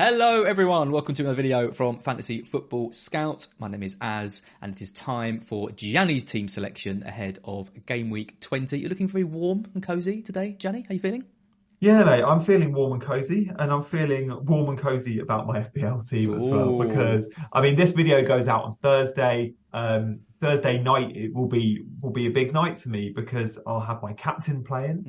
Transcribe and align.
Hello, 0.00 0.44
everyone. 0.44 0.92
Welcome 0.92 1.16
to 1.16 1.22
another 1.22 1.34
video 1.34 1.72
from 1.72 1.98
Fantasy 1.98 2.42
Football 2.42 2.92
Scout. 2.92 3.48
My 3.58 3.66
name 3.66 3.82
is 3.82 3.96
Az, 4.00 4.42
and 4.62 4.72
it 4.72 4.80
is 4.80 4.92
time 4.92 5.40
for 5.40 5.70
Gianni's 5.72 6.22
team 6.22 6.46
selection 6.46 7.02
ahead 7.02 7.40
of 7.42 7.72
Game 7.84 8.08
Week 8.08 8.38
20. 8.38 8.78
You're 8.78 8.90
looking 8.90 9.08
very 9.08 9.24
warm 9.24 9.64
and 9.74 9.82
cozy 9.82 10.22
today, 10.22 10.54
Gianni. 10.56 10.82
How 10.82 10.90
are 10.90 10.94
you 10.94 11.00
feeling? 11.00 11.24
Yeah, 11.80 12.04
mate, 12.04 12.22
I'm 12.22 12.38
feeling 12.38 12.72
warm 12.72 12.92
and 12.92 13.02
cozy, 13.02 13.50
and 13.58 13.72
I'm 13.72 13.82
feeling 13.82 14.30
warm 14.44 14.68
and 14.68 14.78
cozy 14.78 15.18
about 15.18 15.48
my 15.48 15.58
FPL 15.74 16.08
team 16.08 16.32
as 16.32 16.48
well. 16.48 16.78
Because 16.78 17.26
I 17.52 17.60
mean, 17.60 17.74
this 17.74 17.90
video 17.90 18.22
goes 18.24 18.46
out 18.46 18.62
on 18.62 18.76
Thursday. 18.80 19.54
Um, 19.72 20.20
Thursday 20.40 20.78
night 20.78 21.16
it 21.16 21.34
will 21.34 21.48
be 21.48 21.82
will 22.00 22.12
be 22.12 22.28
a 22.28 22.30
big 22.30 22.52
night 22.52 22.80
for 22.80 22.88
me 22.88 23.12
because 23.12 23.58
I'll 23.66 23.80
have 23.80 24.00
my 24.00 24.12
captain 24.12 24.62
playing. 24.62 25.02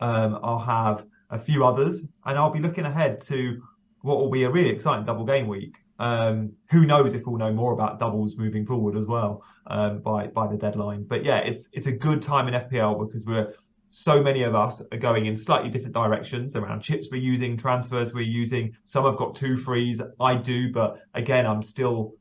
Mm. 0.00 0.04
Um, 0.04 0.40
I'll 0.42 0.58
have 0.58 1.06
a 1.30 1.38
few 1.38 1.64
others, 1.64 2.02
and 2.24 2.36
I'll 2.36 2.50
be 2.50 2.58
looking 2.58 2.86
ahead 2.86 3.20
to 3.20 3.62
what 4.02 4.18
will 4.18 4.30
be 4.30 4.44
a 4.44 4.50
really 4.50 4.70
exciting 4.70 5.04
double 5.04 5.24
game 5.24 5.48
week. 5.48 5.78
Um, 5.98 6.52
who 6.70 6.84
knows 6.84 7.14
if 7.14 7.26
we'll 7.26 7.38
know 7.38 7.52
more 7.52 7.72
about 7.72 8.00
doubles 8.00 8.36
moving 8.36 8.66
forward 8.66 8.96
as 8.96 9.06
well 9.06 9.44
um, 9.68 10.00
by 10.00 10.26
by 10.26 10.46
the 10.48 10.56
deadline. 10.56 11.04
But 11.04 11.24
yeah, 11.24 11.38
it's 11.38 11.68
it's 11.72 11.86
a 11.86 11.92
good 11.92 12.22
time 12.22 12.48
in 12.48 12.54
FPL 12.54 12.98
because 13.06 13.24
we're 13.24 13.54
so 13.90 14.22
many 14.22 14.42
of 14.42 14.54
us 14.54 14.82
are 14.90 14.98
going 14.98 15.26
in 15.26 15.36
slightly 15.36 15.68
different 15.68 15.94
directions 15.94 16.56
around 16.56 16.80
chips 16.80 17.08
we're 17.12 17.20
using, 17.20 17.56
transfers 17.58 18.14
we're 18.14 18.22
using. 18.22 18.74
Some 18.86 19.04
have 19.04 19.16
got 19.16 19.34
two 19.34 19.56
frees. 19.56 20.00
I 20.18 20.34
do, 20.34 20.72
but 20.72 21.00
again, 21.14 21.46
I'm 21.46 21.62
still 21.62 22.14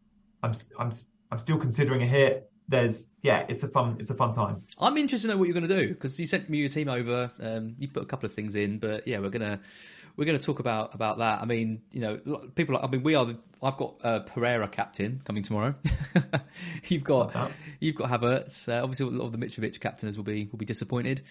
I'm 0.44 0.54
I'm 0.78 0.92
I'm 1.32 1.40
still 1.40 1.58
considering 1.58 2.04
a 2.04 2.08
hit. 2.08 2.51
There's 2.72 3.10
yeah, 3.22 3.46
it's 3.50 3.64
a 3.64 3.68
fun 3.68 3.98
it's 4.00 4.10
a 4.12 4.16
fun 4.16 4.32
time. 4.32 4.64
I'm 4.80 4.96
interested 4.98 5.28
to 5.28 5.34
know 5.34 5.38
what 5.38 5.48
you're 5.50 5.54
going 5.54 5.68
to 5.68 5.76
do 5.82 5.90
because 5.90 6.18
you 6.20 6.26
sent 6.26 6.50
me 6.50 6.60
your 6.60 6.70
team 6.70 6.88
over. 6.88 7.30
Um, 7.40 7.76
you 7.78 7.90
put 7.90 8.02
a 8.02 8.06
couple 8.06 8.28
of 8.28 8.34
things 8.34 8.56
in, 8.56 8.80
but 8.80 9.06
yeah, 9.08 9.20
we're 9.20 9.30
gonna 9.30 9.60
we're 10.16 10.24
gonna 10.26 10.40
talk 10.40 10.60
about 10.60 10.96
about 10.96 11.18
that. 11.18 11.42
I 11.42 11.46
mean, 11.46 11.82
you 11.92 12.00
know, 12.00 12.38
people. 12.56 12.78
I 12.78 12.88
mean, 12.88 13.04
we 13.04 13.16
are. 13.16 13.26
The, 13.26 13.38
I've 13.62 13.76
got 13.76 13.96
uh, 14.04 14.20
Pereira 14.22 14.70
captain 14.70 15.22
coming 15.26 15.44
tomorrow. 15.44 15.76
you've 16.88 17.04
got 17.04 17.36
Like 17.36 17.52
you've 17.82 17.96
got 17.96 18.10
Havertz. 18.10 18.70
Uh, 18.70 18.82
obviously, 18.82 19.06
a 19.06 19.10
lot 19.10 19.26
of 19.26 19.34
the 19.34 19.38
Mitrovic 19.38 19.80
captainers 19.82 20.16
will 20.16 20.24
be 20.24 20.48
will 20.50 20.58
be 20.58 20.66
disappointed. 20.66 21.24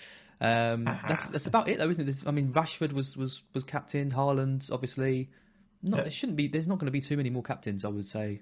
Um, 0.42 0.84
that's 1.08 1.26
that's 1.28 1.46
about 1.46 1.68
it, 1.68 1.78
though, 1.78 1.88
isn't 1.88 2.02
it? 2.02 2.04
There's, 2.04 2.26
I 2.26 2.32
mean, 2.32 2.52
Rashford 2.52 2.92
was 2.92 3.16
was 3.16 3.42
was 3.54 3.64
captain. 3.64 4.10
Haaland, 4.10 4.70
obviously. 4.70 5.30
Not 5.82 5.96
Yeah. 5.96 6.02
there 6.02 6.12
shouldn't 6.12 6.36
be. 6.36 6.48
There's 6.48 6.66
not 6.66 6.76
going 6.78 6.86
to 6.88 6.92
be 6.92 7.00
too 7.00 7.16
many 7.16 7.30
more 7.30 7.42
captains. 7.42 7.86
I 7.86 7.88
would 7.88 8.06
say. 8.06 8.40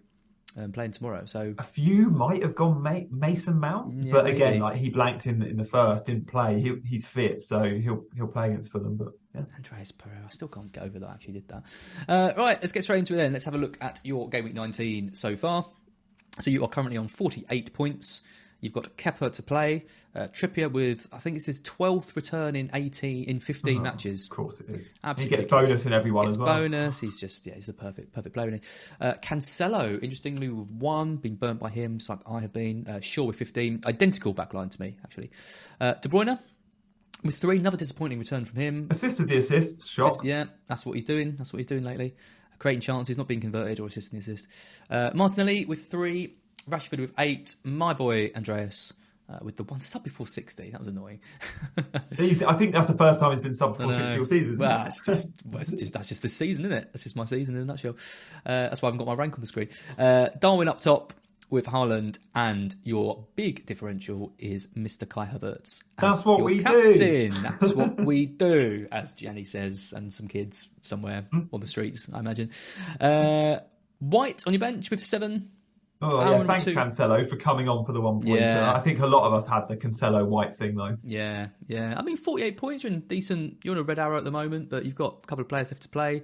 Um, 0.58 0.72
playing 0.72 0.90
tomorrow, 0.90 1.24
so 1.24 1.54
A 1.58 1.62
few 1.62 2.10
might 2.10 2.42
have 2.42 2.56
gone 2.56 2.82
Ma- 2.82 3.06
Mason 3.12 3.60
Mount, 3.60 3.94
Yeah, 4.02 4.10
but 4.12 4.26
again, 4.26 4.54
maybe. 4.54 4.60
like 4.62 4.76
he 4.76 4.88
blanked 4.88 5.26
in 5.26 5.40
in 5.42 5.56
the 5.56 5.64
first, 5.64 6.04
didn't 6.06 6.26
play. 6.26 6.60
He, 6.60 6.74
he's 6.84 7.04
fit, 7.04 7.40
so 7.40 7.62
he'll 7.62 8.04
he'll 8.16 8.26
play 8.26 8.48
against 8.48 8.72
Fulham. 8.72 8.96
But 8.96 9.12
yeah. 9.36 9.42
Andreas 9.54 9.92
Pereira. 9.92 10.24
I 10.26 10.30
still 10.30 10.48
can't 10.48 10.72
get 10.72 10.82
over 10.82 10.98
that 10.98 11.08
I 11.08 11.12
actually 11.12 11.34
did 11.34 11.48
that. 11.48 11.62
Uh, 12.08 12.32
right, 12.36 12.58
let's 12.60 12.72
get 12.72 12.82
straight 12.82 12.98
into 12.98 13.14
it 13.14 13.18
then. 13.18 13.32
Let's 13.32 13.44
have 13.44 13.54
a 13.54 13.58
look 13.58 13.78
at 13.80 14.00
your 14.02 14.28
Game 14.28 14.44
Week 14.46 14.54
19 14.54 15.14
so 15.14 15.36
far. 15.36 15.64
So 16.40 16.50
you 16.50 16.64
are 16.64 16.68
currently 16.68 16.96
on 16.96 17.06
48 17.06 17.72
points. 17.72 18.22
You've 18.60 18.72
got 18.72 18.96
Kepa 18.96 19.32
to 19.32 19.42
play. 19.42 19.84
Uh, 20.16 20.26
Trippier 20.28 20.70
with, 20.70 21.06
I 21.12 21.18
think 21.18 21.36
it's 21.36 21.46
his 21.46 21.60
12th 21.60 22.16
return 22.16 22.56
in 22.56 22.70
18, 22.74 23.24
in 23.24 23.38
15 23.38 23.82
matches. 23.82 24.24
Of 24.24 24.30
course 24.30 24.60
it 24.60 24.68
is. 24.70 24.94
Absolutely 25.04 25.36
he 25.36 25.42
gets 25.42 25.50
bonus 25.50 25.86
in 25.86 25.92
everyone 25.92 26.24
Gets 26.24 26.34
as 26.34 26.38
well. 26.38 26.56
bonus. 26.58 26.98
He's 26.98 27.20
just 27.20 27.46
yeah, 27.46 27.54
he's 27.54 27.66
the 27.66 27.72
perfect 27.72 28.12
perfect 28.12 28.34
player. 28.34 28.58
Uh, 29.00 29.12
Cancelo, 29.22 30.02
interestingly, 30.02 30.48
with 30.48 30.68
one 30.70 31.16
been 31.16 31.36
burnt 31.36 31.60
by 31.60 31.70
him, 31.70 31.98
just 31.98 32.10
like 32.10 32.20
I 32.28 32.40
have 32.40 32.52
been. 32.52 32.86
Uh, 32.88 33.00
Shaw 33.00 33.24
with 33.24 33.36
fifteen, 33.36 33.80
identical 33.86 34.34
backline 34.34 34.70
to 34.70 34.80
me 34.80 34.96
actually. 35.04 35.30
Uh, 35.80 35.94
De 35.94 36.08
Bruyne 36.08 36.38
with 37.24 37.36
three, 37.36 37.58
another 37.58 37.76
disappointing 37.76 38.18
return 38.18 38.44
from 38.44 38.58
him. 38.60 38.88
Assisted 38.90 39.28
the 39.28 39.38
assist, 39.38 39.88
shock. 39.88 40.08
Assist- 40.08 40.24
yeah, 40.24 40.44
that's 40.66 40.84
what 40.86 40.94
he's 40.94 41.04
doing. 41.04 41.36
That's 41.36 41.52
what 41.52 41.58
he's 41.58 41.66
doing 41.66 41.84
lately. 41.84 42.14
Creating 42.58 42.80
chances, 42.80 43.16
not 43.16 43.28
being 43.28 43.40
converted 43.40 43.78
or 43.78 43.86
assisting 43.86 44.18
the 44.18 44.22
assist. 44.22 44.46
Uh, 44.90 45.10
Martinelli 45.14 45.64
with 45.64 45.86
three, 45.88 46.34
Rashford 46.68 47.00
with 47.00 47.12
eight, 47.18 47.54
my 47.64 47.92
boy 47.92 48.30
Andreas 48.36 48.92
uh, 49.30 49.38
with 49.42 49.56
the 49.56 49.64
one 49.64 49.80
sub 49.80 50.04
before 50.04 50.26
60. 50.26 50.70
That 50.70 50.78
was 50.78 50.88
annoying. 50.88 51.20
I 51.76 52.54
think 52.54 52.72
that's 52.72 52.86
the 52.88 52.96
first 52.96 53.20
time 53.20 53.30
he's 53.32 53.40
been 53.40 53.54
sub 53.54 53.76
before 53.76 53.92
60 53.92 54.18
all 54.18 54.24
season. 54.24 54.58
Well, 54.58 54.84
it? 54.84 54.88
it's 54.88 55.02
just, 55.04 55.28
well, 55.44 55.60
it's 55.60 55.72
just 55.72 55.92
that's 55.92 56.08
just 56.08 56.22
the 56.22 56.28
season, 56.28 56.64
isn't 56.66 56.76
it? 56.78 56.90
That's 56.92 57.02
just 57.04 57.16
my 57.16 57.24
season 57.24 57.56
in 57.56 57.62
a 57.62 57.64
nutshell. 57.64 57.96
Uh, 58.46 58.68
that's 58.68 58.82
why 58.82 58.88
I 58.88 58.90
haven't 58.92 59.04
got 59.04 59.08
my 59.08 59.14
rank 59.14 59.34
on 59.34 59.40
the 59.40 59.46
screen. 59.46 59.68
Uh, 59.98 60.28
Darwin 60.38 60.68
up 60.68 60.80
top 60.80 61.12
with 61.50 61.64
Haaland, 61.64 62.18
and 62.34 62.74
your 62.82 63.24
big 63.34 63.64
differential 63.64 64.34
is 64.38 64.66
Mr. 64.76 65.08
Kai 65.08 65.24
Havertz. 65.24 65.82
That's 65.98 66.22
what 66.22 66.42
we 66.42 66.62
do. 66.62 67.30
That's 67.42 67.72
what 67.72 67.98
we 67.98 68.26
do, 68.26 68.86
as 68.92 69.12
Gianni 69.12 69.44
says, 69.44 69.94
and 69.96 70.12
some 70.12 70.28
kids 70.28 70.68
somewhere 70.82 71.24
Hmm. 71.32 71.44
on 71.50 71.60
the 71.60 71.66
streets, 71.66 72.06
I 72.12 72.18
imagine. 72.18 72.50
Uh, 73.00 73.60
White 74.00 74.44
on 74.46 74.52
your 74.52 74.60
bench 74.60 74.90
with 74.90 75.02
seven. 75.02 75.50
Oh 76.00 76.20
yeah, 76.20 76.38
um, 76.38 76.46
thanks 76.46 76.64
two. 76.64 76.74
Cancelo 76.74 77.28
for 77.28 77.36
coming 77.36 77.68
on 77.68 77.84
for 77.84 77.92
the 77.92 78.00
one 78.00 78.20
point. 78.20 78.40
Yeah. 78.40 78.72
I 78.72 78.80
think 78.80 79.00
a 79.00 79.06
lot 79.06 79.24
of 79.24 79.34
us 79.34 79.46
had 79.48 79.66
the 79.66 79.76
Cancelo 79.76 80.24
white 80.26 80.54
thing 80.54 80.76
though. 80.76 80.96
Yeah, 81.02 81.48
yeah. 81.66 81.94
I 81.96 82.02
mean, 82.02 82.16
48 82.16 82.56
points, 82.56 82.84
you're 82.84 82.92
in 82.92 83.00
decent. 83.00 83.58
You're 83.64 83.74
on 83.74 83.80
a 83.80 83.82
red 83.82 83.98
arrow 83.98 84.16
at 84.16 84.24
the 84.24 84.30
moment, 84.30 84.70
but 84.70 84.84
you've 84.84 84.94
got 84.94 85.20
a 85.24 85.26
couple 85.26 85.42
of 85.42 85.48
players 85.48 85.72
left 85.72 85.82
to 85.82 85.88
play. 85.88 86.22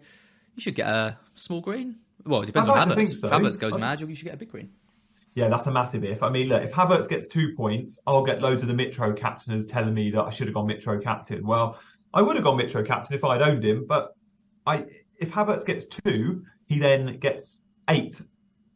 You 0.54 0.60
should 0.60 0.76
get 0.76 0.86
a 0.86 1.18
small 1.34 1.60
green. 1.60 1.96
Well, 2.24 2.42
it 2.42 2.46
depends 2.46 2.68
I'd 2.68 2.78
on 2.78 2.88
like 2.90 2.98
Havertz. 2.98 3.16
so. 3.16 3.26
If 3.26 3.32
Havertz 3.32 3.58
goes 3.58 3.74
I- 3.74 3.78
mad, 3.78 4.00
you 4.00 4.14
should 4.14 4.26
get 4.26 4.34
a 4.34 4.38
big 4.38 4.50
green. 4.50 4.70
Yeah, 5.34 5.48
that's 5.48 5.66
a 5.66 5.72
massive 5.72 6.04
if. 6.04 6.22
I 6.22 6.30
mean, 6.30 6.48
look, 6.48 6.62
if 6.62 6.72
Havertz 6.72 7.08
gets 7.08 7.26
two 7.26 7.54
points, 7.56 7.98
I'll 8.06 8.22
get 8.22 8.40
loads 8.40 8.62
of 8.62 8.68
the 8.68 8.74
Mitro 8.74 9.18
captainers 9.18 9.66
telling 9.66 9.92
me 9.92 10.12
that 10.12 10.22
I 10.22 10.30
should 10.30 10.46
have 10.46 10.54
gone 10.54 10.68
Mitro 10.68 11.02
captain. 11.02 11.44
Well, 11.44 11.76
I 12.14 12.22
would 12.22 12.36
have 12.36 12.44
gone 12.44 12.56
Mitro 12.56 12.86
captain 12.86 13.16
if 13.16 13.24
I'd 13.24 13.42
owned 13.42 13.64
him, 13.64 13.84
but 13.88 14.14
I 14.64 14.84
if 15.18 15.32
Havertz 15.32 15.66
gets 15.66 15.84
two, 15.86 16.44
he 16.66 16.78
then 16.78 17.18
gets 17.18 17.62
eight 17.90 18.20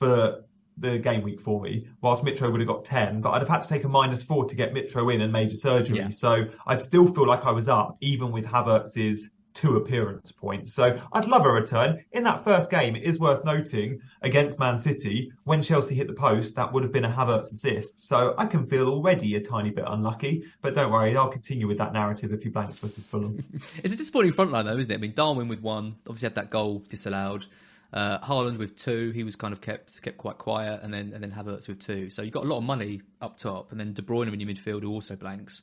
for 0.01 0.45
the 0.79 0.99
game 0.99 1.23
week 1.23 1.41
for 1.41 1.61
me, 1.61 1.87
whilst 2.01 2.23
Mitro 2.23 2.51
would 2.51 2.61
have 2.61 2.69
got 2.69 2.85
ten. 2.85 3.21
But 3.21 3.31
I'd 3.31 3.43
have 3.43 3.49
had 3.49 3.63
to 3.63 3.69
take 3.69 3.85
a 3.85 3.89
minus 3.89 4.23
four 4.23 4.45
to 4.47 4.55
get 4.55 4.75
Mitro 4.75 5.13
in 5.13 5.21
and 5.21 5.33
major 5.33 5.57
surgery. 5.57 5.99
Yeah. 5.99 6.11
So 6.11 6.47
I'd 6.67 6.83
still 6.83 7.07
feel 7.07 7.27
like 7.27 7.47
I 7.47 7.51
was 7.51 7.69
up, 7.69 7.97
even 8.01 8.33
with 8.33 8.45
Havertz's 8.45 9.31
two 9.59 9.77
appearance 9.77 10.31
points. 10.31 10.73
So 10.73 10.97
I'd 11.13 11.27
love 11.27 11.45
a 11.45 11.51
return. 11.51 12.05
In 12.13 12.23
that 12.23 12.45
first 12.45 12.71
game, 12.71 12.95
it 12.95 13.03
is 13.03 13.19
worth 13.19 13.45
noting 13.45 14.01
against 14.23 14.61
Man 14.61 14.79
City, 14.79 15.33
when 15.45 15.63
Chelsea 15.63 15.97
hit 15.97 16.07
the 16.07 16.13
post, 16.13 16.55
that 16.55 16.73
would 16.73 16.85
have 16.85 16.93
been 16.93 17.05
a 17.05 17.11
Havertz 17.11 17.53
assist. 17.53 17.99
So 17.99 18.35
I 18.39 18.47
can 18.47 18.67
feel 18.69 18.89
already 18.89 19.35
a 19.35 19.41
tiny 19.41 19.71
bit 19.71 19.85
unlucky, 19.89 20.45
but 20.63 20.75
don't 20.75 20.93
worry, 20.93 21.17
I'll 21.17 21.29
continue 21.29 21.67
with 21.67 21.79
that 21.79 21.93
narrative 21.93 22.33
if 22.33 22.45
you 22.45 22.53
blanks 22.53 22.79
versus 22.79 23.05
Fulham. 23.07 23.43
it's 23.83 23.93
a 23.93 23.97
disappointing 23.97 24.33
front 24.33 24.53
line 24.53 24.67
though, 24.67 24.77
isn't 24.77 24.93
it? 24.93 24.95
I 24.95 24.99
mean, 24.99 25.15
Darwin 25.15 25.49
with 25.49 25.61
one, 25.61 25.97
obviously 26.07 26.27
had 26.27 26.37
that 26.37 26.51
goal 26.51 26.85
disallowed. 26.89 27.47
Uh, 27.93 28.19
Haaland 28.19 28.59
with 28.59 28.77
two, 28.77 29.13
he 29.13 29.25
was 29.25 29.35
kind 29.35 29.55
of 29.55 29.61
kept 29.61 30.03
kept 30.03 30.19
quite 30.19 30.37
quiet, 30.37 30.81
and 30.83 30.93
then 30.93 31.13
and 31.15 31.23
then 31.23 31.31
Havertz 31.31 31.69
with 31.69 31.79
two. 31.79 32.11
So 32.11 32.23
you 32.23 32.31
got 32.31 32.45
a 32.45 32.47
lot 32.47 32.59
of 32.59 32.65
money 32.65 33.01
up 33.23 33.39
top, 33.39 33.71
and 33.71 33.81
then 33.81 33.95
De 33.95 34.03
Bruyne 34.03 34.33
in 34.33 34.41
your 34.41 34.49
midfield 34.49 34.83
who 34.83 34.91
also 34.91 35.17
blanks. 35.17 35.63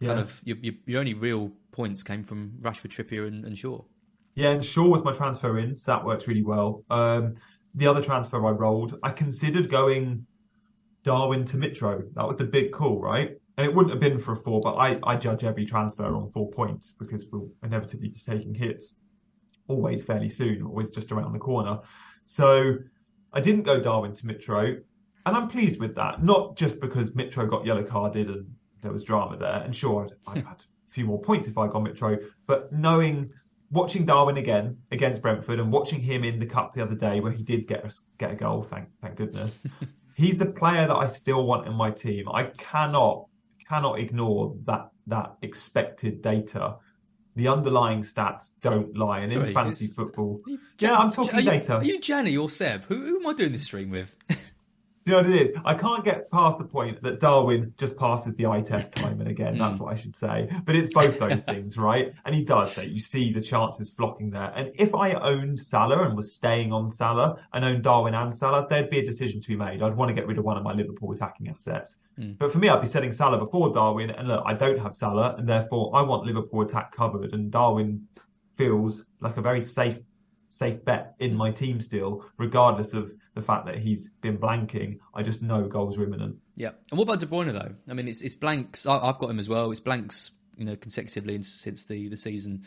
Yeah. 0.00 0.08
Kind 0.08 0.20
of 0.20 0.40
your, 0.44 0.56
your, 0.62 0.74
your 0.86 1.00
only 1.00 1.14
real 1.14 1.52
points 1.70 2.02
came 2.02 2.24
from 2.24 2.54
Rashford, 2.60 2.90
Trippier, 2.90 3.28
and, 3.28 3.44
and 3.44 3.56
Shaw. 3.56 3.82
Yeah, 4.34 4.50
and 4.50 4.64
Shaw 4.64 4.88
was 4.88 5.04
my 5.04 5.12
transfer 5.12 5.58
in, 5.58 5.76
so 5.76 5.92
that 5.92 6.04
works 6.04 6.26
really 6.26 6.42
well. 6.42 6.84
Um, 6.90 7.34
the 7.74 7.86
other 7.86 8.02
transfer 8.02 8.44
I 8.44 8.50
rolled, 8.50 8.98
I 9.02 9.10
considered 9.10 9.68
going 9.68 10.26
Darwin 11.04 11.44
to 11.46 11.56
Mitro. 11.56 12.12
That 12.14 12.26
was 12.26 12.36
the 12.36 12.44
big 12.44 12.72
call, 12.72 13.00
right? 13.00 13.36
And 13.58 13.66
it 13.66 13.74
wouldn't 13.74 13.92
have 13.92 14.00
been 14.00 14.18
for 14.18 14.32
a 14.32 14.36
four, 14.36 14.60
but 14.60 14.76
I, 14.76 14.98
I 15.02 15.16
judge 15.16 15.44
every 15.44 15.66
transfer 15.66 16.16
on 16.16 16.30
four 16.30 16.50
points 16.50 16.94
because 16.98 17.26
we'll 17.30 17.50
inevitably 17.62 18.08
be 18.08 18.18
taking 18.18 18.54
hits 18.54 18.94
always 19.68 20.04
fairly 20.04 20.28
soon, 20.28 20.62
always 20.62 20.90
just 20.90 21.12
around 21.12 21.32
the 21.32 21.38
corner. 21.38 21.80
So 22.24 22.76
I 23.32 23.40
didn't 23.40 23.62
go 23.62 23.80
Darwin 23.80 24.12
to 24.14 24.26
Mitro, 24.26 24.80
and 25.26 25.36
I'm 25.36 25.48
pleased 25.48 25.80
with 25.80 25.94
that. 25.96 26.22
Not 26.22 26.56
just 26.56 26.80
because 26.80 27.10
Mitro 27.10 27.48
got 27.48 27.64
yellow 27.64 27.84
carded 27.84 28.28
and 28.28 28.46
there 28.82 28.92
was 28.92 29.04
drama 29.04 29.36
there, 29.36 29.62
and 29.64 29.74
sure, 29.74 30.04
I'd, 30.04 30.12
I'd 30.30 30.42
hmm. 30.42 30.48
had 30.48 30.60
a 30.60 30.90
few 30.90 31.04
more 31.04 31.20
points 31.20 31.48
if 31.48 31.56
I 31.58 31.66
got 31.66 31.82
Mitro, 31.82 32.18
but 32.46 32.72
knowing 32.72 33.30
watching 33.70 34.04
Darwin 34.04 34.36
again 34.36 34.76
against 34.90 35.22
Brentford 35.22 35.58
and 35.58 35.72
watching 35.72 36.00
him 36.00 36.24
in 36.24 36.38
the 36.38 36.46
cup 36.46 36.74
the 36.74 36.82
other 36.82 36.94
day 36.94 37.20
where 37.20 37.32
he 37.32 37.42
did 37.42 37.66
get 37.66 37.84
a, 37.84 37.92
get 38.18 38.30
a 38.30 38.34
goal, 38.34 38.62
thank 38.62 38.88
thank 39.00 39.16
goodness. 39.16 39.62
he's 40.14 40.40
a 40.40 40.46
player 40.46 40.86
that 40.86 40.96
I 40.96 41.06
still 41.06 41.46
want 41.46 41.66
in 41.66 41.74
my 41.74 41.90
team. 41.90 42.28
I 42.28 42.44
cannot 42.44 43.26
cannot 43.68 43.98
ignore 43.98 44.54
that 44.66 44.90
that 45.06 45.36
expected 45.42 46.20
data 46.22 46.76
the 47.36 47.48
underlying 47.48 48.02
stats 48.02 48.50
don't 48.60 48.96
lie. 48.96 49.20
And 49.20 49.32
Sorry, 49.32 49.48
in 49.48 49.54
fantasy 49.54 49.86
football, 49.88 50.42
yeah, 50.78 50.96
I'm 50.96 51.10
talking 51.10 51.38
are 51.38 51.42
data. 51.42 51.76
are 51.76 51.84
you 51.84 52.00
Gianni 52.00 52.36
or 52.36 52.50
Seb? 52.50 52.84
Who, 52.84 52.96
who 52.96 53.20
am 53.20 53.26
I 53.26 53.32
doing 53.34 53.52
this 53.52 53.64
stream 53.64 53.90
with? 53.90 54.14
you 55.04 55.12
know 55.12 55.18
what 55.18 55.30
it 55.30 55.42
is? 55.42 55.56
I 55.64 55.74
can't 55.74 56.04
get 56.04 56.30
past 56.30 56.58
the 56.58 56.64
point 56.64 57.02
that 57.02 57.18
Darwin 57.18 57.74
just 57.76 57.96
passes 57.96 58.34
the 58.34 58.46
eye 58.46 58.60
test 58.60 58.94
time 58.94 59.20
and 59.20 59.28
again. 59.28 59.58
That's 59.58 59.76
hmm. 59.76 59.84
what 59.84 59.92
I 59.92 59.96
should 59.96 60.14
say. 60.14 60.48
But 60.64 60.76
it's 60.76 60.92
both 60.92 61.18
those 61.18 61.40
things, 61.52 61.76
right? 61.76 62.12
And 62.24 62.34
he 62.34 62.44
does 62.44 62.72
say 62.72 62.86
you 62.86 63.00
see 63.00 63.32
the 63.32 63.40
chances 63.40 63.90
flocking 63.90 64.30
there. 64.30 64.52
And 64.54 64.70
if 64.74 64.94
I 64.94 65.12
owned 65.14 65.58
Salah 65.58 66.04
and 66.04 66.16
was 66.16 66.34
staying 66.34 66.72
on 66.72 66.88
Salah 66.88 67.36
and 67.52 67.64
owned 67.64 67.82
Darwin 67.82 68.14
and 68.14 68.34
Salah, 68.34 68.66
there'd 68.68 68.90
be 68.90 69.00
a 69.00 69.04
decision 69.04 69.40
to 69.40 69.48
be 69.48 69.56
made. 69.56 69.82
I'd 69.82 69.96
want 69.96 70.08
to 70.08 70.14
get 70.14 70.26
rid 70.26 70.38
of 70.38 70.44
one 70.44 70.56
of 70.56 70.62
my 70.62 70.72
Liverpool 70.72 71.12
attacking 71.12 71.48
assets. 71.48 71.96
Mm. 72.18 72.38
But 72.38 72.52
for 72.52 72.58
me, 72.58 72.68
I'd 72.68 72.80
be 72.80 72.86
setting 72.86 73.12
Salah 73.12 73.38
before 73.38 73.72
Darwin. 73.72 74.10
And 74.10 74.28
look, 74.28 74.44
I 74.46 74.54
don't 74.54 74.78
have 74.78 74.94
Salah, 74.94 75.34
and 75.36 75.48
therefore 75.48 75.90
I 75.94 76.02
want 76.02 76.26
Liverpool 76.26 76.62
attack 76.62 76.92
covered. 76.92 77.32
And 77.32 77.50
Darwin 77.50 78.06
feels 78.56 79.02
like 79.20 79.36
a 79.36 79.42
very 79.42 79.60
safe 79.60 79.98
safe 80.52 80.84
bet 80.84 81.14
in 81.18 81.34
my 81.34 81.50
team 81.50 81.80
still, 81.80 82.24
regardless 82.36 82.92
of 82.92 83.12
the 83.34 83.42
fact 83.42 83.66
that 83.66 83.78
he's 83.78 84.10
been 84.20 84.38
blanking. 84.38 84.98
I 85.14 85.22
just 85.22 85.42
know 85.42 85.66
goals 85.66 85.98
are 85.98 86.04
imminent. 86.04 86.36
Yeah. 86.56 86.72
And 86.90 86.98
what 86.98 87.04
about 87.04 87.20
De 87.20 87.26
Bruyne 87.26 87.52
though? 87.52 87.74
I 87.90 87.94
mean, 87.94 88.06
it's 88.06 88.20
it's 88.20 88.34
blanks. 88.34 88.86
I, 88.86 89.06
have 89.06 89.18
got 89.18 89.30
him 89.30 89.38
as 89.38 89.48
well. 89.48 89.70
It's 89.70 89.80
blanks, 89.80 90.30
you 90.56 90.64
know, 90.64 90.76
consecutively 90.76 91.42
since 91.42 91.84
the 91.84 92.08
the 92.08 92.16
season 92.16 92.64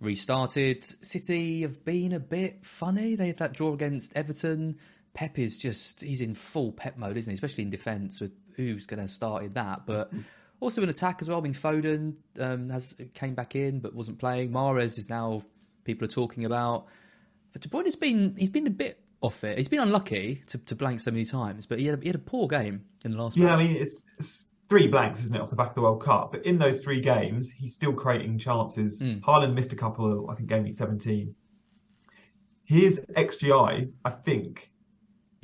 restarted. 0.00 0.84
City 1.04 1.62
have 1.62 1.84
been 1.84 2.12
a 2.12 2.20
bit 2.20 2.64
funny. 2.64 3.16
They 3.16 3.26
had 3.26 3.38
that 3.38 3.52
draw 3.52 3.74
against 3.74 4.16
Everton. 4.16 4.78
Pep 5.12 5.38
is 5.38 5.58
just 5.58 6.02
he's 6.02 6.20
in 6.20 6.34
full 6.34 6.72
Pep 6.72 6.96
mode, 6.96 7.16
isn't 7.16 7.30
he? 7.30 7.34
Especially 7.34 7.64
in 7.64 7.70
defence 7.70 8.20
with 8.20 8.32
who's 8.56 8.86
going 8.86 9.00
to 9.00 9.08
start 9.08 9.44
in 9.44 9.52
that, 9.54 9.86
but. 9.86 10.10
Also 10.60 10.80
in 10.82 10.88
attack 10.88 11.18
as 11.20 11.28
well. 11.28 11.36
I 11.36 11.40
mean, 11.42 11.52
Foden 11.52 12.14
um, 12.40 12.70
has 12.70 12.94
came 13.12 13.34
back 13.34 13.54
in 13.54 13.80
but 13.80 13.92
wasn't 13.92 14.18
playing. 14.18 14.50
Mahrez 14.50 14.96
is 14.96 15.10
now 15.10 15.42
people 15.84 16.06
are 16.06 16.10
talking 16.10 16.46
about. 16.46 16.86
But 17.54 17.62
De 17.62 17.68
Bruyne 17.68 17.86
has 17.86 17.96
been 17.96 18.34
he's 18.36 18.50
been 18.50 18.66
a 18.66 18.70
bit 18.70 19.00
off 19.22 19.42
it. 19.44 19.56
He's 19.56 19.68
been 19.68 19.80
unlucky 19.80 20.42
to, 20.48 20.58
to 20.58 20.74
blank 20.74 21.00
so 21.00 21.10
many 21.10 21.24
times, 21.24 21.64
but 21.64 21.78
he 21.78 21.86
had, 21.86 22.02
he 22.02 22.08
had 22.08 22.16
a 22.16 22.18
poor 22.18 22.46
game 22.46 22.84
in 23.04 23.12
the 23.12 23.16
last. 23.16 23.36
Yeah, 23.36 23.46
match. 23.46 23.60
I 23.60 23.62
mean 23.62 23.76
it's, 23.76 24.04
it's, 24.18 24.48
three 24.68 24.88
blanks, 24.88 25.20
isn't 25.20 25.36
it, 25.36 25.40
off 25.40 25.50
the 25.50 25.56
back 25.56 25.68
of 25.68 25.74
the 25.76 25.82
World 25.82 26.02
Cup? 26.02 26.32
But 26.32 26.44
in 26.44 26.58
those 26.58 26.80
three 26.80 27.00
games, 27.00 27.50
he's 27.50 27.74
still 27.74 27.92
creating 27.92 28.38
chances. 28.38 29.00
Mm. 29.00 29.20
Haaland 29.20 29.54
missed 29.54 29.72
a 29.72 29.76
couple. 29.76 30.28
I 30.28 30.34
think 30.34 30.48
game 30.48 30.64
week 30.64 30.74
seventeen. 30.74 31.34
His 32.64 33.00
XGI, 33.14 33.90
I 34.04 34.10
think, 34.10 34.72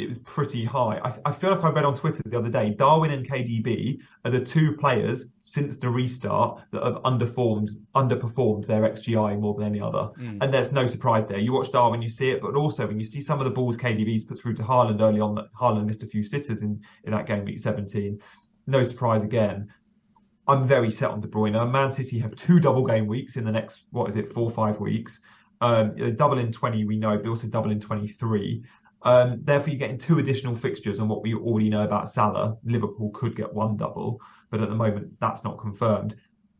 it 0.01 0.09
was 0.09 0.19
pretty 0.19 0.65
high. 0.65 1.01
I, 1.05 1.31
I, 1.31 1.33
feel 1.33 1.51
like 1.51 1.65
I 1.65 1.71
read 1.71 1.85
on 1.85 1.95
Twitter 1.95 2.23
the 2.25 2.39
other 2.39 2.49
day, 2.49 2.71
Darwin 2.71 3.11
and 3.11 3.29
KDB 3.29 3.99
are 4.25 4.31
the 4.31 4.41
two 4.41 4.77
players 4.77 5.27
since 5.43 5.77
the 5.77 5.89
restart 5.89 6.63
that 6.73 6.83
have 6.83 6.95
underperformed 7.03 7.71
underperformed 7.95 8.67
their 8.67 8.83
XGI 8.83 9.39
more 9.39 9.55
than 9.55 9.67
any 9.67 9.81
other. 9.81 10.11
Mm. 10.19 10.39
And 10.41 10.53
there's 10.53 10.73
no 10.73 10.87
surprise 10.87 11.27
there. 11.27 11.39
You 11.39 11.53
watch 11.53 11.71
Darwin, 11.73 12.03
you 12.03 12.09
see 12.09 12.31
it, 12.31 12.41
but 12.41 12.55
also 12.55 12.87
when 12.87 12.99
you 12.99 13.05
see 13.05 13.21
some 13.21 13.39
of 13.39 13.45
the 13.45 13.51
balls 13.51 13.77
KDB's 13.77 14.25
put 14.25 14.41
through 14.41 14.55
to 14.55 14.63
Haaland 14.63 15.01
early 15.01 15.21
on, 15.21 15.35
that 15.35 15.53
Haaland 15.61 15.87
missed 15.87 16.03
a 16.03 16.07
few 16.07 16.25
sitters 16.25 16.63
in, 16.63 16.81
in 17.05 17.13
that 17.13 17.27
game 17.27 17.45
week 17.45 17.59
17. 17.59 18.19
No 18.67 18.83
surprise 18.83 19.23
again. 19.23 19.73
I'm 20.49 20.67
very 20.67 20.91
set 20.91 21.11
on 21.11 21.21
De 21.21 21.29
Bruyne. 21.29 21.71
Man 21.71 21.93
City 21.93 22.19
have 22.19 22.35
two 22.35 22.59
double 22.59 22.85
game 22.85 23.07
weeks 23.07 23.37
in 23.37 23.45
the 23.45 23.53
next, 23.53 23.85
what 23.91 24.09
is 24.09 24.17
it, 24.17 24.33
four 24.33 24.45
or 24.45 24.51
five 24.51 24.81
weeks. 24.81 25.21
Um, 25.61 25.95
double 26.17 26.39
in 26.39 26.51
20, 26.51 26.85
we 26.87 26.97
know, 26.97 27.17
but 27.19 27.29
also 27.29 27.47
double 27.47 27.71
in 27.71 27.81
23. 27.81 28.65
Um, 29.03 29.41
therefore, 29.43 29.71
you're 29.71 29.79
getting 29.79 29.99
two 29.99 30.19
additional 30.19 30.55
fixtures 30.55 31.01
on 31.01 31.09
what 31.09 31.23
we 31.23 31.35
already 31.35 31.71
know 31.71 31.83
about 31.83 32.09
Salah. 32.09 32.57
Liverpool 32.65 33.11
could 33.15 33.35
get 33.35 33.53
one 33.53 33.77
double, 33.77 34.21
but 34.51 34.61
at 34.61 34.69
the 34.69 34.75
moment, 34.75 35.13
that's 35.21 35.45
not 35.45 35.59
confirmed. 35.59 36.17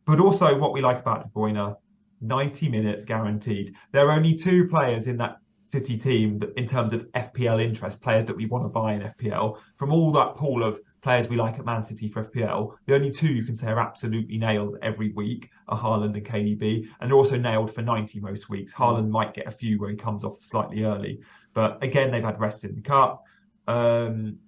But 0.07 0.21
also, 0.21 0.57
what 0.57 0.73
we 0.73 0.81
like 0.81 0.99
about 0.99 1.23
De 1.23 1.29
Bruyne, 1.29 1.77
90 2.21 2.69
minutes 2.69 3.05
guaranteed. 3.05 3.75
There 3.93 4.09
are 4.09 4.17
only 4.17 4.35
two 4.35 4.67
players 4.69 5.07
in 5.07 5.17
that 5.19 5.39
City 5.65 5.97
team 5.97 6.39
that, 6.41 6.53
in 6.59 6.67
terms 6.67 6.93
of 6.93 7.07
FPL 7.13 7.63
interest, 7.63 8.01
players 8.01 8.25
that 8.25 8.37
we 8.37 8.47
want 8.47 8.65
to 8.65 8.69
buy 8.69 8.95
in 8.95 9.03
FPL. 9.03 9.59
From 9.77 9.93
all 9.93 10.11
that 10.13 10.35
pool 10.35 10.65
of 10.65 10.81
players 11.03 11.29
we 11.29 11.37
like 11.37 11.59
at 11.59 11.65
Man 11.65 11.85
City 11.85 12.09
for 12.09 12.25
FPL, 12.25 12.77
the 12.87 12.95
only 12.95 13.11
two 13.11 13.29
you 13.29 13.45
can 13.45 13.57
say 13.57 13.69
are 13.69 13.79
absolutely 13.79 14.39
nailed 14.39 14.77
every 14.83 15.13
week 15.13 15.49
are 15.69 15.79
Haaland 15.79 16.15
and 16.15 16.25
KDB, 16.25 16.87
and 17.01 17.11
they're 17.11 17.17
also 17.17 17.37
nailed 17.37 17.75
for 17.75 17.83
90 17.83 18.21
most 18.21 18.49
weeks. 18.49 18.73
Haaland 18.73 19.09
might 19.09 19.35
get 19.35 19.47
a 19.47 19.51
few 19.51 19.79
where 19.79 19.91
he 19.91 19.97
comes 19.97 20.25
off 20.25 20.43
slightly 20.43 20.85
early. 20.85 21.21
But 21.55 21.83
again, 21.83 22.11
they've 22.11 22.23
had 22.23 22.41
rests 22.41 22.65
in 22.65 22.75
the 22.75 22.83
cup. 22.83 23.25
Um, 23.67 24.39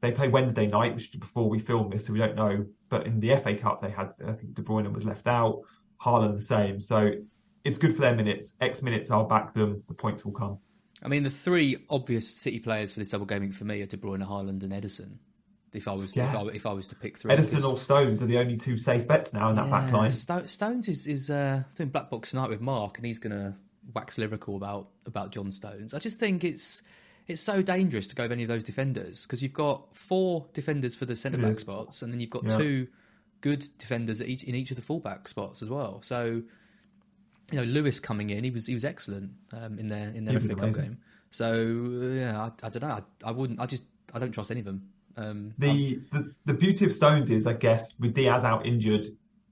they 0.00 0.12
play 0.12 0.28
Wednesday 0.28 0.66
night, 0.66 0.94
which 0.94 1.10
is 1.10 1.16
before 1.16 1.48
we 1.48 1.58
film 1.58 1.90
this, 1.90 2.06
so 2.06 2.12
we 2.12 2.18
don't 2.18 2.36
know. 2.36 2.64
But 2.88 3.06
in 3.06 3.20
the 3.20 3.36
FA 3.36 3.54
Cup, 3.54 3.82
they 3.82 3.90
had 3.90 4.12
I 4.26 4.32
think 4.32 4.54
De 4.54 4.62
Bruyne 4.62 4.90
was 4.92 5.04
left 5.04 5.26
out, 5.26 5.60
Haaland 6.02 6.34
the 6.34 6.42
same. 6.42 6.80
So 6.80 7.12
it's 7.64 7.78
good 7.78 7.94
for 7.94 8.00
their 8.00 8.16
minutes. 8.16 8.56
X 8.60 8.82
minutes, 8.82 9.10
I'll 9.10 9.24
back 9.24 9.52
them. 9.52 9.82
The 9.88 9.94
points 9.94 10.24
will 10.24 10.32
come. 10.32 10.58
I 11.02 11.08
mean, 11.08 11.22
the 11.22 11.30
three 11.30 11.76
obvious 11.88 12.28
City 12.28 12.58
players 12.58 12.92
for 12.92 13.00
this 13.00 13.08
double 13.08 13.26
gaming 13.26 13.52
for 13.52 13.64
me 13.64 13.80
are 13.82 13.86
De 13.86 13.96
Bruyne, 13.96 14.26
Haaland, 14.26 14.62
and 14.62 14.72
Ederson. 14.72 15.18
If 15.72 15.86
I 15.86 15.92
was, 15.92 16.16
yeah. 16.16 16.30
if, 16.30 16.36
I, 16.36 16.42
if, 16.56 16.66
I, 16.66 16.72
was 16.72 16.88
to 16.88 16.96
pick 16.96 17.16
three, 17.16 17.32
Ederson 17.32 17.64
or 17.64 17.78
Stones 17.78 18.20
are 18.20 18.26
the 18.26 18.38
only 18.38 18.56
two 18.56 18.76
safe 18.76 19.06
bets 19.06 19.32
now 19.32 19.50
in 19.50 19.56
that 19.56 19.66
yeah, 19.66 19.70
back 19.70 19.92
line. 19.92 20.10
Sto- 20.10 20.46
Stones 20.46 20.88
is 20.88 21.06
is 21.06 21.30
uh, 21.30 21.62
doing 21.76 21.90
black 21.90 22.10
box 22.10 22.30
tonight 22.30 22.50
with 22.50 22.60
Mark, 22.60 22.98
and 22.98 23.06
he's 23.06 23.20
going 23.20 23.36
to 23.36 23.54
wax 23.94 24.18
lyrical 24.18 24.56
about 24.56 24.88
about 25.06 25.30
John 25.30 25.50
Stones. 25.50 25.94
I 25.94 26.00
just 26.00 26.18
think 26.18 26.42
it's 26.42 26.82
it's 27.28 27.40
so 27.40 27.62
dangerous 27.62 28.08
to 28.08 28.16
go 28.16 28.24
with 28.24 28.32
any 28.32 28.42
of 28.42 28.48
those 28.48 28.64
defenders 28.64 29.22
because 29.22 29.42
you've 29.42 29.52
got 29.52 29.94
four 29.94 30.46
defenders 30.54 30.94
for 30.96 31.06
the 31.06 31.14
centre 31.14 31.38
back 31.38 31.58
spots, 31.58 32.02
and 32.02 32.12
then 32.12 32.20
you've 32.20 32.30
got 32.30 32.44
yeah. 32.44 32.56
two 32.56 32.88
good 33.40 33.64
defenders 33.78 34.20
each, 34.20 34.42
in 34.44 34.54
each 34.54 34.70
of 34.70 34.76
the 34.76 34.82
fullback 34.82 35.28
spots 35.28 35.62
as 35.62 35.70
well. 35.70 36.00
So 36.02 36.42
you 37.52 37.58
know, 37.58 37.64
Lewis 37.64 38.00
coming 38.00 38.30
in, 38.30 38.44
he 38.44 38.50
was 38.50 38.66
he 38.66 38.74
was 38.74 38.84
excellent 38.84 39.32
um, 39.52 39.78
in 39.78 39.88
their 39.88 40.08
in 40.08 40.24
their 40.24 40.40
FA 40.40 40.54
Cup 40.54 40.74
game. 40.74 40.98
So 41.30 42.10
yeah, 42.12 42.40
I, 42.40 42.66
I 42.66 42.68
don't 42.68 42.82
know. 42.82 42.88
I, 42.88 43.02
I, 43.24 43.30
wouldn't. 43.30 43.60
I 43.60 43.66
just 43.66 43.82
I 44.12 44.18
don't 44.18 44.32
trust 44.32 44.50
any 44.50 44.60
of 44.60 44.66
them. 44.66 44.88
Um, 45.16 45.52
the, 45.58 46.00
the 46.12 46.34
the 46.46 46.54
beauty 46.54 46.84
of 46.84 46.92
Stones 46.92 47.30
is, 47.30 47.46
I 47.46 47.52
guess, 47.52 47.96
with 47.98 48.14
Dias 48.14 48.44
out 48.44 48.64
injured, 48.64 49.06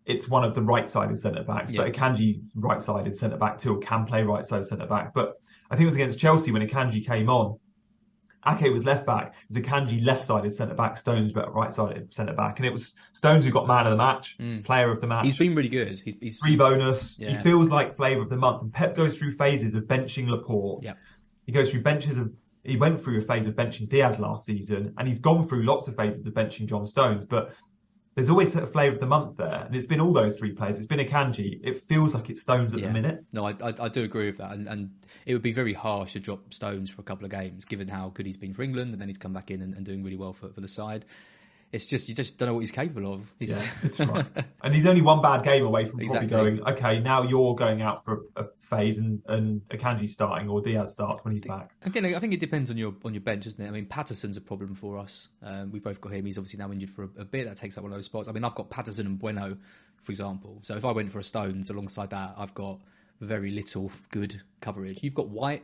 it's 0.07 0.29
one 0.29 0.45
of 0.45 0.55
the 0.55 0.63
right-sided 0.63 1.19
centre 1.19 1.43
backs, 1.43 1.73
yeah. 1.73 1.83
but 1.83 1.93
Akanji 1.93 2.41
right-sided 2.55 3.19
centre 3.19 3.37
back 3.37 3.59
too, 3.59 3.79
can 3.81 4.07
play 4.07 4.23
right-sided 4.23 4.65
centre 4.65 4.87
back. 4.87 5.13
But 5.13 5.41
I 5.71 5.77
think 5.77 5.83
it 5.83 5.87
was 5.87 5.95
against 5.97 6.19
Chelsea 6.19 6.51
when 6.53 6.67
Akanji 6.67 7.07
came 7.07 7.29
on. 7.29 7.59
Ake 8.47 8.73
was 8.73 8.85
left 8.85 9.05
back, 9.05 9.35
Akanji 9.53 10.03
left-sided 10.03 10.55
centre 10.55 10.75
back, 10.75 10.97
Stones 10.97 11.35
right-sided 11.35 12.15
centre 12.15 12.33
back, 12.33 12.59
and 12.59 12.67
it 12.67 12.73
was 12.73 12.95
Stones 13.13 13.45
who 13.45 13.51
got 13.51 13.67
man 13.67 13.87
of 13.87 13.91
the 13.91 13.97
match, 13.97 14.39
mm. 14.39 14.65
player 14.65 14.91
of 14.91 15.01
the 15.01 15.07
match. 15.07 15.25
He's 15.25 15.37
been 15.37 15.55
really 15.55 15.69
good. 15.69 15.99
He's, 15.99 16.17
he's... 16.21 16.39
free 16.39 16.57
bonus. 16.57 17.17
Yeah. 17.19 17.31
He 17.31 17.43
feels 17.43 17.69
like 17.69 17.97
flavour 17.97 18.23
of 18.23 18.31
the 18.31 18.37
month. 18.37 18.63
And 18.63 18.73
Pep 18.73 18.97
goes 18.97 19.19
through 19.19 19.37
phases 19.37 19.75
of 19.75 19.85
benching 19.85 20.29
Laporte. 20.29 20.85
Yeah. 20.85 20.95
He 21.45 21.53
goes 21.53 21.71
through 21.71 21.83
benches 21.83 22.17
of. 22.17 22.33
He 22.69 22.77
went 22.77 23.03
through 23.03 23.19
a 23.19 23.23
phase 23.23 23.47
of 23.47 23.55
benching 23.55 23.89
Dias 23.89 24.19
last 24.19 24.45
season, 24.45 24.95
and 24.99 25.09
he's 25.09 25.19
gone 25.19 25.49
through 25.49 25.65
lots 25.65 25.89
of 25.89 25.97
phases 25.97 26.27
of 26.27 26.35
benching 26.35 26.67
John 26.67 26.87
Stones. 26.87 27.25
But 27.25 27.55
there's 28.15 28.31
always 28.31 28.55
a 28.57 28.67
flavour 28.67 28.95
of 28.95 29.01
the 29.01 29.07
month 29.07 29.37
there, 29.37 29.65
and 29.67 29.75
it's 29.75 29.87
been 29.87 30.01
all 30.01 30.13
those 30.13 30.37
three 30.37 30.53
players. 30.53 30.77
It's 30.77 30.87
been 30.87 30.99
Akanji. 30.99 31.61
It 31.63 31.83
feels 31.89 32.15
like 32.15 32.31
it's 32.31 32.43
Stones 32.43 32.75
at 32.75 32.81
Yeah. 32.81 32.89
the 32.89 32.93
minute. 32.93 33.25
No, 33.33 33.47
I, 33.47 33.55
I, 33.63 33.73
I 33.81 33.89
do 33.89 34.03
agree 34.05 34.27
with 34.27 34.39
that, 34.39 34.53
and, 34.53 34.67
and 34.67 34.91
it 35.25 35.33
would 35.33 35.43
be 35.43 35.53
very 35.53 35.73
harsh 35.73 36.13
to 36.15 36.21
drop 36.21 36.53
Stones 36.53 36.91
for 36.91 37.01
a 37.01 37.05
couple 37.05 37.25
of 37.25 37.31
games, 37.31 37.65
given 37.65 37.89
how 37.89 38.11
good 38.11 38.27
he's 38.27 38.37
been 38.37 38.53
for 38.55 38.63
England, 38.63 38.93
and 38.93 39.01
then 39.01 39.09
he's 39.09 39.19
come 39.19 39.33
back 39.33 39.51
in 39.51 39.63
and, 39.63 39.75
and 39.75 39.87
doing 39.87 40.03
really 40.03 40.17
well 40.17 40.33
for, 40.33 40.49
for 40.53 40.61
the 40.61 40.69
side. 40.69 41.05
It's 41.71 41.85
just 41.85 42.09
you 42.09 42.15
just 42.15 42.39
don't 42.39 42.49
know 42.49 42.55
what 42.55 42.61
he's 42.61 42.71
capable 42.71 43.13
of. 43.15 43.33
He's, 43.39 43.63
Yeah, 43.63 43.71
it's 43.83 44.01
right. 44.01 44.27
and 44.63 44.75
he's 44.75 44.87
only 44.87 45.03
one 45.03 45.21
bad 45.21 45.45
game 45.45 45.65
away 45.65 45.85
from 45.85 46.01
Exactly. 46.01 46.29
probably 46.29 46.51
going, 46.59 46.77
okay, 46.77 47.01
now 47.01 47.23
you're 47.23 47.55
going 47.55 47.83
out 47.83 48.05
for 48.05 48.23
a, 48.37 48.45
phase 48.69 48.99
and, 48.99 49.23
and 49.29 49.63
Akanji 49.71 50.07
starting 50.07 50.47
or 50.49 50.61
Dias 50.61 50.93
starts 50.93 51.25
when 51.25 51.33
he's 51.33 51.43
back. 51.45 51.71
Again, 51.87 52.05
I 52.05 52.19
think 52.19 52.35
it 52.35 52.41
depends 52.41 52.71
on 52.71 52.77
your 52.77 52.95
on 53.03 53.15
your 53.15 53.23
bench, 53.23 53.45
doesn't 53.45 53.65
it? 53.65 53.67
I 53.67 53.71
mean, 53.71 53.87
Patterson's 53.87 54.37
a 54.37 54.43
problem 54.43 54.75
for 54.75 54.99
us. 54.99 55.29
Um, 55.43 55.71
we've 55.73 55.83
both 55.83 56.01
got 56.03 56.13
him. 56.13 56.27
He's 56.27 56.37
obviously 56.37 56.59
now 56.59 56.71
injured 56.71 56.91
for 56.91 57.05
a, 57.05 57.23
a 57.23 57.25
bit. 57.25 57.47
That 57.47 57.57
takes 57.57 57.79
up 57.79 57.83
one 57.85 57.93
of 57.93 57.97
those 57.97 58.05
spots. 58.05 58.29
I 58.29 58.33
mean, 58.33 58.45
I've 58.45 58.55
got 58.55 58.69
Patterson 58.69 59.07
and 59.07 59.19
Bueno, 59.19 59.57
for 60.03 60.13
example. 60.13 60.59
So 60.61 60.77
if 60.77 60.85
I 60.85 60.93
went 60.93 61.11
for 61.11 61.19
a 61.19 61.25
Stones 61.25 61.71
alongside 61.71 62.11
that, 62.11 62.35
I've 62.37 62.53
got 62.53 62.79
very 63.21 63.51
little 63.51 63.91
good 64.11 64.41
coverage. 64.61 64.99
You've 65.03 65.15
got 65.15 65.29
White, 65.29 65.63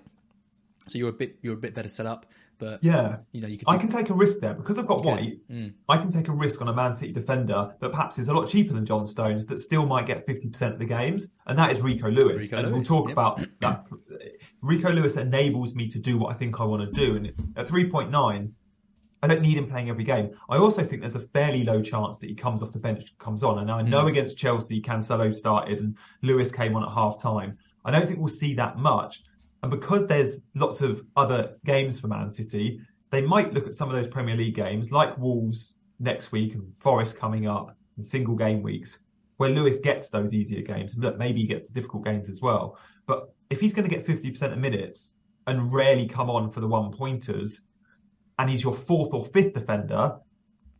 so 0.86 0.98
you're 0.98 1.10
a 1.10 1.12
bit 1.12 1.38
you're 1.42 1.54
a 1.54 1.58
bit 1.58 1.74
better 1.74 1.88
set 1.88 2.06
up. 2.06 2.26
But 2.58 2.82
Yeah. 2.84 3.16
you 3.32 3.40
know, 3.40 3.48
you 3.48 3.58
could. 3.58 3.68
I 3.68 3.76
can 3.76 3.88
take 3.88 4.10
a 4.10 4.14
risk 4.14 4.38
there 4.38 4.54
because 4.54 4.78
I've 4.78 4.86
got. 4.86 5.04
White. 5.04 5.40
Mm. 5.50 5.72
I 5.88 5.96
can 5.98 6.08
take 6.10 6.28
a 6.28 6.32
risk 6.32 6.60
on 6.62 6.68
a 6.68 6.72
Man 6.72 6.94
City 6.94 7.12
defender 7.12 7.74
that 7.80 7.90
perhaps 7.90 8.16
is 8.18 8.28
a 8.28 8.32
lot 8.32 8.48
cheaper 8.48 8.72
than 8.72 8.86
John 8.86 9.06
Stones 9.08 9.44
that 9.46 9.58
still 9.58 9.86
might 9.86 10.06
get 10.06 10.24
50% 10.26 10.72
of 10.72 10.78
the 10.78 10.84
games, 10.84 11.28
and 11.46 11.58
that 11.58 11.72
is 11.72 11.82
Rico 11.82 12.08
Lewis. 12.08 12.42
Rico 12.44 12.58
and 12.58 12.70
Lewis, 12.72 12.88
we'll 12.88 13.00
talk 13.00 13.08
yep. 13.08 13.12
about 13.14 13.46
that. 13.60 13.86
Rico 14.62 14.90
Lewis 14.92 15.16
enables 15.16 15.74
me 15.74 15.88
to 15.88 15.98
do 15.98 16.16
what 16.16 16.32
I 16.32 16.38
think 16.38 16.60
I 16.60 16.64
want 16.64 16.82
to 16.82 17.00
do, 17.00 17.16
and 17.16 17.26
at 17.56 17.66
3.9, 17.66 18.50
I 19.22 19.26
don't 19.26 19.42
need 19.42 19.56
him 19.56 19.66
playing 19.68 19.88
every 19.90 20.04
game. 20.04 20.30
I 20.48 20.56
also 20.58 20.84
think 20.84 21.00
there's 21.02 21.14
a 21.16 21.20
fairly 21.20 21.64
low 21.64 21.82
chance 21.82 22.18
that 22.18 22.28
he 22.28 22.34
comes 22.34 22.62
off 22.62 22.72
the 22.72 22.78
bench, 22.78 23.16
comes 23.18 23.42
on. 23.42 23.58
And 23.58 23.70
I 23.70 23.82
Mm. 23.82 23.88
know 23.88 24.06
against 24.06 24.36
Chelsea, 24.36 24.80
Cancelo 24.82 25.34
started 25.34 25.78
and 25.78 25.96
Lewis 26.22 26.52
came 26.52 26.76
on 26.76 26.82
at 26.84 26.90
half 26.90 27.20
time. 27.20 27.56
I 27.86 27.90
don't 27.90 28.06
think 28.06 28.18
we'll 28.18 28.28
see 28.28 28.54
that 28.54 28.78
much. 28.78 29.22
And 29.64 29.70
because 29.70 30.06
there's 30.06 30.40
lots 30.54 30.82
of 30.82 31.02
other 31.16 31.56
games 31.64 31.98
for 31.98 32.06
Man 32.06 32.30
City, 32.30 32.82
they 33.08 33.22
might 33.22 33.54
look 33.54 33.66
at 33.66 33.72
some 33.72 33.88
of 33.88 33.94
those 33.94 34.06
Premier 34.06 34.36
League 34.36 34.54
games, 34.54 34.92
like 34.92 35.16
Wolves 35.16 35.72
next 35.98 36.32
week 36.32 36.52
and 36.52 36.70
Forest 36.80 37.16
coming 37.16 37.46
up, 37.48 37.74
and 37.96 38.06
single 38.06 38.34
game 38.34 38.62
weeks, 38.62 38.98
where 39.38 39.48
Lewis 39.48 39.78
gets 39.78 40.10
those 40.10 40.34
easier 40.34 40.60
games. 40.60 40.92
And 40.92 41.02
look, 41.02 41.16
maybe 41.16 41.40
he 41.40 41.46
gets 41.46 41.70
the 41.70 41.74
difficult 41.74 42.04
games 42.04 42.28
as 42.28 42.42
well. 42.42 42.76
But 43.06 43.32
if 43.48 43.58
he's 43.58 43.72
going 43.72 43.88
to 43.88 43.96
get 43.96 44.06
50% 44.06 44.52
of 44.52 44.58
minutes 44.58 45.12
and 45.46 45.72
rarely 45.72 46.06
come 46.08 46.28
on 46.28 46.50
for 46.50 46.60
the 46.60 46.68
one 46.68 46.92
pointers, 46.92 47.62
and 48.38 48.50
he's 48.50 48.62
your 48.62 48.76
fourth 48.76 49.14
or 49.14 49.24
fifth 49.24 49.54
defender, 49.54 50.14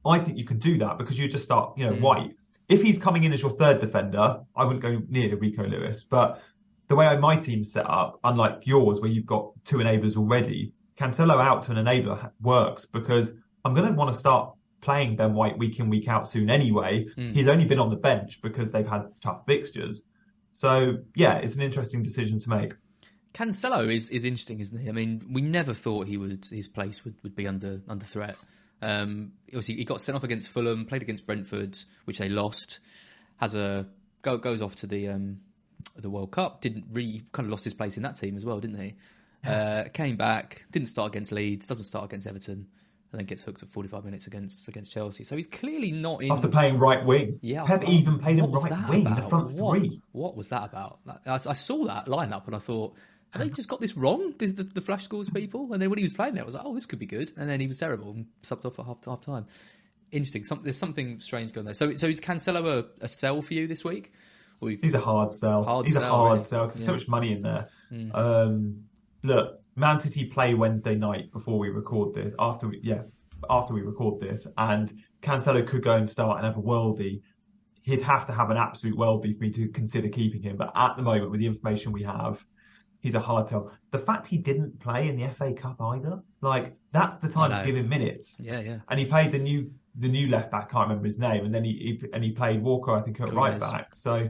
I 0.05 0.19
think 0.19 0.37
you 0.37 0.45
can 0.45 0.59
do 0.59 0.77
that 0.77 0.99
because 0.99 1.19
you 1.19 1.27
just 1.27 1.45
start, 1.45 1.79
you 1.79 1.87
know, 1.87 1.95
Mm. 1.95 2.03
White. 2.03 2.37
If 2.69 2.83
he's 2.83 2.99
coming 2.99 3.25
in 3.25 3.33
as 3.33 3.41
your 3.41 3.53
third 3.53 3.81
defender, 3.81 4.41
I 4.55 4.65
wouldn't 4.67 4.83
go 4.83 5.01
near 5.09 5.35
Rico 5.37 5.67
Lewis. 5.67 6.03
But 6.03 6.43
the 6.89 6.97
way 6.97 7.17
my 7.17 7.37
team's 7.37 7.73
set 7.73 7.89
up, 7.89 8.19
unlike 8.25 8.67
yours, 8.67 9.01
where 9.01 9.11
you've 9.11 9.27
got 9.27 9.53
two 9.65 9.79
enablers 9.79 10.17
already, 10.17 10.73
Cancelo 10.99 11.41
out 11.41 11.63
to 11.65 11.73
an 11.73 11.85
enabler 11.85 12.31
works 12.41 12.85
because 12.87 13.33
I'm 13.65 13.75
going 13.75 13.89
to 13.89 13.95
want 13.95 14.13
to 14.13 14.17
start 14.17 14.55
playing 14.81 15.17
Ben 15.17 15.35
White 15.35 15.59
week 15.59 15.81
in, 15.81 15.89
week 15.89 16.09
out 16.09 16.29
soon 16.29 16.51
anyway. 16.51 17.07
Mm. 17.17 17.33
He's 17.33 17.49
only 17.49 17.65
been 17.65 17.79
on 17.79 17.91
the 17.91 17.97
bench 17.97 18.41
because 18.43 18.71
they've 18.71 18.87
had 18.87 19.07
tough 19.23 19.43
fixtures. 19.47 20.05
So, 20.53 20.99
yeah, 21.17 21.37
it's 21.39 21.57
an 21.57 21.63
interesting 21.63 22.03
decision 22.03 22.39
to 22.41 22.49
make. 22.51 22.75
Cancelo 23.33 23.93
is, 23.93 24.11
is 24.11 24.25
interesting, 24.25 24.61
isn't 24.61 24.79
he? 24.79 24.89
I 24.89 24.93
mean, 24.93 25.27
we 25.33 25.41
never 25.41 25.75
thought 25.75 26.07
he 26.07 26.17
would 26.17 26.45
his 26.45 26.69
place 26.69 27.05
would, 27.05 27.17
would 27.25 27.35
be 27.35 27.49
under 27.49 27.81
under 27.89 28.05
threat. 28.05 28.37
Um, 28.81 29.33
obviously, 29.49 29.75
he 29.77 29.85
got 29.85 30.01
sent 30.01 30.15
off 30.15 30.23
against 30.23 30.51
Fulham, 30.51 30.85
played 30.85 31.03
against 31.03 31.27
Brentford, 31.27 31.77
which 32.05 32.19
they 32.19 32.29
lost. 32.29 32.79
Has 33.39 33.57
a 33.57 33.89
go, 34.23 34.39
goes 34.39 34.63
off 34.63 34.77
to 34.77 34.87
the 34.87 35.09
um, 35.09 35.41
the 35.97 36.11
World 36.11 36.31
Cup. 36.33 36.61
Didn't 36.61 36.85
really 36.93 37.23
kind 37.33 37.47
of 37.47 37.51
lost 37.51 37.65
his 37.65 37.75
place 37.75 37.97
in 37.97 38.03
that 38.03 38.17
team 38.17 38.37
as 38.37 38.45
well, 38.45 38.61
didn't 38.61 38.81
he? 38.81 38.95
Uh, 39.47 39.85
came 39.93 40.17
back, 40.17 40.65
didn't 40.71 40.89
start 40.89 41.13
against 41.13 41.31
Leeds, 41.31 41.67
doesn't 41.67 41.85
start 41.85 42.07
against 42.07 42.27
Everton, 42.27 42.67
and 43.13 43.21
then 43.21 43.27
gets 43.27 43.43
hooked 43.43 43.63
at 43.63 43.69
45 43.69 44.05
minutes 44.05 44.27
against 44.27 44.67
against 44.69 44.91
Chelsea. 44.91 45.23
So 45.23 45.37
he's 45.37 45.47
clearly 45.47 45.93
not 45.93 46.23
in. 46.23 46.33
After 46.33 46.49
playing 46.49 46.79
right 46.79 47.05
wing, 47.05 47.39
Yeah, 47.43 47.63
what- 47.65 47.87
even 47.89 48.19
played 48.19 48.39
him 48.39 48.51
right 48.51 48.89
wing 48.89 49.07
in 49.07 49.15
the 49.15 49.29
front 49.29 49.51
what, 49.51 49.79
three. 49.79 50.01
What 50.13 50.35
was 50.35 50.49
that 50.49 50.65
about? 50.65 51.01
I, 51.27 51.35
I 51.35 51.53
saw 51.53 51.85
that 51.85 52.07
lineup 52.07 52.47
and 52.47 52.57
I 52.57 52.59
thought, 52.59 52.95
have 53.33 53.43
they 53.43 53.51
just 53.51 53.69
got 53.69 53.81
this 53.81 53.97
wrong? 53.97 54.35
This 54.39 54.53
the, 54.55 54.63
the 54.63 54.81
flash 54.81 55.05
scores 55.05 55.29
people, 55.29 55.73
and 55.73 55.83
then 55.83 55.91
when 55.91 55.99
he 55.99 56.05
was 56.05 56.13
playing 56.13 56.35
there, 56.35 56.45
I 56.45 56.47
was 56.47 56.55
like, 56.55 56.65
oh, 56.65 56.75
this 56.75 56.87
could 56.87 56.99
be 56.99 57.07
good, 57.07 57.33
and 57.37 57.51
then 57.51 57.61
he 57.61 57.67
was 57.67 57.79
terrible 57.79 58.13
and 58.13 58.27
subbed 58.43 58.65
off 58.65 58.79
at 58.79 58.87
half 58.87 59.05
half 59.05 59.21
time. 59.21 59.47
Interesting. 60.11 60.45
Some, 60.45 60.61
there's 60.63 60.79
something 60.79 61.19
strange 61.19 61.53
going 61.53 61.65
there. 61.65 61.75
So, 61.75 61.95
so 61.97 62.07
is 62.07 62.21
Cancelo 62.21 62.67
a, 62.67 63.05
a 63.05 63.09
sell 63.09 63.43
for 63.43 63.53
you 63.53 63.67
this 63.67 63.85
week? 63.85 64.13
You- 64.71 64.79
He's 64.83 64.95
a 64.95 65.01
hard 65.01 65.33
sell. 65.33 65.65
Hard 65.65 65.87
He's 65.87 65.95
sell, 65.95 66.05
a 66.05 66.07
hard 66.09 66.33
really. 66.33 66.45
sell 66.45 66.67
because 66.67 66.75
there's 66.77 66.87
so 66.87 66.93
much 66.93 67.09
money 67.09 67.33
in 67.33 67.43
there. 67.43 67.69
Mm. 67.93 68.15
Um, 68.15 68.85
look, 69.23 69.61
Man 69.77 69.99
City 69.99 70.27
play 70.27 70.55
Wednesday 70.55 70.95
night 70.95 71.33
before 71.33 71.59
we 71.59 71.69
record 71.69 72.15
this. 72.15 72.35
After 72.39 72.69
we, 72.69 72.81
yeah, 72.83 73.03
after 73.51 73.75
we 73.75 73.83
record 73.83 74.21
this, 74.21 74.47
and 74.57 74.93
Cancelo 75.23 75.67
could 75.67 75.83
go 75.83 75.97
and 75.97 76.09
start 76.09 76.39
and 76.39 76.47
have 76.47 76.57
a 76.57 76.63
worldie. 76.63 77.23
He'd 77.83 78.01
have 78.01 78.25
to 78.27 78.33
have 78.33 78.51
an 78.51 78.57
absolute 78.57 78.97
worldie 78.97 79.37
for 79.37 79.45
me 79.45 79.51
to 79.51 79.69
consider 79.69 80.09
keeping 80.09 80.43
him. 80.43 80.57
But 80.57 80.73
at 80.75 80.97
the 80.97 81.03
moment, 81.03 81.31
with 81.31 81.41
the 81.41 81.47
information 81.47 81.93
we 81.93 82.03
have, 82.05 82.43
he's 83.01 83.15
a 83.15 83.21
hard 83.21 83.47
sell. 83.47 83.71
The 83.91 83.99
fact 83.99 84.27
he 84.27 84.39
didn't 84.39 84.81
play 84.81 85.09
in 85.09 85.17
the 85.17 85.29
FA 85.29 85.53
Cup 85.53 85.77
either, 85.83 86.23
like 86.41 86.77
that's 86.93 87.17
the 87.19 87.29
time 87.29 87.51
to 87.51 87.67
give 87.67 87.77
him 87.77 87.89
minutes. 87.89 88.37
yeah, 88.41 88.61
yeah. 88.61 88.79
And 88.89 88.99
he 88.99 89.05
played 89.05 89.33
the 89.33 89.39
new 89.39 89.71
the 89.97 90.09
new 90.09 90.29
left 90.29 90.51
back, 90.51 90.65
I 90.71 90.73
can't 90.73 90.89
remember 90.89 91.05
his 91.05 91.19
name, 91.19 91.45
and 91.45 91.55
then 91.55 91.63
he, 91.63 91.99
he 92.01 92.09
and 92.13 92.25
he 92.25 92.33
played 92.33 92.63
Walker, 92.63 92.93
I 92.93 93.01
think, 93.03 93.21
at 93.21 93.33
right 93.33 93.61
back. 93.61 93.95
So 93.95 94.29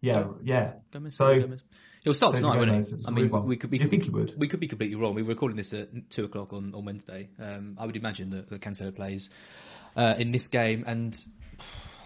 yeah, 0.00 0.22
Go- 0.22 0.38
yeah. 0.42 0.72
Gomez, 0.92 1.16
So- 1.16 1.40
Gomez. 1.40 1.60
He'll 2.04 2.14
start 2.14 2.36
tonight, 2.36 2.56
won't 2.56 2.70
he? 2.86 2.94
I 3.06 3.10
mean, 3.10 3.28
one. 3.28 3.44
we 3.46 3.56
could, 3.56 3.70
we 3.70 3.78
You 3.80 3.88
think 3.88 4.02
be, 4.02 4.06
he 4.06 4.10
would? 4.10 4.34
we 4.38 4.46
could 4.46 4.60
be 4.60 4.68
completely 4.68 4.94
wrong. 4.94 5.14
We 5.14 5.22
were 5.22 5.30
recording 5.30 5.56
this 5.56 5.72
at 5.72 6.10
two 6.10 6.24
o'clock 6.24 6.52
on, 6.52 6.72
on 6.74 6.84
Wednesday. 6.84 7.28
Um, 7.38 7.76
I 7.78 7.84
would 7.84 7.96
imagine 7.96 8.30
that, 8.30 8.48
that 8.48 8.60
Cancelo 8.62 8.94
plays 8.94 9.30
uh, 9.96 10.14
in 10.16 10.30
this 10.30 10.46
game, 10.46 10.84
and 10.86 11.22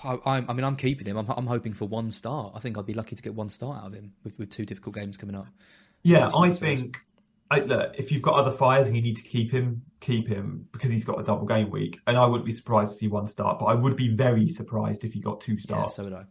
I, 0.02 0.18
I'm, 0.24 0.50
I 0.50 0.54
mean, 0.54 0.64
I'm 0.64 0.76
keeping 0.76 1.06
him. 1.06 1.18
I'm, 1.18 1.28
I'm 1.28 1.46
hoping 1.46 1.74
for 1.74 1.86
one 1.86 2.10
start. 2.10 2.52
I 2.56 2.58
think 2.58 2.78
I'd 2.78 2.86
be 2.86 2.94
lucky 2.94 3.14
to 3.14 3.22
get 3.22 3.34
one 3.34 3.50
start 3.50 3.78
out 3.78 3.88
of 3.88 3.94
him 3.94 4.14
with, 4.24 4.38
with 4.38 4.50
two 4.50 4.64
difficult 4.64 4.94
games 4.96 5.18
coming 5.18 5.36
up. 5.36 5.46
Yeah, 6.02 6.20
That's 6.20 6.36
I 6.36 6.52
think 6.52 6.96
I, 7.50 7.60
look, 7.60 7.94
if 7.98 8.10
you've 8.10 8.22
got 8.22 8.34
other 8.34 8.56
fires 8.56 8.86
and 8.88 8.96
you 8.96 9.02
need 9.02 9.16
to 9.16 9.22
keep 9.22 9.52
him, 9.52 9.82
keep 10.00 10.26
him 10.26 10.66
because 10.72 10.90
he's 10.90 11.04
got 11.04 11.20
a 11.20 11.22
double 11.22 11.46
game 11.46 11.70
week. 11.70 12.00
And 12.06 12.16
I 12.16 12.24
wouldn't 12.24 12.46
be 12.46 12.52
surprised 12.52 12.92
to 12.92 12.98
see 12.98 13.08
one 13.08 13.26
start, 13.26 13.58
but 13.58 13.66
I 13.66 13.74
would 13.74 13.94
be 13.94 14.08
very 14.08 14.48
surprised 14.48 15.04
if 15.04 15.12
he 15.12 15.20
got 15.20 15.42
two 15.42 15.58
starts. 15.58 15.98
Yeah, 15.98 16.04
so 16.04 16.10
would 16.10 16.18
I. 16.18 16.24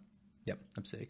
Yep, 0.47 0.59
absolutely. 0.79 1.09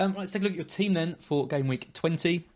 Um, 0.00 0.14
let's 0.16 0.32
take 0.32 0.40
a 0.40 0.44
look 0.44 0.52
at 0.52 0.56
your 0.56 0.64
team 0.64 0.94
then 0.94 1.16
for 1.20 1.46
game 1.46 1.68
week 1.68 1.92
20. 1.92 2.48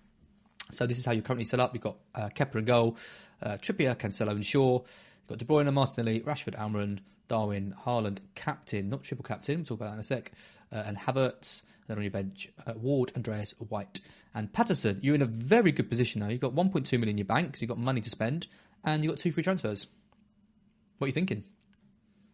So 0.71 0.87
this 0.87 0.97
is 0.97 1.05
how 1.05 1.13
you're 1.13 1.21
currently 1.21 1.45
set 1.45 1.61
up. 1.61 1.75
You've 1.75 1.83
got 1.83 1.97
uh, 2.15 2.31
Kepa 2.35 2.55
and 2.55 2.67
goal, 2.67 2.97
uh, 3.43 3.59
Trippier, 3.59 3.95
Cancelo 3.95 4.31
and 4.31 4.47
Shaw. 4.47 4.79
You've 4.79 5.27
got 5.29 5.37
De 5.37 5.45
Bruyne, 5.45 5.67
and 5.67 5.75
Martinelli, 5.75 6.21
Rashford, 6.21 6.57
Almiron, 6.59 7.01
Darwin, 7.29 7.75
Haaland, 7.85 8.21
captain, 8.35 8.89
not 8.89 9.03
triple 9.03 9.25
captain, 9.25 9.57
we'll 9.57 9.67
talk 9.67 9.79
about 9.79 9.89
that 9.89 9.95
in 9.95 10.01
a 10.01 10.05
sec, 10.05 10.33
uh, 10.73 10.85
and 10.87 10.97
Havertz. 10.97 11.65
Then 11.87 11.99
on 11.99 12.03
your 12.03 12.13
bench, 12.13 12.49
uh, 12.67 12.73
Ward, 12.77 13.13
Andreas, 13.15 13.53
White, 13.69 14.01
and 14.35 14.51
Patterson. 14.51 15.01
You're 15.03 15.15
in 15.15 15.21
a 15.21 15.27
very 15.27 15.71
good 15.71 15.91
position 15.91 16.23
now. 16.23 16.29
You've 16.29 16.41
got 16.41 16.55
1.2 16.55 16.93
million 16.93 17.11
in 17.11 17.19
your 17.19 17.27
bank 17.27 17.49
because 17.49 17.61
you've 17.61 17.69
got 17.69 17.77
money 17.77 18.01
to 18.01 18.09
spend, 18.09 18.47
and 18.85 19.05
you've 19.05 19.13
got 19.13 19.19
two 19.19 19.33
free 19.33 19.43
transfers. 19.43 19.87
What 20.97 21.05
are 21.05 21.09
you 21.09 21.13
thinking? 21.13 21.45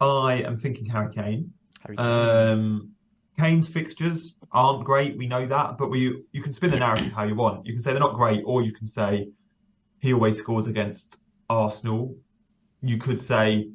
I 0.00 0.45
am 0.47 0.57
thinking 0.57 0.87
Harry 0.87 1.12
Kane. 1.12 1.52
Harry 1.85 1.97
Kane. 1.97 2.07
Um, 2.07 2.93
Kane's 3.40 3.66
fixtures 3.66 4.37
aren't 4.52 4.85
great, 4.85 5.16
we 5.16 5.26
know 5.26 5.47
that, 5.47 5.78
but 5.78 5.90
we 5.90 6.23
you 6.32 6.42
can 6.42 6.52
spin 6.52 6.70
the 6.70 6.78
narrative 6.78 7.12
how 7.12 7.25
you 7.25 7.35
want. 7.35 7.66
You 7.66 7.73
can 7.73 7.82
say 7.82 7.92
they're 7.92 8.00
not 8.00 8.14
great, 8.14 8.42
or 8.44 8.62
you 8.62 8.73
can 8.73 8.87
say 8.87 9.28
he 10.00 10.12
always 10.12 10.37
scores 10.37 10.66
against 10.66 11.16
Arsenal. 11.49 12.14
You 12.82 12.99
could 12.99 13.20
say 13.20 13.70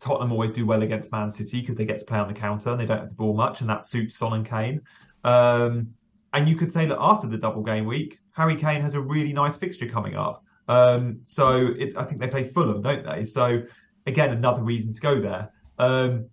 Tottenham 0.00 0.32
always 0.32 0.52
do 0.52 0.66
well 0.66 0.82
against 0.82 1.12
Man 1.12 1.30
City 1.30 1.60
because 1.60 1.76
they 1.76 1.84
get 1.84 2.00
to 2.00 2.04
play 2.04 2.18
on 2.18 2.28
the 2.28 2.34
counter 2.34 2.70
and 2.70 2.80
they 2.80 2.86
don't 2.86 2.98
have 2.98 3.08
the 3.08 3.14
ball 3.14 3.34
much, 3.34 3.60
and 3.60 3.70
that 3.70 3.84
suits 3.84 4.18
Son 4.18 4.32
and 4.32 4.44
Kane. 4.44 4.80
Um, 5.22 5.94
and 6.32 6.48
you 6.48 6.56
could 6.56 6.70
say 6.70 6.86
that 6.86 6.98
after 7.00 7.28
the 7.28 7.38
double 7.38 7.62
game 7.62 7.86
week, 7.86 8.18
Harry 8.32 8.56
Kane 8.56 8.82
has 8.82 8.94
a 8.94 9.00
really 9.00 9.32
nice 9.32 9.56
fixture 9.56 9.88
coming 9.88 10.16
up. 10.16 10.44
Um, 10.68 11.20
so 11.22 11.74
it, 11.78 11.96
I 11.96 12.04
think 12.04 12.20
they 12.20 12.28
play 12.28 12.44
Fulham, 12.44 12.82
don't 12.82 13.04
they? 13.04 13.24
So 13.24 13.62
again, 14.06 14.30
another 14.30 14.62
reason 14.62 14.92
to 14.92 15.00
go 15.00 15.20
there. 15.20 15.50
Um, 15.78 16.28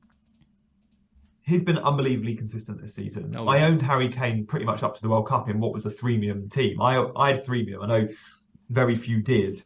he's 1.44 1.64
been 1.64 1.78
unbelievably 1.78 2.36
consistent 2.36 2.82
this 2.82 2.96
season. 2.96 3.36
Oh, 3.38 3.48
I 3.48 3.58
yeah. 3.58 3.68
owned 3.68 3.82
Harry 3.82 4.10
Kane 4.10 4.46
pretty 4.46 4.66
much 4.66 4.82
up 4.84 4.96
to 4.96 5.02
the 5.02 5.10
World 5.10 5.28
Cup 5.28 5.50
in 5.50 5.60
what 5.60 5.74
was 5.74 5.86
a 5.86 5.90
three-premium 5.90 6.50
team. 6.50 6.82
I 6.82 7.06
I 7.16 7.30
had 7.34 7.46
three-premium. 7.46 7.82
I 7.82 7.88
know 7.88 8.08
very 8.70 8.96
few 8.96 9.22
did, 9.22 9.62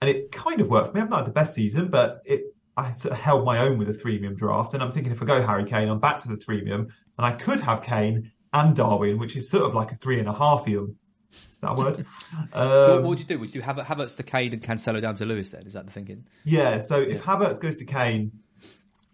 and 0.00 0.10
it 0.10 0.32
kind 0.32 0.60
of 0.60 0.68
worked 0.68 0.88
for 0.88 0.94
me. 0.94 1.00
I've 1.00 1.10
not 1.10 1.18
had 1.20 1.26
the 1.26 1.32
best 1.32 1.54
season, 1.54 1.88
but 1.88 2.22
it 2.24 2.42
I 2.76 2.92
sort 2.92 3.12
of 3.12 3.18
held 3.18 3.44
my 3.44 3.58
own 3.60 3.78
with 3.78 3.88
a 3.88 3.94
three-premium 3.94 4.36
draft. 4.36 4.74
And 4.74 4.82
I'm 4.82 4.92
thinking 4.92 5.12
if 5.12 5.22
I 5.22 5.24
go 5.24 5.40
Harry 5.40 5.64
Kane, 5.64 5.88
I'm 5.88 6.00
back 6.00 6.20
to 6.22 6.28
the 6.28 6.36
three-premium, 6.36 6.80
and 7.18 7.26
I 7.26 7.32
could 7.32 7.60
have 7.60 7.82
Kane 7.82 8.30
and 8.52 8.76
Darwin, 8.76 9.18
which 9.18 9.36
is 9.36 9.48
sort 9.48 9.64
of 9.64 9.74
like 9.74 9.92
a 9.92 9.94
three 9.96 10.18
and 10.18 10.28
a 10.28 10.32
half-ium. 10.32 10.94
Is 11.30 11.60
that 11.60 11.70
a 11.70 11.74
word? 11.74 12.06
so 12.52 12.56
what 12.56 12.98
Um, 12.98 13.04
would 13.04 13.18
you 13.18 13.24
do? 13.24 13.38
Would 13.38 13.54
you 13.54 13.62
have 13.62 13.76
Havertz 13.76 14.16
to 14.16 14.22
Kane 14.22 14.52
and 14.52 14.62
Cancelo 14.62 15.00
down 15.00 15.14
to 15.16 15.24
Lewis? 15.24 15.50
Then 15.52 15.66
is 15.66 15.72
that 15.74 15.86
the 15.86 15.92
thinking? 15.92 16.26
Yeah, 16.44 16.78
so 16.78 17.00
if 17.00 17.22
Havertz 17.22 17.58
goes 17.60 17.76
to 17.76 17.84
Kane, 17.84 18.30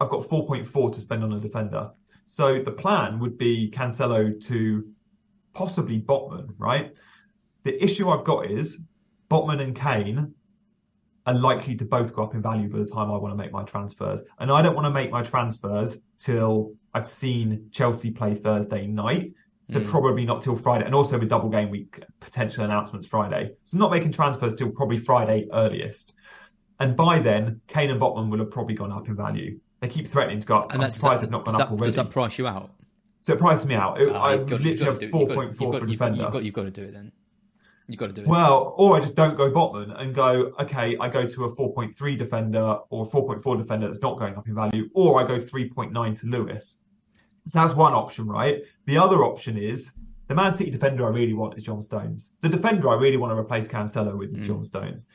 I've 0.00 0.08
got 0.08 0.28
4.4 0.28 0.92
to 0.94 1.00
spend 1.00 1.22
on 1.22 1.32
a 1.32 1.40
defender. 1.40 1.90
So 2.26 2.62
the 2.62 2.72
plan 2.72 3.18
would 3.20 3.38
be 3.38 3.70
Cancelo 3.70 4.40
to 4.48 4.88
possibly 5.54 6.00
Botman, 6.00 6.54
right? 6.58 6.94
The 7.64 7.82
issue 7.82 8.08
I've 8.08 8.24
got 8.24 8.50
is 8.50 8.80
Botman 9.30 9.60
and 9.60 9.74
Kane 9.74 10.34
are 11.26 11.34
likely 11.34 11.76
to 11.76 11.84
both 11.84 12.12
go 12.12 12.24
up 12.24 12.34
in 12.34 12.42
value 12.42 12.68
by 12.68 12.78
the 12.78 12.84
time 12.84 13.10
I 13.10 13.16
want 13.16 13.32
to 13.32 13.36
make 13.36 13.52
my 13.52 13.62
transfers. 13.62 14.24
And 14.40 14.50
I 14.50 14.60
don't 14.60 14.74
want 14.74 14.86
to 14.86 14.90
make 14.90 15.10
my 15.10 15.22
transfers 15.22 15.96
till 16.18 16.74
I've 16.94 17.08
seen 17.08 17.68
Chelsea 17.70 18.10
play 18.10 18.34
Thursday 18.34 18.86
night. 18.86 19.32
So 19.68 19.78
Mm. 19.80 19.86
probably 19.88 20.24
not 20.24 20.42
till 20.42 20.56
Friday. 20.56 20.84
And 20.84 20.94
also 20.94 21.18
with 21.18 21.28
double 21.28 21.48
game 21.48 21.70
week, 21.70 22.02
potential 22.18 22.64
announcements 22.64 23.06
Friday. 23.06 23.52
So 23.62 23.78
not 23.78 23.92
making 23.92 24.10
transfers 24.10 24.54
till 24.54 24.70
probably 24.70 24.98
Friday 24.98 25.46
earliest. 25.52 26.14
And 26.80 26.96
by 26.96 27.20
then, 27.20 27.60
Kane 27.68 27.90
and 27.90 28.00
Botman 28.00 28.28
will 28.28 28.40
have 28.40 28.50
probably 28.50 28.74
gone 28.74 28.90
up 28.90 29.08
in 29.08 29.14
value. 29.14 29.60
They 29.82 29.88
keep 29.88 30.06
threatening 30.06 30.40
to 30.40 30.46
go 30.46 30.58
up. 30.58 30.64
And 30.72 30.74
I'm 30.74 30.80
that's 30.82 30.94
surprised 30.94 31.22
that, 31.22 31.26
they've 31.26 31.32
not 31.32 31.44
gone 31.44 31.54
does 31.54 31.60
up 31.60 31.68
that, 31.68 31.72
already. 31.74 31.84
does 31.86 31.96
that 31.96 32.10
price 32.10 32.38
you 32.38 32.46
out? 32.46 32.70
So 33.22 33.32
it 33.34 33.40
priced 33.40 33.66
me 33.66 33.74
out. 33.74 34.00
It, 34.00 34.10
Ah, 34.14 34.22
I 34.22 34.36
got- 34.36 34.60
literally 34.60 34.84
have 34.84 35.00
do 35.00 35.06
it. 35.06 35.12
4.4 35.12 35.26
for 35.26 35.34
got- 35.34 35.44
a 35.44 35.46
you've 35.50 35.58
got- 35.58 35.86
defender. 35.88 36.22
You've 36.22 36.30
got, 36.32 36.44
you've 36.44 36.54
got 36.54 36.62
to 36.62 36.70
do 36.70 36.82
it 36.84 36.92
then. 36.92 37.10
You've 37.88 37.98
got 37.98 38.06
to 38.06 38.12
do 38.12 38.20
it. 38.22 38.28
Well, 38.28 38.74
or 38.78 38.96
I 38.96 39.00
just 39.00 39.16
don't 39.16 39.36
go 39.36 39.50
Botman 39.50 40.00
and 40.00 40.14
go, 40.14 40.52
okay, 40.60 40.96
I 40.98 41.08
go 41.08 41.26
to 41.26 41.44
a 41.46 41.54
4.3 41.56 42.16
defender 42.16 42.78
or 42.90 43.04
a 43.04 43.08
4.4 43.08 43.56
defender 43.58 43.88
that's 43.88 44.00
not 44.00 44.18
going 44.18 44.36
up 44.36 44.46
in 44.46 44.54
value, 44.54 44.88
or 44.94 45.20
I 45.20 45.26
go 45.26 45.40
3.9 45.40 46.14
to 46.20 46.26
Lewis. 46.28 46.76
So 47.48 47.58
that's 47.58 47.74
one 47.74 47.92
option, 47.92 48.28
right? 48.28 48.62
The 48.86 48.96
other 48.98 49.24
option 49.24 49.58
is 49.58 49.92
the 50.28 50.34
Man 50.36 50.54
City 50.54 50.70
defender 50.70 51.04
I 51.04 51.08
really 51.10 51.32
want 51.32 51.56
is 51.56 51.64
John 51.64 51.82
Stones. 51.82 52.34
The 52.40 52.48
defender 52.48 52.88
I 52.88 52.94
really 52.94 53.16
want 53.16 53.32
to 53.32 53.36
replace 53.36 53.66
Cancelo 53.66 54.16
with 54.16 54.32
is 54.32 54.42
John 54.42 54.64
Stones. 54.64 55.08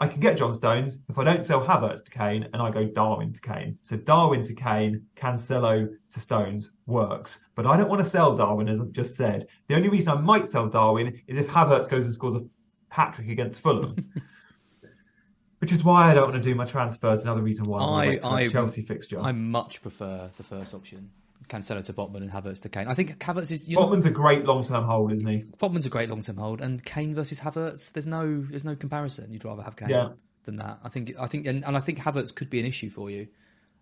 I 0.00 0.08
can 0.08 0.20
get 0.20 0.38
John 0.38 0.54
Stones 0.54 0.98
if 1.10 1.18
I 1.18 1.24
don't 1.24 1.44
sell 1.44 1.62
Havertz 1.62 2.02
to 2.04 2.10
Kane 2.10 2.48
and 2.54 2.62
I 2.62 2.70
go 2.70 2.86
Darwin 2.86 3.34
to 3.34 3.40
Kane. 3.40 3.78
So 3.82 3.96
Darwin 3.96 4.42
to 4.44 4.54
Kane, 4.54 5.04
Cancelo 5.14 5.90
to 6.12 6.20
Stones 6.20 6.70
works. 6.86 7.38
But 7.54 7.66
I 7.66 7.76
don't 7.76 7.90
want 7.90 8.02
to 8.02 8.08
sell 8.08 8.34
Darwin, 8.34 8.68
as 8.70 8.80
I've 8.80 8.92
just 8.92 9.14
said. 9.14 9.46
The 9.68 9.76
only 9.76 9.90
reason 9.90 10.16
I 10.16 10.20
might 10.20 10.46
sell 10.46 10.68
Darwin 10.68 11.20
is 11.26 11.36
if 11.36 11.46
Havertz 11.48 11.86
goes 11.86 12.06
and 12.06 12.14
scores 12.14 12.34
a 12.34 12.46
hat 12.88 13.12
trick 13.12 13.28
against 13.28 13.60
Fulham. 13.60 13.94
Which 15.58 15.72
is 15.72 15.84
why 15.84 16.10
I 16.10 16.14
don't 16.14 16.30
want 16.30 16.42
to 16.42 16.48
do 16.48 16.54
my 16.54 16.64
transfers. 16.64 17.20
Another 17.20 17.42
reason 17.42 17.66
why 17.66 18.18
I, 18.22 18.26
I, 18.26 18.48
Chelsea 18.48 18.80
fixture. 18.80 19.20
I 19.20 19.32
much 19.32 19.82
prefer 19.82 20.30
the 20.38 20.42
first 20.42 20.72
option. 20.72 21.10
Cancelo 21.50 21.84
to 21.84 21.92
Botman 21.92 22.18
and 22.22 22.30
Havertz 22.30 22.62
to 22.62 22.68
Kane. 22.70 22.86
I 22.88 22.94
think 22.94 23.18
Havertz 23.18 23.50
is. 23.50 23.68
You're 23.68 23.80
not- 23.80 23.90
Botman's 23.90 24.06
a 24.06 24.10
great 24.10 24.44
long-term 24.46 24.84
hold, 24.84 25.12
isn't 25.12 25.28
he? 25.28 25.44
Botman's 25.58 25.84
a 25.84 25.90
great 25.90 26.08
long-term 26.08 26.36
hold, 26.38 26.60
and 26.62 26.82
Kane 26.84 27.14
versus 27.14 27.40
Havertz. 27.40 27.92
There's 27.92 28.06
no, 28.06 28.40
there's 28.42 28.64
no 28.64 28.74
comparison. 28.76 29.32
You'd 29.32 29.44
rather 29.44 29.62
have 29.62 29.76
Kane 29.76 29.90
Yeah. 29.90 30.08
than 30.44 30.56
that. 30.56 30.78
I 30.84 30.88
think, 30.88 31.12
I 31.20 31.26
think, 31.26 31.46
and, 31.46 31.64
and 31.64 31.76
I 31.76 31.80
think 31.80 31.98
Havertz 31.98 32.34
could 32.34 32.48
be 32.48 32.60
an 32.60 32.66
issue 32.66 32.88
for 32.88 33.10
you 33.10 33.28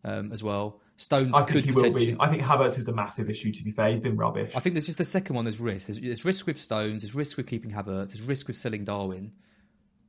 um, 0.05 0.33
as 0.33 0.43
well. 0.43 0.81
Stones 0.97 1.31
I 1.33 1.43
could 1.45 1.65
think 1.65 1.67
he 1.67 1.71
will 1.73 1.93
be. 1.93 2.17
I 2.19 2.29
think 2.29 2.43
Havertz 2.43 2.77
is 2.77 2.89
a 2.89 2.93
massive 2.93 3.31
issue. 3.31 3.53
To 3.53 3.63
be 3.63 3.71
fair, 3.71 3.91
he's 3.91 4.01
been 4.01 4.17
rubbish. 4.17 4.53
I 4.57 4.61
think 4.61 4.75
there's 4.75 4.87
just 4.87 4.99
the 4.99 5.05
second 5.05 5.37
one. 5.37 5.45
There's 5.45 5.61
risk. 5.61 5.87
There's, 5.87 6.01
there's 6.01 6.25
risk 6.25 6.47
with 6.49 6.61
Stones. 6.61 7.03
There's 7.03 7.15
risk 7.15 7.37
with 7.37 7.47
keeping 7.47 7.71
Havertz. 7.71 8.09
There's 8.13 8.23
risk 8.23 8.49
with 8.49 8.57
selling 8.57 8.85
Darwin. 8.85 9.31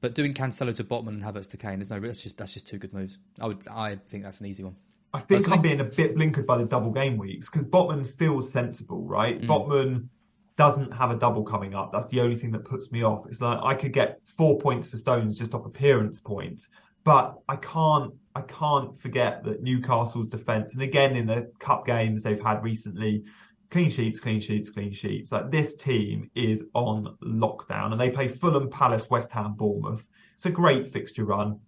But 0.01 0.15
doing 0.15 0.33
Cancelo 0.33 0.73
to 0.75 0.83
Botman 0.83 1.09
and 1.09 1.21
Havertz 1.23 1.51
to 1.51 1.57
Kane, 1.57 1.77
there's 1.79 1.91
no. 1.91 1.99
That's 1.99 2.23
just 2.23 2.37
that's 2.37 2.53
just 2.53 2.65
two 2.65 2.77
good 2.79 2.93
moves. 2.93 3.17
I 3.39 3.47
would, 3.47 3.67
I 3.69 3.97
think 4.07 4.23
that's 4.23 4.39
an 4.39 4.47
easy 4.47 4.63
one. 4.63 4.77
I 5.13 5.19
think 5.19 5.45
Personally. 5.45 5.57
I'm 5.57 5.61
being 5.61 5.79
a 5.79 5.85
bit 5.85 6.15
blinkered 6.15 6.45
by 6.45 6.57
the 6.57 6.65
double 6.65 6.91
game 6.91 7.17
weeks 7.17 7.49
because 7.49 7.65
Botman 7.65 8.07
feels 8.07 8.51
sensible, 8.51 9.03
right? 9.05 9.41
Mm. 9.41 9.47
Botman 9.47 10.09
doesn't 10.55 10.93
have 10.93 11.09
a 11.09 11.15
double 11.15 11.43
coming 11.43 11.73
up. 11.73 11.91
That's 11.91 12.07
the 12.07 12.19
only 12.19 12.35
thing 12.35 12.51
that 12.51 12.65
puts 12.65 12.91
me 12.91 13.03
off. 13.03 13.25
It's 13.27 13.41
like 13.41 13.59
I 13.63 13.73
could 13.73 13.93
get 13.93 14.19
four 14.25 14.59
points 14.59 14.87
for 14.87 14.97
Stones 14.97 15.37
just 15.37 15.55
off 15.55 15.65
appearance 15.65 16.19
points, 16.19 16.69
but 17.03 17.39
I 17.47 17.55
can't. 17.55 18.13
I 18.35 18.41
can't 18.41 18.99
forget 19.01 19.43
that 19.45 19.63
Newcastle's 19.63 20.27
defence, 20.27 20.73
and 20.73 20.83
again 20.83 21.15
in 21.15 21.25
the 21.25 21.51
cup 21.59 21.85
games 21.85 22.21
they've 22.21 22.41
had 22.41 22.63
recently, 22.63 23.23
clean 23.71 23.89
sheets, 23.89 24.19
clean 24.19 24.39
sheets, 24.39 24.69
clean 24.69 24.91
sheets. 24.91 25.31
Like 25.31 25.49
this 25.49 25.75
team 25.75 26.29
is 26.35 26.65
on 26.73 27.17
lockdown, 27.23 27.91
and 27.91 27.99
they 27.99 28.11
play 28.11 28.27
Fulham, 28.27 28.69
Palace, 28.69 29.09
West 29.09 29.31
Ham, 29.31 29.53
Bournemouth. 29.53 30.05
It's 30.35 30.45
a 30.45 30.51
great 30.51 30.91
fixture 30.91 31.25
run 31.25 31.59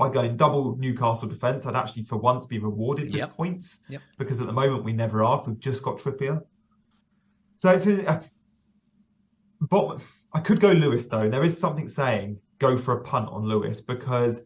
by 0.00 0.08
going 0.08 0.36
double 0.36 0.76
Newcastle 0.76 1.28
defence, 1.28 1.66
I'd 1.66 1.76
actually 1.76 2.02
for 2.04 2.16
once 2.16 2.46
be 2.46 2.58
rewarded 2.58 3.12
with 3.12 3.30
points 3.30 3.78
Yep. 3.88 4.02
because 4.18 4.40
at 4.40 4.46
the 4.46 4.52
moment 4.52 4.82
we 4.84 4.92
never 4.92 5.22
are. 5.22 5.42
We've 5.46 5.58
just 5.60 5.82
got 5.82 5.98
Trippier. 5.98 6.42
So 7.56 7.70
it's 7.70 7.86
a, 7.86 8.06
uh, 8.08 8.22
but 9.60 10.00
I 10.32 10.40
could 10.40 10.60
go 10.60 10.72
Lewis 10.72 11.06
though. 11.06 11.28
There 11.28 11.44
is 11.44 11.56
something 11.58 11.88
saying 11.88 12.38
go 12.58 12.76
for 12.76 12.98
a 12.98 13.02
punt 13.02 13.28
on 13.30 13.44
Lewis 13.44 13.80
because 13.80 14.42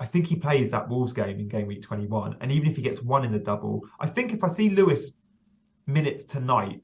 I 0.00 0.06
think 0.06 0.26
he 0.26 0.36
plays 0.36 0.70
that 0.70 0.88
Wolves 0.88 1.12
game 1.12 1.38
in 1.38 1.48
game 1.48 1.66
week 1.66 1.82
21, 1.82 2.36
and 2.40 2.50
even 2.52 2.70
if 2.70 2.76
he 2.76 2.82
gets 2.82 3.00
one 3.02 3.24
in 3.24 3.32
the 3.32 3.38
double, 3.38 3.82
I 4.00 4.06
think 4.06 4.32
if 4.32 4.42
I 4.42 4.48
see 4.48 4.70
Lewis 4.70 5.12
minutes 5.86 6.24
tonight 6.24 6.82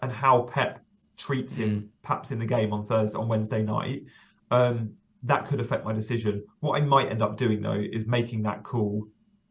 and 0.00 0.10
how 0.10 0.42
Pep 0.42 0.80
treats 1.16 1.54
him, 1.54 1.90
perhaps 2.02 2.30
in 2.30 2.38
the 2.38 2.46
game 2.46 2.72
on 2.72 2.86
Thursday 2.86 3.18
on 3.18 3.28
Wednesday 3.28 3.62
night, 3.62 4.04
um, 4.50 4.94
that 5.24 5.46
could 5.46 5.60
affect 5.60 5.84
my 5.84 5.92
decision. 5.92 6.44
What 6.60 6.80
I 6.80 6.84
might 6.84 7.10
end 7.10 7.22
up 7.22 7.36
doing 7.36 7.62
though 7.62 7.80
is 7.80 8.06
making 8.06 8.42
that 8.42 8.62
call 8.64 9.06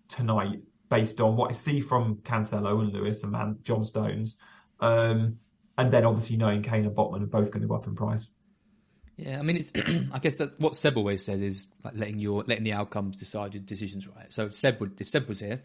tonight 0.10 0.60
based 0.90 1.22
on 1.22 1.38
what 1.38 1.50
I 1.50 1.54
see 1.54 1.80
from 1.80 2.18
Cancelo 2.18 2.82
and 2.82 2.92
Lewis 2.92 3.24
and 3.24 3.32
Man 3.32 3.60
John 3.64 3.84
Stones, 3.84 4.36
um, 4.80 5.38
and 5.78 5.92
then 5.92 6.06
obviously 6.06 6.36
knowing 6.38 6.62
Kane 6.64 6.86
and 6.86 6.96
Botman 6.96 7.24
are 7.24 7.28
both 7.28 7.52
going 7.52 7.62
to 7.62 7.68
go 7.68 7.76
up 7.76 7.88
in 7.88 7.96
price. 7.96 8.28
Yeah, 9.18 9.40
I 9.40 9.44
mean, 9.44 9.56
it's. 9.58 9.72
I 10.14 10.20
guess 10.20 10.38
that 10.38 10.60
what 10.60 10.76
Seb 10.76 10.98
always 10.98 11.24
says 11.24 11.42
is 11.42 11.68
like 11.84 11.94
letting 11.96 12.20
your 12.20 12.44
letting 12.48 12.64
the 12.64 12.74
outcomes 12.74 13.18
decide 13.18 13.54
your 13.54 13.64
decisions, 13.64 14.08
right? 14.08 14.32
So 14.34 14.46
if 14.48 14.56
Seb 14.56 14.80
would, 14.82 15.00
if 15.00 15.08
Seb 15.10 15.28
was 15.28 15.40
here, 15.40 15.62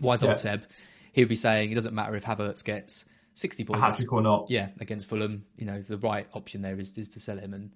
wise 0.00 0.22
Yeah. 0.22 0.30
old 0.30 0.38
Seb, 0.38 0.64
he 1.12 1.22
would 1.22 1.28
be 1.28 1.36
saying 1.36 1.70
it 1.70 1.74
doesn't 1.74 1.94
matter 1.94 2.16
if 2.16 2.24
Havertz 2.24 2.64
gets 2.64 3.04
sixty 3.34 3.62
A 3.62 3.66
points, 3.66 3.82
hat 3.82 3.96
trick 3.96 4.12
or 4.12 4.22
not. 4.22 4.50
yeah, 4.50 4.70
against 4.80 5.08
Fulham. 5.08 5.44
You 5.56 5.66
know, 5.66 5.82
the 5.86 5.98
right 5.98 6.26
option 6.32 6.62
there 6.62 6.78
is 6.80 6.96
is 6.96 7.10
to 7.10 7.20
sell 7.20 7.36
him, 7.38 7.52
and 7.52 7.70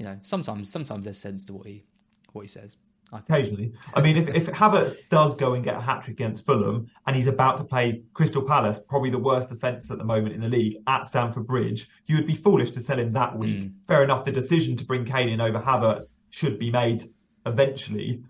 you 0.00 0.06
know, 0.06 0.18
sometimes 0.22 0.72
sometimes 0.72 1.04
there's 1.04 1.18
sense 1.18 1.44
to 1.44 1.52
what 1.52 1.66
he 1.66 1.84
what 2.32 2.40
he 2.40 2.48
says. 2.48 2.76
I. 3.12 3.18
Occasionally, 3.18 3.72
I 3.94 4.00
mean, 4.00 4.16
if, 4.16 4.28
if 4.28 4.46
Havertz 4.46 4.94
does 5.10 5.34
go 5.34 5.54
and 5.54 5.62
get 5.62 5.74
a 5.74 5.80
hat 5.80 6.04
trick 6.04 6.14
against 6.14 6.46
Fulham, 6.46 6.90
and 7.06 7.14
he's 7.14 7.26
about 7.26 7.58
to 7.58 7.64
play 7.64 8.02
Crystal 8.14 8.42
Palace, 8.42 8.78
probably 8.88 9.10
the 9.10 9.18
worst 9.18 9.50
defence 9.50 9.90
at 9.90 9.98
the 9.98 10.04
moment 10.04 10.34
in 10.34 10.40
the 10.40 10.48
league 10.48 10.76
at 10.86 11.04
Stamford 11.06 11.46
Bridge, 11.46 11.88
you 12.06 12.16
would 12.16 12.26
be 12.26 12.36
foolish 12.36 12.70
to 12.70 12.80
sell 12.80 12.98
him 12.98 13.12
that 13.12 13.36
week. 13.36 13.70
Fair 13.88 14.04
enough, 14.04 14.24
the 14.24 14.30
decision 14.30 14.76
to 14.76 14.84
bring 14.84 15.04
Kane 15.04 15.28
in 15.28 15.40
over 15.40 15.58
Havertz 15.58 16.04
should 16.30 16.58
be 16.58 16.70
made 16.70 17.10
eventually, 17.44 18.22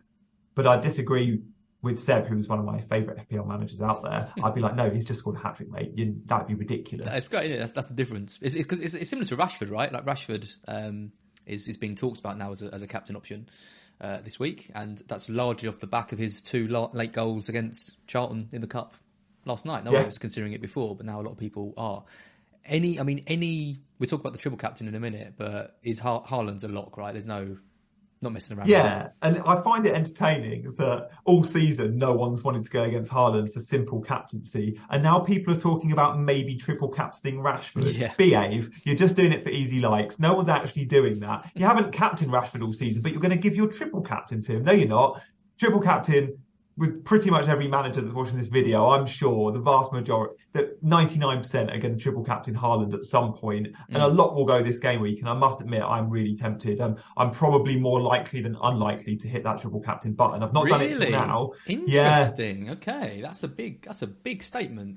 but 0.54 0.66
I 0.66 0.78
disagree 0.78 1.42
with 1.82 2.00
Seb, 2.00 2.26
who's 2.26 2.48
one 2.48 2.58
of 2.58 2.64
my 2.64 2.80
favourite 2.82 3.28
FPL 3.28 3.46
managers 3.46 3.80
out 3.80 4.02
there. 4.02 4.32
I'd 4.44 4.54
be 4.54 4.60
like, 4.60 4.74
no, 4.74 4.90
he's 4.90 5.04
just 5.04 5.20
scored 5.20 5.36
a 5.36 5.38
hat 5.38 5.56
trick, 5.56 5.70
mate. 5.70 5.92
You, 5.94 6.16
that'd 6.26 6.46
be 6.46 6.54
ridiculous. 6.54 7.06
It's 7.10 7.28
great. 7.28 7.56
That's, 7.56 7.72
that's 7.72 7.88
the 7.88 7.94
difference. 7.94 8.38
It's, 8.42 8.54
it's, 8.54 8.94
it's 8.94 9.10
similar 9.10 9.26
to 9.28 9.36
Rashford, 9.36 9.70
right? 9.70 9.92
Like 9.92 10.04
Rashford 10.04 10.50
um, 10.68 11.12
is 11.46 11.68
is 11.68 11.76
being 11.76 11.94
talked 11.94 12.18
about 12.20 12.38
now 12.38 12.50
as 12.52 12.62
a, 12.62 12.72
as 12.74 12.82
a 12.82 12.86
captain 12.86 13.16
option 13.16 13.48
uh, 14.00 14.20
this 14.22 14.38
week, 14.38 14.70
and 14.74 15.02
that's 15.08 15.28
largely 15.28 15.68
off 15.68 15.78
the 15.78 15.86
back 15.86 16.12
of 16.12 16.18
his 16.18 16.40
two 16.40 16.68
late 16.92 17.12
goals 17.12 17.48
against 17.48 17.96
Charlton 18.06 18.48
in 18.52 18.60
the 18.60 18.66
cup 18.66 18.94
last 19.44 19.64
night. 19.66 19.84
No 19.84 19.90
Yeah. 19.92 19.98
one 19.98 20.06
was 20.06 20.18
considering 20.18 20.52
it 20.52 20.60
before, 20.60 20.94
but 20.96 21.06
now 21.06 21.20
a 21.20 21.22
lot 21.22 21.32
of 21.32 21.38
people 21.38 21.74
are. 21.76 22.04
Any, 22.64 23.00
I 23.00 23.04
mean, 23.04 23.24
any. 23.26 23.80
We'll 23.98 24.06
talk 24.08 24.20
about 24.20 24.32
the 24.32 24.38
triple 24.38 24.58
captain 24.58 24.86
in 24.86 24.94
a 24.94 25.00
minute, 25.00 25.34
but 25.36 25.76
is 25.82 25.98
Har- 25.98 26.24
Haaland's 26.24 26.62
a 26.64 26.68
lock, 26.68 26.96
right? 26.98 27.12
There's 27.12 27.26
no. 27.26 27.56
Not 28.22 28.34
messing 28.34 28.58
around. 28.58 28.68
Yeah, 28.68 29.08
and 29.22 29.38
I 29.46 29.62
find 29.62 29.86
it 29.86 29.94
entertaining 29.94 30.74
that 30.76 31.08
all 31.24 31.42
season 31.42 31.96
no 31.96 32.12
one's 32.12 32.44
wanted 32.44 32.62
to 32.64 32.70
go 32.70 32.82
against 32.82 33.10
Haaland 33.10 33.50
for 33.50 33.60
simple 33.60 34.02
captaincy, 34.02 34.78
and 34.90 35.02
now 35.02 35.20
people 35.20 35.54
are 35.54 35.58
talking 35.58 35.92
about 35.92 36.20
maybe 36.20 36.54
triple 36.54 36.88
captaining 36.88 37.40
Rashford. 37.40 37.96
Yeah. 37.96 38.12
Behave. 38.18 38.78
You're 38.84 38.94
just 38.94 39.16
doing 39.16 39.32
it 39.32 39.42
for 39.42 39.48
easy 39.48 39.78
likes. 39.78 40.18
No 40.18 40.34
one's 40.34 40.50
actually 40.50 40.84
doing 40.84 41.18
that. 41.20 41.50
You 41.54 41.64
haven't 41.64 41.92
captained 41.92 42.30
Rashford 42.30 42.62
all 42.62 42.74
season, 42.74 43.00
but 43.00 43.12
you're 43.12 43.22
going 43.22 43.30
to 43.30 43.38
give 43.38 43.56
your 43.56 43.68
triple 43.68 44.02
captain 44.02 44.42
to 44.42 44.56
him. 44.56 44.64
No, 44.64 44.72
you're 44.72 44.86
not. 44.86 45.22
Triple 45.58 45.80
captain 45.80 46.38
with 46.80 47.04
pretty 47.04 47.30
much 47.30 47.46
every 47.46 47.68
manager 47.68 48.00
that's 48.00 48.14
watching 48.14 48.38
this 48.38 48.46
video, 48.48 48.88
I'm 48.88 49.04
sure 49.06 49.52
the 49.52 49.58
vast 49.60 49.92
majority, 49.92 50.34
that 50.54 50.82
99% 50.82 51.72
are 51.72 51.78
going 51.78 51.94
to 51.94 52.00
triple 52.02 52.24
captain 52.24 52.54
Haaland 52.54 52.94
at 52.94 53.04
some 53.04 53.34
point, 53.34 53.68
and 53.90 54.02
a 54.02 54.06
Mm. 54.06 54.16
lot 54.16 54.34
will 54.34 54.46
go 54.46 54.62
this 54.62 54.78
game 54.78 55.00
week. 55.02 55.20
And 55.20 55.28
I 55.28 55.34
must 55.34 55.60
admit, 55.60 55.82
I'm 55.82 56.08
really 56.08 56.34
tempted. 56.34 56.80
Um, 56.80 56.96
I'm 57.18 57.30
probably 57.30 57.76
more 57.76 58.00
likely 58.00 58.40
than 58.40 58.56
unlikely 58.62 59.16
to 59.16 59.28
hit 59.28 59.44
that 59.44 59.60
triple 59.60 59.80
captain 59.80 60.14
button. 60.14 60.42
I've 60.42 60.54
not 60.54 60.66
done 60.68 60.80
it 60.80 60.86
really? 60.96 61.06
till 61.06 61.20
now. 61.20 61.52
Yeah, 61.66 61.74
Interesting. 61.76 62.70
Okay, 62.70 63.20
that's 63.22 63.42
a 63.42 63.48
big 63.48 63.82
that's 63.82 64.00
a 64.02 64.06
big 64.06 64.42
statement. 64.42 64.96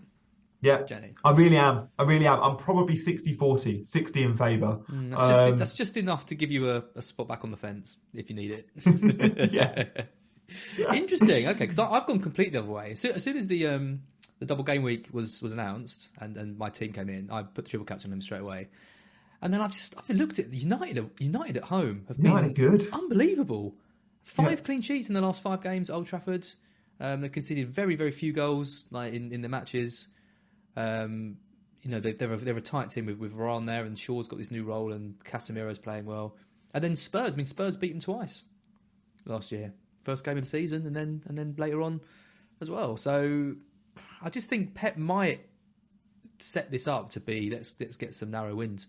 yeah. 0.62 0.84
Gianni. 0.84 1.13
I 1.26 1.32
really 1.36 1.58
am. 1.58 1.89
I 2.00 2.04
really 2.04 2.28
am. 2.28 2.39
I'm 2.41 2.56
probably 2.56 2.96
60-40, 2.96 3.86
60 3.86 4.24
in 4.24 4.38
favour. 4.38 4.80
Mm, 4.89 5.10
That's 5.10 5.22
just, 5.22 5.39
Um, 5.41 5.58
that's 5.58 5.74
just 5.74 5.98
enough 5.98 6.26
to 6.28 6.36
give 6.36 6.50
you 6.50 6.69
a, 6.72 6.84
a 6.96 7.02
spot 7.02 7.28
back 7.28 7.43
on 7.43 7.52
the 7.52 7.58
fence 7.58 7.98
if 8.13 8.30
you 8.30 8.36
need 8.38 8.52
it. 8.52 8.69
Yeah. 9.52 9.84
Interesting. 10.93 11.47
Okay, 11.47 11.60
because 11.60 11.79
I've 11.79 12.06
gone 12.06 12.19
completely 12.19 12.53
the 12.53 12.60
other 12.63 12.71
way. 12.71 12.91
As 12.91 12.99
soon, 12.99 13.12
as 13.13 13.23
soon 13.23 13.38
as 13.38 13.47
the 13.47 13.67
um, 13.67 14.01
the 14.39 14.45
double 14.45 14.63
game 14.63 14.84
week 14.84 15.10
was 15.12 15.41
was 15.41 15.53
announced 15.53 16.10
and, 16.19 16.38
and 16.38 16.58
my 16.58 16.69
team 16.69 16.91
came 16.93 17.10
in, 17.10 17.29
I 17.32 17.43
put 17.43 17.65
the 17.65 17.69
triple 17.71 17.86
captain 17.86 18.08
on 18.08 18.12
them 18.12 18.21
straight 18.21 18.41
away. 18.41 18.67
And 19.41 19.53
then 19.53 19.62
I've 19.62 19.71
just 19.71 19.95
I've 19.97 20.10
looked 20.15 20.39
at 20.39 20.51
the 20.51 20.58
United. 20.58 21.10
United 21.19 21.58
at 21.58 21.63
home 21.63 22.06
have 22.08 22.17
United 22.17 22.53
been 22.53 22.69
good. 22.77 22.89
unbelievable. 22.93 23.75
Five 24.23 24.51
Yeah. 24.51 24.56
clean 24.65 24.82
sheets 24.82 25.10
in 25.10 25.15
the 25.15 25.21
last 25.21 25.41
five 25.41 25.62
games 25.62 25.89
at 25.89 25.95
Old 25.95 26.08
Trafford. 26.08 26.47
Um, 26.99 27.21
they've 27.21 27.32
conceded 27.32 27.69
very 27.69 27.95
very 27.95 28.12
few 28.12 28.32
goals 28.34 28.86
like 28.91 29.13
in, 29.13 29.32
in 29.34 29.41
the 29.41 29.49
matches. 29.49 30.08
Um, 30.75 31.38
you 31.82 31.91
know 31.91 31.99
they, 31.99 32.13
they're 32.13 32.32
a, 32.32 32.38
they're 32.38 32.58
a 32.58 32.62
tight 32.62 32.89
team 32.91 33.06
with 33.08 33.17
with 33.17 33.34
Varane 33.36 33.65
there, 33.65 33.84
and 33.84 33.97
Shaw's 33.99 34.27
got 34.27 34.39
this 34.39 34.51
new 34.51 34.63
role, 34.63 34.93
and 34.93 35.19
Casemiro's 35.25 35.79
playing 35.79 36.06
well. 36.06 36.38
And 36.73 36.84
then 36.84 36.95
Spurs. 36.95 37.34
I 37.34 37.38
mean 37.38 37.45
Spurs 37.45 37.75
beat 37.75 37.91
them 37.91 37.99
twice 37.99 38.43
last 39.25 39.51
year, 39.51 39.73
first 40.04 40.24
game 40.24 40.38
of 40.38 40.44
the 40.44 40.50
season, 40.50 40.86
and 40.86 40.96
then 40.96 41.24
and 41.26 41.38
then 41.38 41.56
later 41.58 41.82
on 41.82 42.02
as 42.62 42.70
well. 42.70 42.98
So 42.98 43.56
I 44.22 44.30
just 44.30 44.50
think 44.50 44.76
Pep 44.76 44.98
might 44.98 45.42
set 46.39 46.72
this 46.72 46.88
up 46.88 47.12
to 47.12 47.20
be 47.20 47.50
let's 47.50 47.76
let's 47.80 47.98
get 47.98 48.13
some 48.13 48.32
narrow 48.32 48.56
wins. 48.56 48.88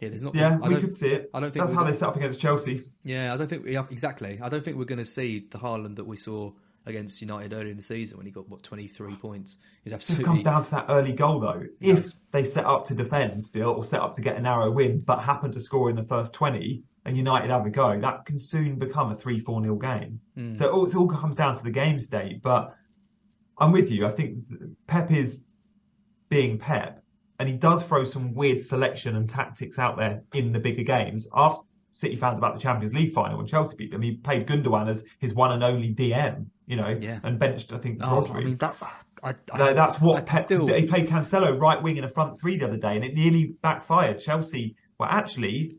Yeah, 0.00 0.08
there's 0.08 0.22
not. 0.22 0.34
Yeah, 0.34 0.58
I 0.62 0.68
we 0.68 0.76
could 0.76 0.94
see 0.94 1.08
it. 1.08 1.30
I 1.32 1.40
don't 1.40 1.52
think 1.52 1.62
That's 1.62 1.72
how 1.72 1.80
gonna- 1.80 1.92
they 1.92 1.98
set 1.98 2.08
up 2.08 2.16
against 2.16 2.40
Chelsea. 2.40 2.84
Yeah, 3.04 3.32
I 3.32 3.36
don't 3.36 3.48
think 3.48 3.66
yeah, 3.66 3.84
exactly. 3.90 4.38
I 4.42 4.48
don't 4.48 4.64
think 4.64 4.76
we're 4.76 4.84
going 4.84 4.98
to 4.98 5.04
see 5.04 5.46
the 5.50 5.58
Haaland 5.58 5.96
that 5.96 6.06
we 6.06 6.16
saw 6.16 6.52
against 6.86 7.22
United 7.22 7.52
earlier 7.54 7.70
in 7.70 7.76
the 7.76 7.82
season 7.82 8.18
when 8.18 8.26
he 8.26 8.32
got 8.32 8.46
what 8.48 8.62
23 8.62 9.14
points. 9.14 9.56
He 9.84 9.90
was 9.90 10.02
It 10.02 10.16
just 10.16 10.24
comes 10.24 10.42
down 10.42 10.64
to 10.64 10.70
that 10.72 10.86
early 10.90 11.12
goal, 11.12 11.40
though. 11.40 11.64
If 11.80 12.12
they 12.30 12.44
set 12.44 12.66
up 12.66 12.86
to 12.86 12.94
defend 12.94 13.42
still, 13.42 13.70
or 13.70 13.84
set 13.84 14.00
up 14.00 14.14
to 14.14 14.20
get 14.20 14.36
a 14.36 14.40
narrow 14.40 14.70
win, 14.70 15.00
but 15.00 15.20
happen 15.20 15.52
to 15.52 15.60
score 15.60 15.88
in 15.88 15.96
the 15.96 16.02
first 16.02 16.34
20, 16.34 16.82
and 17.04 17.16
United 17.16 17.50
have 17.50 17.66
a 17.66 17.70
go, 17.70 17.98
that 18.00 18.24
can 18.24 18.38
soon 18.40 18.76
become 18.78 19.12
a 19.12 19.16
3 19.16 19.38
4 19.40 19.60
nil 19.60 19.76
game. 19.76 20.20
Mm. 20.38 20.56
So 20.56 20.66
it 20.66 20.70
all, 20.72 20.84
it 20.86 20.94
all 20.96 21.08
comes 21.08 21.36
down 21.36 21.54
to 21.56 21.62
the 21.62 21.70
game 21.70 21.98
state. 21.98 22.42
But 22.42 22.74
I'm 23.58 23.72
with 23.72 23.90
you. 23.90 24.06
I 24.06 24.10
think 24.10 24.38
Pep 24.86 25.10
is 25.12 25.42
being 26.28 26.58
Pep, 26.58 27.00
and 27.38 27.48
he 27.48 27.54
does 27.56 27.82
throw 27.82 28.04
some 28.04 28.34
weird 28.34 28.60
selection 28.60 29.16
and 29.16 29.28
tactics 29.28 29.78
out 29.78 29.96
there 29.98 30.22
in 30.32 30.52
the 30.52 30.58
bigger 30.58 30.82
games. 30.82 31.26
Ask 31.34 31.60
City 31.92 32.16
fans 32.16 32.38
about 32.38 32.54
the 32.54 32.60
Champions 32.60 32.92
League 32.92 33.12
final 33.12 33.38
when 33.38 33.46
Chelsea 33.46 33.76
beat 33.76 33.92
them. 33.92 34.02
He 34.02 34.16
played 34.16 34.48
Gundogan 34.48 34.88
as 34.90 35.04
his 35.20 35.32
one 35.34 35.52
and 35.52 35.62
only 35.62 35.94
DM, 35.94 36.46
you 36.66 36.74
know, 36.76 36.88
Yeah. 37.00 37.20
and 37.22 37.38
benched, 37.38 37.72
I 37.72 37.78
think, 37.78 38.00
Oh, 38.02 38.22
Rodri. 38.22 38.34
I 38.40 38.44
mean 38.44 38.56
that. 38.56 38.76
I, 39.22 39.34
I, 39.52 39.58
No, 39.58 39.74
that's 39.74 40.00
what 40.00 40.18
I 40.18 40.22
Pep. 40.22 40.40
still. 40.42 40.66
He 40.66 40.86
played 40.86 41.06
Cancelo 41.06 41.56
right 41.58 41.80
wing 41.80 41.96
in 41.96 42.02
a 42.04 42.08
front 42.10 42.40
three 42.40 42.56
the 42.56 42.66
other 42.66 42.76
day, 42.78 42.96
and 42.96 43.04
it 43.04 43.14
nearly 43.14 43.54
backfired. 43.62 44.18
Chelsea 44.18 44.74
were 44.98 45.06
actually 45.06 45.76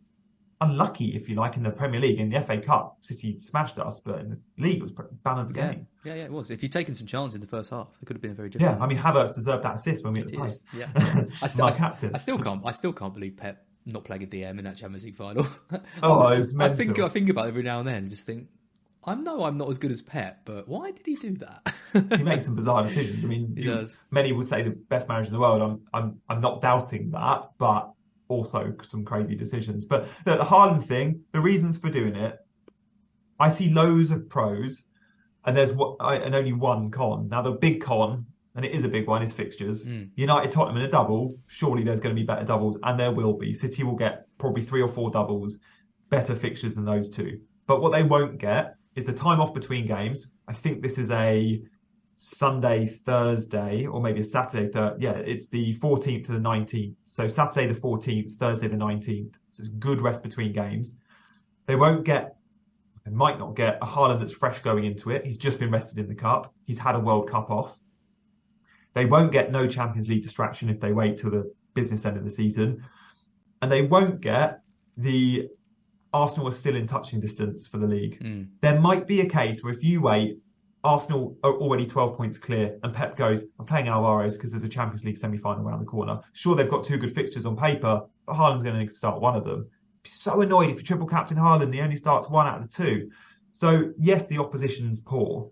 unlucky, 0.61 1.15
if 1.15 1.27
you 1.29 1.35
like, 1.35 1.57
in 1.57 1.63
the 1.63 1.69
Premier 1.69 1.99
League. 1.99 2.19
In 2.19 2.29
the 2.29 2.41
FA 2.41 2.57
Cup, 2.59 2.97
City 3.01 3.37
smashed 3.39 3.77
us, 3.79 3.99
but 3.99 4.19
in 4.19 4.29
the 4.29 4.37
league 4.57 4.77
it 4.77 4.81
was 4.81 4.91
a 4.91 5.03
balanced 5.23 5.55
Yeah, 5.55 5.71
game. 5.73 5.87
yeah, 6.03 6.13
yeah, 6.15 6.23
it 6.23 6.31
was. 6.31 6.49
If 6.51 6.63
you'd 6.63 6.71
taken 6.71 6.93
some 6.93 7.07
chance 7.07 7.35
in 7.35 7.41
the 7.41 7.47
first 7.47 7.69
half, 7.69 7.87
it 8.01 8.05
could 8.05 8.15
have 8.15 8.21
been 8.21 8.31
a 8.31 8.35
very 8.35 8.49
different. 8.49 8.77
Yeah, 8.77 8.83
I 8.83 8.87
mean 8.87 8.97
Havertz 8.97 9.33
deserved 9.35 9.63
that 9.63 9.75
assist 9.75 10.03
when 10.03 10.13
we 10.13 10.21
hit 10.21 10.31
the 10.31 10.37
post. 10.37 10.61
Yeah, 10.75 10.87
I 10.95 11.25
my 11.41 11.47
still, 11.47 11.65
I, 11.65 11.71
captain. 11.71 12.11
I 12.13 12.17
still 12.17 12.39
can't. 12.39 12.61
I 12.65 12.71
still 12.71 12.93
can't 12.93 13.13
believe 13.13 13.35
Pep 13.37 13.65
not 13.85 14.03
playing 14.03 14.23
a 14.23 14.27
DM 14.27 14.57
in 14.57 14.63
that 14.65 14.77
Champions 14.77 15.03
League 15.03 15.15
final. 15.15 15.45
Oh, 16.03 16.27
it 16.29 16.37
was 16.37 16.57
I 16.59 16.69
think. 16.69 16.97
I 16.99 17.09
think 17.09 17.29
about 17.29 17.45
it 17.45 17.49
every 17.49 17.63
now 17.63 17.79
and 17.79 17.87
then. 17.87 18.09
Just 18.09 18.25
think, 18.25 18.47
I 19.05 19.13
know 19.15 19.43
I'm 19.43 19.57
not 19.57 19.69
as 19.69 19.77
good 19.77 19.91
as 19.91 20.01
Pep, 20.01 20.39
but 20.45 20.67
why 20.67 20.89
did 20.91 21.05
he 21.05 21.15
do 21.15 21.35
that? 21.37 21.73
he 22.17 22.23
makes 22.23 22.45
some 22.45 22.55
bizarre 22.55 22.83
decisions. 22.85 23.23
I 23.23 23.27
mean, 23.27 23.53
He 23.57 23.63
you- 23.65 23.73
does. 23.75 23.97
many 24.11 24.31
would 24.31 24.47
say 24.47 24.63
the 24.63 24.71
best 24.71 25.07
manager 25.07 25.27
in 25.27 25.33
the 25.33 25.39
world. 25.39 25.61
I'm, 25.61 25.81
I'm, 25.93 26.21
I'm 26.29 26.41
not 26.41 26.61
doubting 26.61 27.11
that, 27.11 27.51
but 27.59 27.91
also 28.27 28.73
some 28.83 29.05
crazy 29.05 29.35
decisions. 29.35 29.85
But 29.85 30.07
the, 30.25 30.37
Haaland 30.37 30.85
thing, 30.85 31.21
the 31.31 31.39
reasons 31.39 31.77
for 31.77 31.89
doing 31.89 32.15
it, 32.15 32.37
I 33.39 33.49
see 33.49 33.69
loads 33.69 34.11
of 34.11 34.29
pros, 34.29 34.83
and 35.45 35.55
there's 35.55 35.73
what, 35.73 35.97
I, 35.99 36.17
and 36.17 36.33
only 36.33 36.53
one 36.53 36.89
con. 36.91 37.27
Now 37.29 37.41
the 37.41 37.51
big 37.51 37.81
con, 37.81 38.25
and 38.55 38.65
it 38.65 38.71
is 38.71 38.85
a 38.85 38.89
big 38.89 39.07
one, 39.07 39.21
is 39.21 39.33
fixtures. 39.33 39.85
Mm. 39.85 40.09
United, 40.15 40.51
Tottenham 40.51 40.77
in 40.77 40.83
a 40.83 40.89
double. 40.89 41.37
Surely 41.47 41.83
there's 41.83 41.99
going 41.99 42.15
to 42.15 42.19
be 42.19 42.25
better 42.25 42.45
doubles, 42.45 42.77
and 42.83 42.99
there 42.99 43.11
will 43.11 43.33
be. 43.33 43.53
City 43.53 43.83
will 43.83 43.95
get 43.95 44.25
probably 44.37 44.63
three 44.63 44.81
or 44.81 44.87
four 44.87 45.11
doubles, 45.11 45.57
better 46.09 46.35
fixtures 46.35 46.75
than 46.75 46.85
those 46.85 47.09
two. 47.09 47.39
But 47.67 47.81
what 47.81 47.91
they 47.91 48.03
won't 48.03 48.37
get 48.37 48.75
is 48.95 49.03
the 49.03 49.13
time 49.13 49.41
off 49.41 49.53
between 49.53 49.87
games. 49.87 50.27
I 50.47 50.53
think 50.53 50.81
this 50.81 50.97
is 50.97 51.09
a 51.11 51.61
Sunday, 52.15 52.85
Thursday, 52.85 53.85
or 53.85 54.01
maybe 54.01 54.21
a 54.21 54.23
Saturday. 54.23 54.71
Thir- 54.71 54.95
yeah, 54.99 55.13
it's 55.13 55.47
the 55.47 55.75
14th 55.79 56.25
to 56.25 56.31
the 56.31 56.39
19th. 56.39 56.95
So 57.03 57.27
Saturday 57.27 57.71
the 57.71 57.79
14th, 57.79 58.35
Thursday 58.35 58.67
the 58.67 58.75
19th. 58.75 59.33
So 59.51 59.61
it's 59.61 59.69
good 59.69 60.01
rest 60.01 60.23
between 60.23 60.53
games. 60.53 60.93
They 61.65 61.75
won't 61.75 62.05
get, 62.05 62.37
they 63.05 63.11
might 63.11 63.37
not 63.37 63.55
get 63.55 63.77
a 63.81 63.85
Haaland 63.85 64.19
that's 64.19 64.33
fresh 64.33 64.59
going 64.59 64.85
into 64.85 65.11
it. 65.11 65.25
He's 65.25 65.37
just 65.37 65.59
been 65.59 65.71
rested 65.71 65.99
in 65.99 66.07
the 66.07 66.15
cup. 66.15 66.53
He's 66.65 66.77
had 66.77 66.95
a 66.95 66.99
World 66.99 67.29
Cup 67.29 67.49
off. 67.49 67.77
They 68.93 69.05
won't 69.05 69.31
get 69.31 69.51
no 69.51 69.67
Champions 69.67 70.07
League 70.07 70.23
distraction 70.23 70.69
if 70.69 70.79
they 70.79 70.93
wait 70.93 71.17
till 71.17 71.31
the 71.31 71.53
business 71.73 72.05
end 72.05 72.17
of 72.17 72.23
the 72.23 72.31
season. 72.31 72.83
And 73.61 73.69
they 73.69 73.81
won't 73.81 74.21
get 74.21 74.61
the 74.95 75.49
Arsenal 76.13 76.47
are 76.47 76.51
still 76.51 76.77
in 76.77 76.87
touching 76.87 77.19
distance 77.19 77.67
for 77.67 77.77
the 77.77 77.87
league. 77.87 78.23
Mm. 78.23 78.47
There 78.61 78.79
might 78.79 79.05
be 79.05 79.19
a 79.19 79.25
case 79.25 79.61
where 79.61 79.73
if 79.73 79.83
you 79.83 80.01
wait, 80.01 80.37
Arsenal 80.85 81.35
are 81.43 81.53
already 81.53 81.85
12 81.85 82.15
points 82.15 82.37
clear, 82.37 82.77
and 82.83 82.93
Pep 82.93 83.15
goes, 83.17 83.43
I'm 83.59 83.65
playing 83.65 83.87
Alvarez 83.87 84.37
because 84.37 84.51
there's 84.51 84.63
a 84.63 84.69
Champions 84.69 85.03
League 85.03 85.17
semi 85.17 85.37
final 85.37 85.67
around 85.67 85.79
the 85.79 85.85
corner. 85.85 86.19
Sure, 86.33 86.55
they've 86.55 86.69
got 86.69 86.83
two 86.83 86.97
good 86.97 87.13
fixtures 87.13 87.45
on 87.45 87.57
paper, 87.57 88.01
but 88.25 88.35
Haaland's 88.35 88.63
going 88.63 88.87
to 88.87 88.93
start 88.93 89.19
one 89.19 89.35
of 89.35 89.43
them. 89.43 89.67
Be 90.03 90.09
so 90.09 90.41
annoyed 90.41 90.69
if 90.69 90.77
you 90.77 90.83
triple 90.83 91.07
captain 91.07 91.37
Haaland, 91.37 91.73
he 91.73 91.81
only 91.81 91.95
starts 91.95 92.29
one 92.29 92.45
out 92.47 92.61
of 92.61 92.69
the 92.69 92.83
two. 92.83 93.09
So, 93.51 93.91
yes, 93.97 94.27
the 94.27 94.37
opposition's 94.37 94.99
poor. 94.99 95.49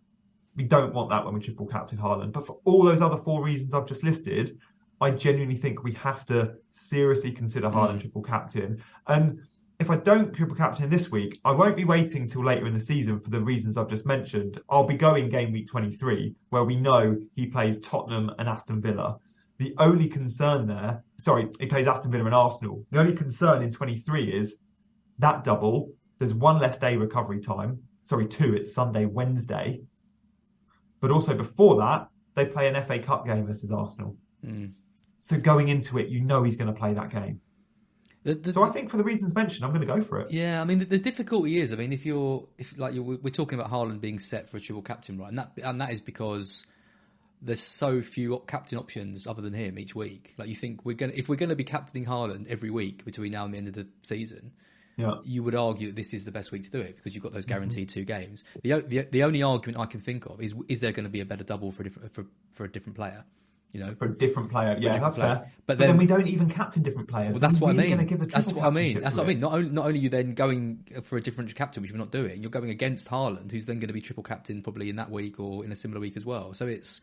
We 0.56 0.66
don't 0.66 0.94
want 0.94 1.10
that 1.10 1.26
when 1.26 1.34
we 1.34 1.40
triple 1.40 1.66
captain 1.66 1.98
Haaland. 1.98 2.32
But 2.32 2.46
for 2.46 2.60
all 2.66 2.84
those 2.84 3.02
other 3.02 3.18
four 3.18 3.44
reasons 3.44 3.74
I've 3.74 3.88
just 3.88 4.04
listed, 4.04 4.60
I 5.02 5.10
genuinely 5.10 5.56
think 5.58 5.84
we 5.84 5.94
have 5.94 6.26
to 6.28 6.54
seriously 6.72 7.32
consider 7.32 7.70
Haaland 7.70 7.96
Mm. 7.96 8.02
triple 8.02 8.22
captain. 8.22 8.84
And 9.08 9.42
if 9.80 9.90
I 9.90 9.98
don't 9.98 10.34
triple 10.34 10.56
captain 10.56 10.90
this 10.90 11.12
week, 11.12 11.40
I 11.44 11.52
won't 11.52 11.76
be 11.76 11.86
waiting 11.86 12.28
till 12.28 12.44
later 12.44 12.68
in 12.68 12.74
the 12.74 12.80
season 12.80 13.20
for 13.20 13.30
the 13.30 13.42
reasons 13.42 13.76
I've 13.76 13.90
just 13.90 14.06
mentioned. 14.06 14.62
I'll 14.70 14.86
be 14.86 14.96
going 14.96 15.30
game 15.30 15.52
week 15.52 15.68
23, 15.68 16.36
where 16.50 16.64
we 16.64 16.76
know 16.76 17.18
he 17.36 17.48
plays 17.48 17.80
Tottenham 17.80 18.32
and 18.40 18.48
Aston 18.48 18.82
Villa. 18.82 19.18
The 19.58 19.74
only 19.80 20.08
concern 20.08 20.68
there, 20.68 21.04
sorry, 21.18 21.50
he 21.60 21.66
plays 21.66 21.88
Aston 21.88 22.12
Villa 22.12 22.26
and 22.26 22.36
Arsenal. 22.36 22.86
The 22.92 23.00
only 23.00 23.14
concern 23.14 23.64
in 23.64 23.72
23 23.72 24.32
is 24.32 24.56
that 25.20 25.44
double. 25.44 25.92
There's 26.20 26.34
one 26.34 26.60
less 26.60 26.78
day 26.78 26.96
recovery 26.96 27.42
time. 27.42 27.80
Sorry, 28.04 28.28
two. 28.28 28.56
It's 28.56 28.74
Sunday, 28.74 29.06
Wednesday. 29.06 29.82
But 31.00 31.12
also 31.12 31.34
before 31.34 31.78
that, 31.78 32.08
they 32.36 32.46
play 32.46 32.68
an 32.68 32.82
FA 32.84 33.00
Cup 33.00 33.26
game 33.26 33.46
versus 33.46 33.72
Arsenal. 33.72 34.18
Mm. 34.46 34.74
So 35.20 35.38
going 35.38 35.70
into 35.70 36.00
it, 36.00 36.10
you 36.10 36.22
know 36.22 36.44
he's 36.44 36.56
going 36.56 36.74
to 36.74 36.80
play 36.80 36.94
that 36.94 37.10
game. 37.10 37.40
The- 38.24 38.36
the- 38.36 38.54
So 38.54 38.64
I 38.64 38.70
think 38.70 38.90
for 38.90 38.98
the 38.98 39.04
reasons 39.04 39.36
mentioned, 39.36 39.66
I'm 39.66 39.72
going 39.72 39.86
to 39.86 39.88
go 39.88 40.02
for 40.02 40.20
it. 40.22 40.32
Yeah, 40.32 40.62
I 40.62 40.66
mean 40.66 40.80
the, 40.80 40.86
the 40.86 40.98
difficulty 40.98 41.60
is, 41.60 41.74
I 41.74 41.76
mean, 41.76 41.92
if 41.94 42.06
you're 42.06 42.48
if 42.58 42.78
like 42.78 42.94
you're, 42.94 43.04
we're 43.04 43.30
talking 43.30 43.60
about 43.60 43.72
Haaland 43.72 44.00
being 44.02 44.20
set 44.20 44.50
for 44.50 44.58
a 44.58 44.62
triple 44.62 44.82
captain, 44.82 45.18
right? 45.18 45.30
And 45.30 45.38
that 45.38 45.52
and 45.64 45.82
that 45.82 45.92
is 45.92 46.02
because 46.02 46.64
there's 47.42 47.60
so 47.60 48.02
few 48.02 48.42
captain 48.48 48.78
options 48.78 49.28
other 49.28 49.42
than 49.42 49.54
him 49.54 49.78
each 49.78 49.94
week. 49.94 50.34
Like 50.38 50.48
you 50.48 50.56
think 50.56 50.86
we're 50.86 50.96
gonna 50.96 51.14
if 51.16 51.28
we're 51.28 51.36
gonna 51.36 51.56
be 51.58 51.66
captaining 51.66 52.08
Haaland 52.08 52.48
every 52.48 52.70
week 52.70 53.04
between 53.04 53.32
now 53.34 53.44
and 53.46 53.54
the 53.54 53.58
end 53.58 53.68
of 53.68 53.74
the 53.74 53.88
season, 54.04 54.54
Yeah. 54.96 55.16
you 55.26 55.44
would 55.44 55.54
argue 55.56 55.92
this 55.92 56.14
is 56.14 56.24
the 56.24 56.32
best 56.32 56.54
week 56.54 56.64
to 56.64 56.72
do 56.72 56.80
it 56.80 56.96
because 56.96 57.14
you've 57.14 57.24
got 57.24 57.30
Mm-hmm. 57.32 57.36
those 57.40 57.46
guaranteed 57.46 57.90
two 57.90 58.06
games. 58.06 58.46
The, 58.64 58.80
the 58.88 59.02
the 59.12 59.24
only 59.24 59.44
argument 59.44 59.78
I 59.80 59.86
can 59.88 60.00
think 60.00 60.26
of 60.28 60.42
is 60.42 60.56
is 60.70 60.80
there 60.80 60.94
going 60.94 61.04
to 61.04 61.10
be 61.10 61.20
a 61.20 61.26
better 61.26 61.44
double 61.44 61.74
for 61.74 61.82
a 61.82 61.84
different 61.84 62.14
for, 62.14 62.26
for 62.52 62.64
a 62.64 62.72
different 62.72 62.96
player? 62.96 63.26
You 63.74 63.80
know, 63.80 63.96
for 63.96 64.06
a 64.06 64.16
different 64.18 64.52
player. 64.52 64.74
Yeah, 64.80 64.94
different 64.94 65.02
that's 65.02 65.18
player. 65.18 65.36
fair. 65.36 65.52
But 65.66 65.66
But, 65.66 65.78
then, 65.80 65.88
then- 65.90 65.98
we 65.98 66.06
don't 66.06 66.28
even 66.28 66.48
captain 66.50 66.84
different 66.84 67.08
players. 67.10 67.32
Well, 67.32 67.40
that's 67.40 67.60
what 67.60 67.72
I 67.72 67.74
mean. 67.74 67.98
That's 68.30 68.54
what 68.54 68.66
I 68.66 68.70
mean. 68.70 69.00
That's 69.02 69.18
what 69.18 69.24
I 69.26 69.28
mean. 69.30 69.40
Not 69.40 69.54
only, 69.54 69.70
not 69.70 69.86
only 69.88 70.00
are 70.00 70.04
you 70.04 70.10
then 70.10 70.36
going 70.36 70.86
for 71.04 71.18
a 71.18 71.22
different 71.22 71.54
captain, 71.56 71.82
which 71.82 71.92
we're 71.92 71.98
not 71.98 72.12
doing, 72.12 72.42
you're 72.44 72.52
going 72.52 72.70
against 72.70 73.10
Haaland, 73.10 73.52
who's 73.52 73.66
then 73.66 73.78
going 73.80 73.88
to 73.88 73.94
be 73.94 74.02
triple 74.02 74.22
captain 74.24 74.62
probably 74.62 74.90
in 74.90 74.98
that 74.98 75.10
week 75.10 75.40
or 75.40 75.66
in 75.66 75.72
a 75.72 75.76
similar 75.76 76.00
week 76.00 76.16
as 76.16 76.24
well. 76.24 76.54
So 76.54 76.68
it's 76.68 77.02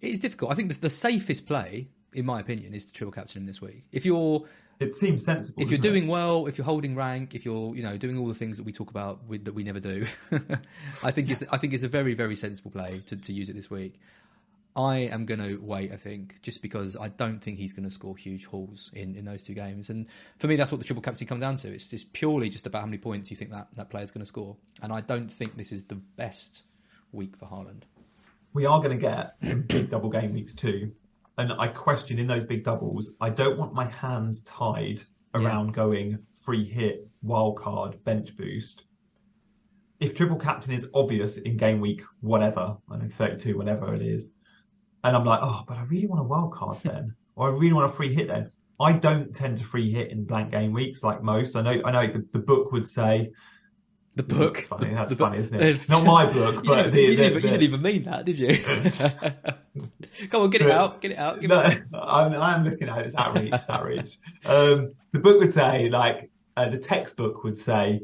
it 0.00 0.08
is 0.10 0.18
difficult. 0.18 0.50
I 0.50 0.54
think 0.54 0.72
the, 0.72 0.80
the 0.80 0.90
safest 0.90 1.46
play, 1.46 1.88
in 2.14 2.24
my 2.24 2.40
opinion, 2.40 2.72
is 2.72 2.86
to 2.86 2.92
triple 2.94 3.12
captain 3.12 3.42
him 3.42 3.46
this 3.46 3.60
week. 3.60 3.84
If 3.92 4.06
you're 4.06 4.44
It 4.80 4.94
seems 4.94 5.24
sensible. 5.26 5.62
if 5.62 5.68
you're 5.70 5.76
doesn't 5.76 5.90
it? 5.94 5.98
doing 6.00 6.08
well, 6.08 6.46
if 6.46 6.56
you're 6.56 6.64
holding 6.64 6.94
rank, 6.96 7.34
if 7.34 7.44
you're 7.44 7.76
you 7.76 7.82
know 7.82 7.98
doing 7.98 8.16
all 8.18 8.28
the 8.28 8.34
things 8.34 8.56
that 8.56 8.62
we 8.64 8.72
talk 8.72 8.88
about 8.90 9.24
with, 9.26 9.44
that 9.44 9.52
we 9.52 9.62
never 9.62 9.80
do, 9.80 10.06
I 11.02 11.10
think 11.10 11.28
it's 11.28 11.42
I 11.52 11.58
think 11.58 11.74
it's 11.74 11.82
a 11.82 11.88
very 11.88 12.14
very 12.14 12.36
sensible 12.36 12.70
play 12.70 13.02
to, 13.08 13.16
to 13.16 13.32
use 13.34 13.50
it 13.50 13.56
this 13.56 13.68
week. 13.70 14.00
I 14.76 14.96
am 14.98 15.24
going 15.24 15.40
to 15.40 15.56
wait. 15.56 15.90
I 15.90 15.96
think 15.96 16.40
just 16.42 16.60
because 16.60 16.96
I 16.96 17.08
don't 17.08 17.40
think 17.42 17.58
he's 17.58 17.72
going 17.72 17.88
to 17.88 17.90
score 17.90 18.16
huge 18.16 18.44
hauls 18.44 18.90
in, 18.92 19.16
in 19.16 19.24
those 19.24 19.42
two 19.42 19.54
games, 19.54 19.88
and 19.90 20.06
for 20.38 20.46
me 20.46 20.56
that's 20.56 20.70
what 20.70 20.78
the 20.78 20.84
triple 20.84 21.02
captain 21.02 21.26
comes 21.26 21.40
down 21.40 21.56
to. 21.56 21.72
It's 21.72 21.88
just 21.88 22.12
purely 22.12 22.48
just 22.48 22.66
about 22.66 22.80
how 22.80 22.86
many 22.86 22.98
points 22.98 23.30
you 23.30 23.36
think 23.36 23.50
that 23.52 23.68
that 23.74 23.88
player's 23.90 24.10
going 24.10 24.20
to 24.20 24.26
score, 24.26 24.56
and 24.82 24.92
I 24.92 25.00
don't 25.00 25.32
think 25.32 25.56
this 25.56 25.72
is 25.72 25.82
the 25.84 25.94
best 25.94 26.62
week 27.12 27.36
for 27.36 27.46
Haaland. 27.46 27.82
we 28.52 28.66
are 28.66 28.80
going 28.80 28.90
to 28.90 28.96
get 28.96 29.36
some 29.42 29.62
big 29.62 29.90
double 29.90 30.10
game 30.10 30.32
weeks 30.32 30.54
too. 30.54 30.92
And 31.38 31.52
I 31.52 31.68
question 31.68 32.18
in 32.18 32.26
those 32.26 32.44
big 32.44 32.64
doubles, 32.64 33.10
I 33.20 33.30
don't 33.30 33.58
want 33.58 33.74
my 33.74 33.84
hands 33.86 34.40
tied 34.40 35.02
around 35.34 35.74
going 35.74 36.18
free 36.42 36.64
hit, 36.66 37.06
wild 37.22 37.58
card, 37.58 38.02
bench 38.04 38.36
boost. 38.36 38.84
If 40.00 40.14
triple 40.14 40.38
captain 40.38 40.72
is 40.72 40.86
obvious 40.94 41.36
in 41.36 41.56
game 41.56 41.80
week, 41.80 42.02
whatever, 42.20 42.76
I 42.90 42.96
know 42.96 43.08
32, 43.08 43.56
whatever 43.56 43.92
it 43.94 44.02
is, 44.02 44.32
and 45.06 45.16
I'm 45.16 45.24
like, 45.24 45.40
oh, 45.42 45.62
but 45.66 45.76
I 45.78 45.84
really 45.84 46.06
want 46.06 46.20
a 46.20 46.24
wild 46.24 46.52
card 46.52 46.78
then, 46.82 47.14
or 47.36 47.48
I 47.48 47.52
really 47.52 47.72
want 47.72 47.90
a 47.90 47.94
free 47.94 48.14
hit 48.14 48.28
then. 48.28 48.50
I 48.78 48.92
don't 48.92 49.34
tend 49.34 49.56
to 49.58 49.64
free 49.64 49.90
hit 49.90 50.10
in 50.10 50.24
blank 50.24 50.50
game 50.50 50.72
weeks 50.72 51.02
like 51.02 51.22
most. 51.22 51.56
I 51.56 51.62
know, 51.62 51.80
I 51.84 51.90
know 51.92 52.12
the, 52.12 52.26
the 52.32 52.38
book 52.38 52.72
would 52.72 52.86
say 52.86 53.30
The 54.16 54.22
book, 54.22 54.54
That's 54.56 54.66
funny. 54.66 54.92
That's 54.94 55.10
the 55.10 55.16
funny, 55.16 55.38
isn't 55.38 55.54
it? 55.54 55.58
there's- 55.58 55.88
Not 55.88 56.04
my 56.04 56.26
book, 56.26 56.56
You 56.64 56.70
but 56.70 56.76
didn't, 56.76 56.92
the- 56.94 57.00
you, 57.02 57.08
the- 57.10 57.16
didn't, 57.16 57.34
you 57.34 57.40
didn't 57.50 57.62
even 57.62 57.82
mean 57.82 58.02
that, 58.04 58.24
did 58.26 58.38
you? 58.38 58.58
Come 60.30 60.42
on, 60.42 60.50
get 60.50 60.62
it 60.62 60.70
out, 60.70 61.00
get 61.00 61.12
it 61.12 61.18
out. 61.18 61.40
No, 61.42 61.60
it 61.60 61.82
I'm, 61.94 62.32
I'm 62.34 62.64
looking 62.64 62.88
at 62.88 62.98
it. 63.00 63.06
It's 63.06 63.14
outreach, 63.14 63.52
It's 63.52 63.68
outrage. 63.70 64.18
Um, 64.44 64.92
the 65.12 65.20
book 65.20 65.38
would 65.40 65.52
say, 65.52 65.88
like, 65.90 66.30
uh, 66.56 66.68
the 66.70 66.78
textbook 66.78 67.44
would 67.44 67.58
say, 67.58 68.00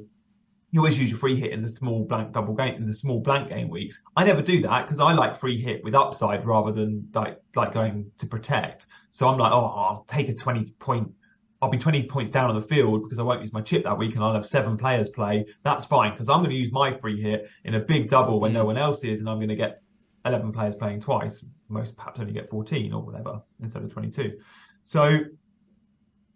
you 0.72 0.80
always 0.80 0.98
use 0.98 1.11
your 1.11 1.18
free 1.18 1.38
hit 1.38 1.52
in 1.52 1.62
the 1.62 1.68
small 1.68 2.04
blank 2.04 2.32
double 2.32 2.54
game 2.54 2.74
in 2.76 2.87
the 2.87 2.94
small 2.94 3.20
blank 3.20 3.50
game 3.50 3.68
weeks. 3.68 4.00
I 4.16 4.24
never 4.24 4.40
do 4.40 4.62
that 4.62 4.87
because 4.87 5.00
I 5.00 5.12
like 5.12 5.38
free 5.38 5.61
hit 5.61 5.85
with 5.85 5.94
upside 5.94 6.44
rather 6.46 6.72
than 6.72 7.08
like 7.14 7.38
like 7.54 7.72
going 7.72 8.11
to 8.18 8.26
protect. 8.26 8.87
So 9.11 9.28
I'm 9.28 9.38
like, 9.38 9.52
oh, 9.52 9.66
I'll 9.66 10.04
take 10.08 10.30
a 10.30 10.35
20 10.35 10.72
point. 10.78 11.12
I'll 11.61 11.68
be 11.68 11.78
20 11.78 12.04
points 12.04 12.30
down 12.30 12.48
on 12.48 12.56
the 12.56 12.66
field 12.66 13.02
because 13.02 13.18
I 13.18 13.22
won't 13.22 13.40
use 13.40 13.52
my 13.52 13.61
chip 13.61 13.85
that 13.85 13.96
week 13.96 14.14
and 14.14 14.24
I'll 14.24 14.32
have 14.32 14.46
seven 14.46 14.78
players 14.78 15.11
play. 15.11 15.44
That's 15.62 15.85
fine 15.85 16.12
because 16.12 16.30
I'm 16.30 16.38
going 16.38 16.50
to 16.50 16.56
use 16.56 16.72
my 16.72 16.96
free 16.98 17.20
hit 17.20 17.48
in 17.64 17.74
a 17.74 17.80
big 17.80 18.08
double 18.08 18.40
when 18.40 18.54
no 18.54 18.64
mm. 18.64 18.68
one 18.68 18.78
else 18.78 19.04
is, 19.04 19.20
and 19.20 19.28
I'm 19.28 19.37
going 19.37 19.48
to 19.48 19.54
get 19.54 19.82
11 20.24 20.52
players 20.52 20.74
playing 20.74 21.00
twice. 21.00 21.44
Most 21.68 21.96
perhaps 21.96 22.18
only 22.18 22.32
get 22.32 22.48
14 22.48 22.92
or 22.94 23.02
whatever 23.02 23.42
instead 23.61 23.82
of 23.82 23.92
22. 23.92 24.38
So 24.85 25.18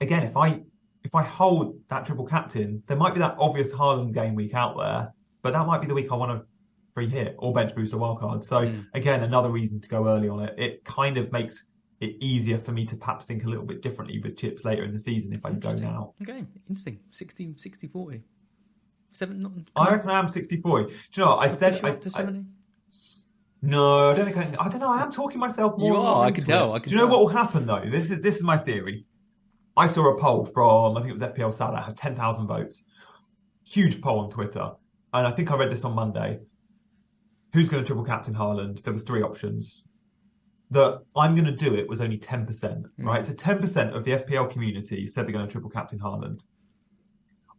again, 0.01 0.25
if 0.25 0.37
I 0.37 0.61
if 1.07 1.15
I 1.15 1.23
hold 1.23 1.79
that 1.89 2.05
triple 2.05 2.27
captain, 2.27 2.83
there 2.89 2.97
might 2.97 3.15
be 3.15 3.21
that 3.21 3.37
obvious 3.39 3.73
Haaland 3.73 4.13
game 4.13 4.35
week 4.35 4.55
out 4.55 4.77
there, 4.77 5.13
but 5.43 5.53
that 5.53 5.65
might 5.65 5.81
be 5.81 5.87
the 5.87 5.95
week 5.95 6.11
I 6.11 6.17
want 6.17 6.33
to 6.33 6.47
free 6.95 7.09
hit 7.09 7.37
or 7.39 7.55
bench 7.55 7.77
boost 7.77 7.95
or 7.95 7.99
wild 7.99 8.19
card. 8.19 8.43
So 8.43 8.67
hmm. 8.67 8.81
again, 8.93 9.23
another 9.23 9.51
reason 9.51 9.81
to 9.81 9.89
go 9.89 10.09
early 10.09 10.29
on 10.29 10.43
it. 10.43 10.55
It 10.59 10.85
kind 10.85 11.17
of 11.17 11.31
makes 11.31 11.65
it 12.01 12.17
easier 12.21 12.59
for 12.59 12.73
me 12.73 12.85
to 12.87 12.97
perhaps 12.97 13.25
think 13.25 13.45
a 13.45 13.49
little 13.49 13.65
bit 13.65 13.83
differently 13.83 14.19
with 14.19 14.37
chips 14.37 14.65
later 14.65 14.83
in 14.83 14.93
the 14.93 14.99
season 14.99 15.33
if 15.33 15.47
I 15.47 15.53
go 15.53 15.73
now. 15.75 16.15
Okay, 16.23 16.45
interesting. 16.69 16.99
60, 17.13 17.55
60 17.57 17.87
40. 17.87 18.23
Seven, 19.13 19.39
not, 19.39 19.53
I 19.77 19.93
reckon 19.93 20.11
I 20.11 20.19
am 20.19 20.29
64. 20.29 20.83
Do 20.83 20.91
you 20.91 21.23
know 21.23 21.37
what? 21.37 21.39
I 21.39 21.53
said 21.53 21.75
I, 21.85 21.93
to 21.93 22.09
I- 22.09 22.11
70? 22.11 22.45
no, 23.63 24.11
I 24.11 24.17
don't 24.17 24.25
think 24.25 24.37
I, 24.37 24.65
I 24.65 24.69
don't 24.69 24.81
know. 24.81 24.91
I 24.91 25.03
am 25.03 25.13
talking 25.13 25.39
myself 25.39 25.79
more. 25.79 25.89
You 25.89 25.97
are, 26.01 26.27
I 26.27 26.33
can 26.33 26.45
tell, 26.45 26.73
it. 26.73 26.77
I 26.77 26.79
can 26.81 26.91
Do 26.91 26.97
you 26.97 27.01
know 27.01 27.09
tell. 27.09 27.19
what 27.19 27.21
will 27.21 27.41
happen 27.41 27.65
though? 27.65 27.85
This 27.87 28.11
is 28.11 28.21
this 28.21 28.37
is 28.37 28.43
my 28.43 28.59
theory. 28.59 29.07
I 29.77 29.87
saw 29.87 30.09
a 30.09 30.19
poll 30.19 30.47
from 30.47 30.97
I 30.97 31.01
think 31.01 31.11
it 31.11 31.13
was 31.13 31.23
FPL 31.23 31.53
Salah 31.53 31.83
had 31.83 31.97
10,000 31.97 32.47
votes. 32.47 32.85
Huge 33.65 34.01
poll 34.01 34.21
on 34.21 34.31
Twitter, 34.31 34.73
and 35.13 35.27
I 35.27 35.31
think 35.31 35.51
I 35.51 35.57
read 35.57 35.71
this 35.71 35.85
on 35.85 35.95
Monday. 35.95 36.39
Who's 37.53 37.69
going 37.69 37.83
to 37.83 37.87
triple 37.87 38.05
captain 38.05 38.35
Haaland? 38.35 38.83
There 38.83 38.93
was 38.93 39.03
three 39.03 39.23
options. 39.23 39.83
That 40.71 41.03
I'm 41.17 41.35
going 41.35 41.47
to 41.47 41.53
do 41.53 41.75
it 41.75 41.89
was 41.89 42.01
only 42.01 42.19
10%, 42.19 42.85
right? 42.99 43.23
Mm. 43.23 43.25
So 43.25 43.33
10% 43.33 43.97
of 43.97 44.05
the 44.05 44.13
FPL 44.13 44.51
community 44.51 45.07
said 45.07 45.25
they're 45.25 45.33
going 45.33 45.47
to 45.47 45.51
triple 45.51 45.71
captain 45.71 45.99
Haaland. 45.99 46.41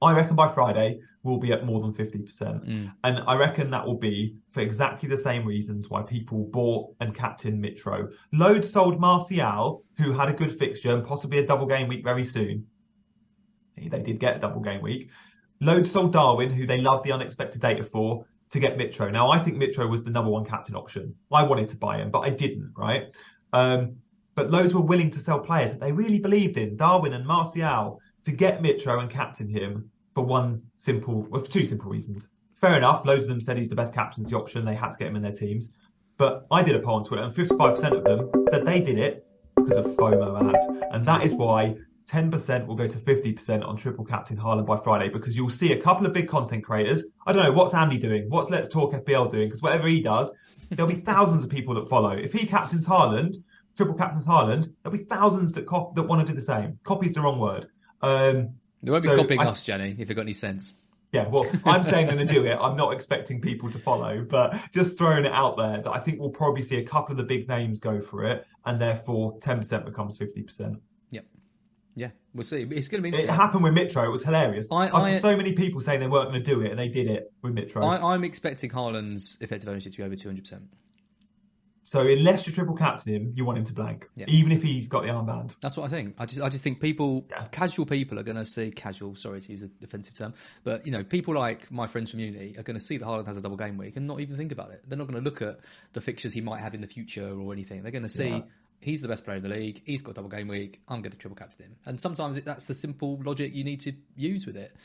I 0.02 0.14
reckon 0.14 0.36
by 0.36 0.52
Friday 0.52 1.00
we'll 1.24 1.38
be 1.38 1.52
at 1.52 1.66
more 1.66 1.82
than 1.82 1.94
50%. 1.94 2.66
And 3.04 3.24
I 3.28 3.36
reckon 3.36 3.70
that 3.72 3.86
will 3.86 3.98
be 3.98 4.36
for 4.52 4.62
exactly 4.62 5.10
the 5.10 5.18
same 5.18 5.46
reasons 5.46 5.90
why 5.90 6.02
people 6.04 6.46
bought 6.46 6.96
and 7.02 7.14
captained 7.14 7.64
Mitro. 7.64 8.10
Loads 8.32 8.72
sold 8.72 9.00
Martial, 9.00 9.84
who 9.98 10.12
had 10.12 10.30
a 10.30 10.34
good 10.34 10.58
fixture 10.58 10.96
and 10.96 11.06
possibly 11.06 11.40
a 11.40 11.46
double 11.46 11.66
game 11.66 11.88
week 11.88 12.04
very 12.04 12.24
soon. 12.24 12.66
They 13.76 14.02
did 14.02 14.20
get 14.20 14.38
a 14.38 14.40
double 14.40 14.62
game 14.62 14.82
week. 14.82 15.10
Loads 15.60 15.92
sold 15.92 16.14
Darwin, 16.14 16.50
who 16.50 16.66
they 16.66 16.80
loved 16.80 17.04
the 17.04 17.12
unexpected 17.12 17.62
data 17.62 17.84
for, 17.84 18.26
to 18.50 18.60
get 18.60 18.78
Mitro. 18.78 19.12
Now, 19.12 19.30
I 19.30 19.40
think 19.40 19.58
Mitro 19.58 19.90
was 19.90 20.04
the 20.04 20.10
number 20.10 20.32
one 20.32 20.46
captain 20.46 20.76
option. 20.76 21.14
I 21.32 21.44
wanted 21.44 21.68
to 21.70 21.78
buy 21.78 21.98
him, 21.98 22.10
but 22.10 22.20
I 22.20 22.30
didn't, 22.30 22.72
right? 22.78 23.14
Um, 23.54 23.98
but 24.36 24.52
loads 24.52 24.74
were 24.74 24.82
willing 24.82 25.10
to 25.12 25.20
sell 25.20 25.40
players 25.40 25.72
that 25.72 25.80
they 25.80 25.92
really 25.92 26.20
believed 26.20 26.58
in, 26.58 26.76
Darwin 26.78 27.14
and 27.14 27.26
Martial, 27.26 28.00
to 28.24 28.32
get 28.32 28.62
Mitro 28.62 29.00
and 29.00 29.10
captain 29.10 29.48
him 29.48 29.90
for 30.14 30.24
one 30.24 30.62
simple, 30.78 31.28
well, 31.30 31.44
for 31.44 31.50
two 31.50 31.66
simple 31.66 31.90
reasons. 31.90 32.30
Fair 32.60 32.76
enough, 32.76 33.06
loads 33.06 33.24
of 33.24 33.30
them 33.30 33.42
said 33.42 33.58
he's 33.58 33.70
the 33.70 33.76
best 33.76 33.94
captaincy 33.94 34.34
option. 34.34 34.66
They 34.66 34.76
had 34.76 34.92
to 34.92 34.98
get 34.98 35.08
him 35.08 35.16
in 35.16 35.22
their 35.22 35.32
teams. 35.32 35.70
But 36.18 36.48
I 36.50 36.64
did 36.64 36.76
a 36.76 36.80
poll 36.80 36.96
on 36.96 37.04
Twitter, 37.04 37.24
and 37.24 37.34
55% 37.34 37.92
of 37.92 38.04
them 38.04 38.32
said 38.50 38.66
they 38.66 38.80
did 38.80 38.98
it 38.98 39.28
because 39.56 39.78
of 39.78 39.86
FOMO 39.96 40.50
ads. 40.50 40.64
And 40.92 41.06
that 41.06 41.24
is 41.24 41.34
why 41.34 41.76
10% 42.10 42.66
will 42.66 42.76
go 42.76 42.88
to 42.88 42.98
50% 42.98 43.68
on 43.68 43.76
triple 43.76 44.06
captain 44.06 44.38
Haaland 44.38 44.66
by 44.66 44.78
Friday 44.78 45.10
because 45.10 45.36
you'll 45.36 45.50
see 45.50 45.74
a 45.74 45.82
couple 45.82 46.06
of 46.06 46.14
big 46.14 46.28
content 46.28 46.64
creators. 46.64 47.04
I 47.26 47.34
don't 47.34 47.44
know, 47.44 47.52
what's 47.52 47.74
Andy 47.74 47.98
doing? 47.98 48.30
What's 48.30 48.50
Let's 48.50 48.70
Talk 48.70 48.94
FPL 48.94 49.30
doing? 49.30 49.48
Because 49.48 49.62
whatever 49.62 49.88
he 49.88 50.02
does, 50.02 50.32
there'll 50.72 50.92
be 50.92 51.02
thousands 51.02 51.44
of 51.44 51.50
people 51.50 51.76
that 51.76 51.90
follow. 51.90 52.12
If 52.12 52.32
he 52.32 52.46
captains 52.48 52.88
Haaland, 52.88 53.36
triple 53.76 53.96
captains 53.96 54.26
Haaland, 54.26 54.74
there'll 54.82 54.98
be 54.98 55.04
thousands 55.04 55.52
that, 55.54 55.66
cop- 55.66 55.96
that 55.96 56.04
want 56.04 56.26
to 56.26 56.32
do 56.32 56.36
the 56.36 56.44
same. 56.44 56.80
Copy's 56.84 57.14
the 57.14 57.22
wrong 57.22 57.40
word. 57.40 57.68
Um, 58.02 58.50
They 58.84 58.92
won't 58.92 59.04
be 59.04 59.10
so 59.10 59.16
copying 59.18 59.40
I- 59.42 59.46
us, 59.46 59.64
Gianni, 59.64 59.96
if 59.98 60.08
they've 60.08 60.16
got 60.16 60.22
any 60.24 60.34
sense. 60.34 60.74
yeah, 61.12 61.28
well, 61.28 61.50
I'm 61.66 61.84
saying 61.92 62.08
going 62.08 62.26
to 62.26 62.32
do 62.32 62.46
it. 62.46 62.58
I'm 62.60 62.76
not 62.78 62.94
expecting 62.94 63.42
people 63.42 63.72
to 63.72 63.80
follow, 63.80 64.26
but 64.30 64.56
just 64.74 64.98
throwing 64.98 65.26
it 65.26 65.32
out 65.32 65.58
there 65.58 65.82
that 65.82 65.92
I 65.92 66.00
think 66.00 66.20
we'll 66.20 66.30
probably 66.30 66.62
see 66.62 66.78
a 66.78 66.84
couple 66.84 67.12
of 67.14 67.18
the 67.18 67.24
big 67.24 67.48
names 67.48 67.80
go 67.80 68.02
for 68.02 68.24
it, 68.26 68.46
and 68.66 68.80
therefore 68.80 69.38
10% 69.40 69.86
becomes 69.86 70.18
50%. 70.18 70.80
Yep. 71.12 71.26
Yeah, 71.96 72.10
we'll 72.34 72.44
see. 72.44 72.62
It's 72.70 72.88
going 72.88 73.04
to 73.04 73.10
be 73.10 73.18
It 73.18 73.30
happened 73.30 73.64
with 73.64 73.74
Mitro. 73.74 74.06
It 74.06 74.12
was 74.12 74.24
hilarious. 74.24 74.68
I- 74.72 74.90
I, 74.90 75.14
saw 75.14 75.30
so 75.30 75.38
many 75.38 75.54
people 75.54 75.82
saying 75.82 76.00
they 76.00 76.08
weren't 76.08 76.30
going 76.30 76.44
to 76.44 76.52
do 76.52 76.62
it, 76.62 76.72
and 76.72 76.80
they 76.80 76.90
did 76.90 77.08
it 77.08 77.32
with 77.42 77.56
Mitro. 77.56 77.84
I, 77.84 78.14
I'm 78.14 78.24
expecting 78.24 78.70
Haaland's 78.70 79.38
effective 79.42 79.70
ownership 79.70 79.94
to 79.94 79.98
be 79.98 80.04
over 80.04 80.16
200%. 80.16 80.62
So 81.90 82.02
unless 82.02 82.46
you 82.46 82.52
triple 82.52 82.76
captain 82.76 83.14
him, 83.14 83.32
you 83.34 83.46
want 83.46 83.60
him 83.60 83.64
to 83.64 83.72
blank, 83.74 84.10
Yeah. 84.18 84.26
even 84.28 84.52
if 84.52 84.62
he's 84.62 84.90
got 84.90 85.04
the 85.04 85.08
armband. 85.08 85.54
That's 85.62 85.78
what 85.78 85.86
I 85.86 85.88
think. 85.88 86.16
I 86.20 86.26
just, 86.26 86.42
I 86.42 86.50
just 86.50 86.62
think 86.62 86.82
people, 86.82 87.26
casual 87.52 87.86
people 87.86 88.20
are 88.20 88.24
going 88.24 88.36
to 88.36 88.46
see 88.46 88.72
casual. 88.72 89.16
Sorry 89.16 89.40
to 89.40 89.52
use 89.54 89.62
a 89.62 89.68
defensive 89.70 90.14
term, 90.14 90.34
but 90.66 90.86
you 90.86 90.92
know, 90.92 91.06
people 91.06 91.34
like 91.34 91.72
my 91.72 91.88
friends 91.88 92.12
from 92.12 92.20
uni 92.20 92.56
are 92.58 92.64
going 92.64 92.78
to 92.78 92.84
see 92.84 92.98
that 92.98 93.06
Haaland 93.06 93.26
has 93.28 93.38
a 93.38 93.42
double 93.42 93.56
game 93.56 93.78
week 93.78 93.96
and 93.96 94.06
not 94.06 94.20
even 94.20 94.36
think 94.36 94.52
about 94.52 94.72
it. 94.72 94.84
They're 94.86 94.98
not 94.98 95.08
going 95.08 95.18
to 95.18 95.24
look 95.24 95.42
at 95.42 95.62
the 95.94 96.02
fixtures 96.02 96.34
he 96.34 96.42
might 96.42 96.60
have 96.60 96.74
in 96.74 96.82
the 96.82 96.88
future 96.88 97.30
or 97.40 97.54
anything. 97.54 97.84
They're 97.84 97.92
going 97.94 98.04
to 98.04 98.10
see 98.10 98.32
Yeah. 98.32 98.42
he's 98.82 99.02
the 99.02 99.08
best 99.08 99.24
player 99.24 99.38
in 99.38 99.44
the 99.44 99.48
league. 99.50 99.82
He's 99.86 100.02
got 100.02 100.12
a 100.12 100.16
double 100.16 100.28
game 100.30 100.50
week. 100.50 100.82
I'm 100.90 101.02
going 101.02 101.14
to 101.14 101.18
triple 101.18 101.38
captain 101.38 101.68
him. 101.68 101.76
And 101.86 102.02
sometimes 102.02 102.38
that's 102.42 102.66
the 102.66 102.76
simple 102.76 103.18
logic 103.24 103.56
you 103.56 103.64
need 103.64 103.80
to 103.82 103.94
use 104.18 104.46
with 104.46 104.58
it. 104.58 104.76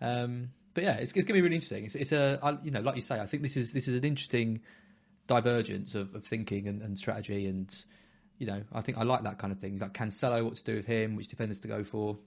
Um, 0.00 0.50
but 0.72 0.84
yeah, 0.84 0.94
it's, 0.98 1.10
it's 1.10 1.24
going 1.24 1.26
to 1.26 1.32
be 1.34 1.40
really 1.42 1.56
interesting. 1.56 1.84
It's, 1.84 1.96
it's 1.96 2.12
a, 2.12 2.38
I, 2.40 2.58
you 2.62 2.70
know, 2.70 2.80
like 2.80 2.94
you 2.94 3.02
say, 3.02 3.18
I 3.18 3.26
think 3.26 3.42
this 3.42 3.56
is 3.56 3.72
this 3.72 3.88
is 3.88 3.94
an 3.96 4.04
interesting 4.04 4.60
divergence 5.26 5.94
of, 5.94 6.14
of 6.14 6.24
thinking 6.24 6.68
and, 6.68 6.82
and 6.82 6.98
strategy 6.98 7.46
and 7.46 7.84
you 8.38 8.46
know 8.46 8.62
I 8.72 8.80
think 8.80 8.98
I 8.98 9.02
like 9.02 9.22
that 9.22 9.38
kind 9.38 9.52
of 9.52 9.58
thing. 9.58 9.78
Like 9.78 9.94
Cancelo, 9.94 10.44
what 10.44 10.56
to 10.56 10.64
do 10.64 10.76
with 10.76 10.86
him, 10.86 11.16
which 11.16 11.28
defenders 11.28 11.60
to 11.60 11.68
go 11.68 11.84
for. 11.84 12.18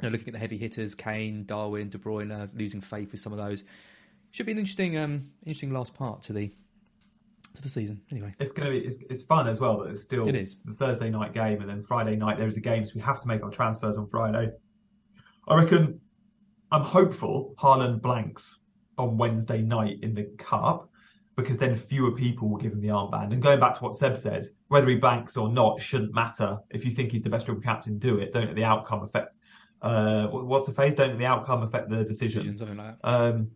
You 0.00 0.02
know, 0.02 0.08
looking 0.10 0.28
at 0.28 0.34
the 0.34 0.38
heavy 0.38 0.58
hitters, 0.58 0.94
Kane, 0.94 1.44
Darwin, 1.44 1.88
De 1.88 1.96
Bruyne, 1.96 2.50
losing 2.54 2.82
faith 2.82 3.12
with 3.12 3.20
some 3.20 3.32
of 3.32 3.38
those. 3.38 3.64
Should 4.30 4.44
be 4.44 4.52
an 4.52 4.58
interesting, 4.58 4.98
um, 4.98 5.30
interesting 5.44 5.72
last 5.72 5.94
part 5.94 6.20
to 6.22 6.34
the 6.34 6.52
to 7.54 7.62
the 7.62 7.68
season. 7.70 8.02
Anyway, 8.10 8.34
It's 8.38 8.52
going 8.52 8.70
to 8.70 8.78
be 8.78 8.86
it's, 8.86 8.98
it's 9.08 9.22
fun 9.22 9.48
as 9.48 9.58
well 9.58 9.78
that 9.78 9.90
it's 9.90 10.02
still 10.02 10.28
It 10.28 10.34
is. 10.34 10.56
the 10.64 10.74
Thursday 10.74 11.08
night 11.08 11.32
game, 11.32 11.60
and 11.60 11.70
then 11.70 11.82
Friday 11.82 12.14
night 12.16 12.36
there 12.36 12.46
is 12.46 12.56
a 12.58 12.60
game, 12.60 12.84
so 12.84 12.92
we 12.94 13.00
have 13.00 13.20
to 13.22 13.28
make 13.28 13.42
our 13.42 13.50
transfers 13.50 13.96
on 13.96 14.06
Friday. 14.08 14.50
I 15.48 15.62
reckon 15.62 16.00
I'm 16.70 16.82
hopeful 16.82 17.54
Haaland 17.58 18.02
blanks 18.02 18.58
on 18.98 19.16
Wednesday 19.16 19.62
night 19.62 19.98
in 20.02 20.14
the 20.14 20.24
cup. 20.38 20.90
Because 21.36 21.58
then 21.58 21.76
fewer 21.76 22.10
people 22.12 22.48
will 22.48 22.56
give 22.56 22.72
him 22.72 22.80
the 22.80 22.88
armband. 22.88 23.32
And 23.32 23.42
going 23.42 23.60
back 23.60 23.74
to 23.74 23.80
what 23.84 23.94
Seb 23.94 24.16
says, 24.16 24.52
whether 24.68 24.88
he 24.88 24.96
banks 24.96 25.36
or 25.36 25.48
not 25.50 25.80
shouldn't 25.80 26.14
matter. 26.14 26.58
If 26.70 26.84
you 26.84 26.90
think 26.90 27.12
he's 27.12 27.22
the 27.22 27.28
best 27.30 27.44
dribble 27.46 27.60
captain, 27.62 27.98
do 27.98 28.18
it. 28.18 28.32
Don't 28.32 28.46
let 28.46 28.56
the 28.56 28.64
outcome 28.64 29.02
affect. 29.02 29.36
Uh, 29.82 30.28
what's 30.28 30.66
the 30.66 30.72
phrase? 30.72 30.94
Don't 30.94 31.10
let 31.10 31.18
the 31.18 31.26
outcome 31.26 31.62
affect 31.62 31.90
the 31.90 32.04
decision. 32.04 32.38
Decision, 32.40 32.56
something 32.56 32.76
like 32.78 33.00
that. 33.02 33.08
Um, 33.08 33.50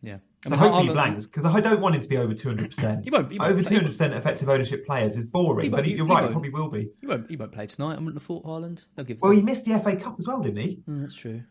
Yeah. 0.00 0.18
so 0.46 0.56
hopefully 0.56 0.86
he 0.86 0.92
blanks 0.92 1.26
because 1.26 1.44
I 1.44 1.60
don't 1.60 1.80
want 1.80 1.96
him 1.96 2.00
to 2.00 2.08
be 2.08 2.16
over 2.16 2.32
200%. 2.32 3.04
He 3.04 3.10
won't- 3.10 3.30
he 3.30 3.38
won't 3.38 3.50
over 3.52 3.62
200% 3.62 4.14
effective 4.14 4.48
ownership 4.48 4.86
players 4.86 5.14
is 5.14 5.26
boring, 5.26 5.64
He 5.64 5.68
but 5.68 5.78
won't- 5.84 5.88
you're 5.88 6.06
he 6.06 6.12
right, 6.12 6.24
he 6.24 6.30
probably 6.30 6.50
will 6.50 6.70
be. 6.70 6.88
He 7.00 7.06
won't. 7.06 7.28
He 7.28 7.36
won't 7.36 7.52
play 7.52 7.66
tonight. 7.66 7.94
I 7.96 7.98
wouldn't 7.98 8.14
have 8.14 8.22
thought 8.22 8.44
Haaland. 8.44 8.84
They'll 8.96 9.04
give. 9.04 9.20
Well, 9.20 9.32
he 9.32 9.42
missed 9.42 9.66
the 9.66 9.74
FA 9.74 9.96
Cup 9.96 10.16
as 10.18 10.26
well, 10.26 10.40
didn't 10.40 10.62
he? 10.62 10.78
Mm, 10.88 11.00
that's 11.02 11.14
true. 11.16 11.42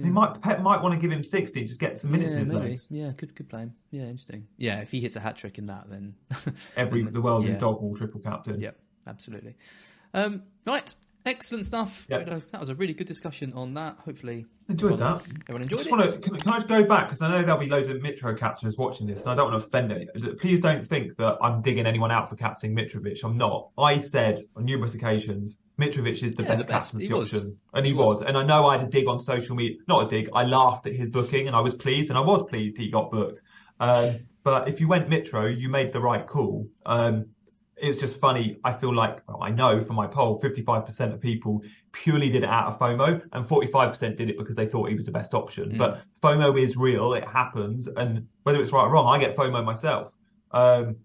He 0.00 0.10
might 0.10 0.40
Pep 0.40 0.60
might 0.60 0.80
want 0.82 0.94
to 0.94 1.00
give 1.00 1.10
him 1.10 1.24
60 1.24 1.64
just 1.64 1.80
get 1.80 1.98
some 1.98 2.10
minutes 2.10 2.32
yeah, 2.32 2.38
in 2.38 2.44
his 2.44 2.52
maybe. 2.52 2.68
legs. 2.70 2.86
Yeah, 2.90 3.12
could 3.12 3.34
could 3.34 3.48
play 3.48 3.60
him. 3.60 3.74
Yeah, 3.90 4.02
interesting. 4.02 4.46
Yeah, 4.56 4.80
if 4.80 4.90
he 4.90 5.00
hits 5.00 5.16
a 5.16 5.20
hat 5.20 5.36
trick 5.36 5.58
in 5.58 5.66
that, 5.66 5.90
then 5.90 6.14
Every 6.76 7.02
then 7.02 7.12
the 7.12 7.20
world 7.20 7.46
is 7.46 7.56
dog 7.56 7.80
wall 7.80 7.96
triple 7.96 8.20
captain. 8.20 8.58
Yep, 8.58 8.76
absolutely. 9.06 9.56
Um, 10.14 10.42
right, 10.66 10.94
excellent 11.26 11.64
stuff. 11.66 12.06
That 12.08 12.42
was 12.58 12.68
a 12.68 12.74
really 12.74 12.94
good 12.94 13.06
discussion 13.06 13.52
on 13.54 13.74
that. 13.74 13.96
Hopefully, 14.04 14.46
Enjoyed 14.68 14.92
everyone, 14.94 15.18
that. 15.18 15.26
Everyone 15.48 15.62
enjoyed 15.62 15.78
just 15.78 15.88
it. 15.88 15.92
want 15.92 16.04
to 16.04 16.18
can, 16.18 16.36
can 16.38 16.52
I 16.52 16.56
just 16.56 16.68
go 16.68 16.82
back 16.84 17.08
because 17.08 17.20
I 17.20 17.30
know 17.30 17.42
there'll 17.42 17.60
be 17.60 17.68
loads 17.68 17.88
of 17.88 17.96
Mitro 17.98 18.38
captains 18.38 18.76
watching 18.78 19.06
this, 19.06 19.22
and 19.22 19.30
I 19.30 19.34
don't 19.34 19.50
want 19.50 19.62
to 19.62 19.66
offend 19.68 19.92
anyone. 19.92 20.36
Please 20.38 20.60
don't 20.60 20.86
think 20.86 21.16
that 21.18 21.38
I'm 21.42 21.60
digging 21.62 21.86
anyone 21.86 22.10
out 22.10 22.28
for 22.30 22.36
captaining 22.36 22.76
Mitrovic. 22.76 23.22
I'm 23.24 23.36
not. 23.36 23.70
I 23.76 23.98
said 23.98 24.40
on 24.56 24.64
numerous 24.64 24.94
occasions 24.94 25.58
Mitrovic 25.78 26.22
is 26.22 26.34
the 26.34 26.42
Yeah, 26.44 26.56
best 26.56 26.68
captaincy 26.68 27.06
He 27.08 27.12
was. 27.12 27.34
option, 27.34 27.58
and 27.74 27.84
he, 27.84 27.92
was. 27.92 28.22
And 28.22 28.36
I 28.38 28.44
know 28.44 28.66
I 28.66 28.78
had 28.78 28.86
a 28.86 28.90
dig 28.90 29.08
on 29.08 29.18
social 29.18 29.56
media, 29.56 29.76
not 29.88 30.06
a 30.06 30.08
dig. 30.08 30.30
I 30.32 30.44
laughed 30.44 30.86
at 30.86 30.94
his 30.94 31.08
booking, 31.10 31.46
and 31.48 31.56
I 31.56 31.60
was 31.60 31.74
pleased, 31.74 32.08
and 32.08 32.18
I 32.18 32.22
was 32.22 32.42
pleased 32.44 32.78
he 32.78 32.90
got 32.90 33.10
booked. 33.10 33.42
Um, 33.80 34.20
but 34.44 34.68
if 34.68 34.80
you 34.80 34.88
went 34.88 35.08
Mitro, 35.08 35.54
you 35.56 35.68
made 35.68 35.92
the 35.92 36.00
right 36.00 36.26
call. 36.26 36.68
Um, 36.86 37.26
it's 37.82 37.98
just 37.98 38.18
funny. 38.20 38.58
I 38.64 38.72
feel 38.72 38.94
like 38.94 39.20
well, 39.28 39.42
I 39.42 39.50
know 39.50 39.84
from 39.84 39.96
my 39.96 40.06
poll, 40.06 40.40
55% 40.40 41.12
of 41.12 41.20
people 41.20 41.62
purely 41.90 42.30
did 42.30 42.44
it 42.44 42.48
out 42.48 42.68
of 42.68 42.78
FOMO, 42.78 43.20
and 43.32 43.44
45% 43.44 44.16
did 44.16 44.30
it 44.30 44.38
because 44.38 44.54
they 44.56 44.66
thought 44.66 44.88
he 44.88 44.94
was 44.94 45.04
the 45.04 45.10
best 45.10 45.34
option. 45.34 45.72
Mm. 45.72 45.78
But 45.78 46.02
FOMO 46.22 46.58
is 46.58 46.76
real; 46.76 47.12
it 47.14 47.26
happens, 47.28 47.88
and 47.88 48.26
whether 48.44 48.62
it's 48.62 48.72
right 48.72 48.84
or 48.84 48.90
wrong, 48.90 49.12
I 49.12 49.18
get 49.18 49.36
FOMO 49.36 49.64
myself. 49.64 50.12
Um, 50.52 50.96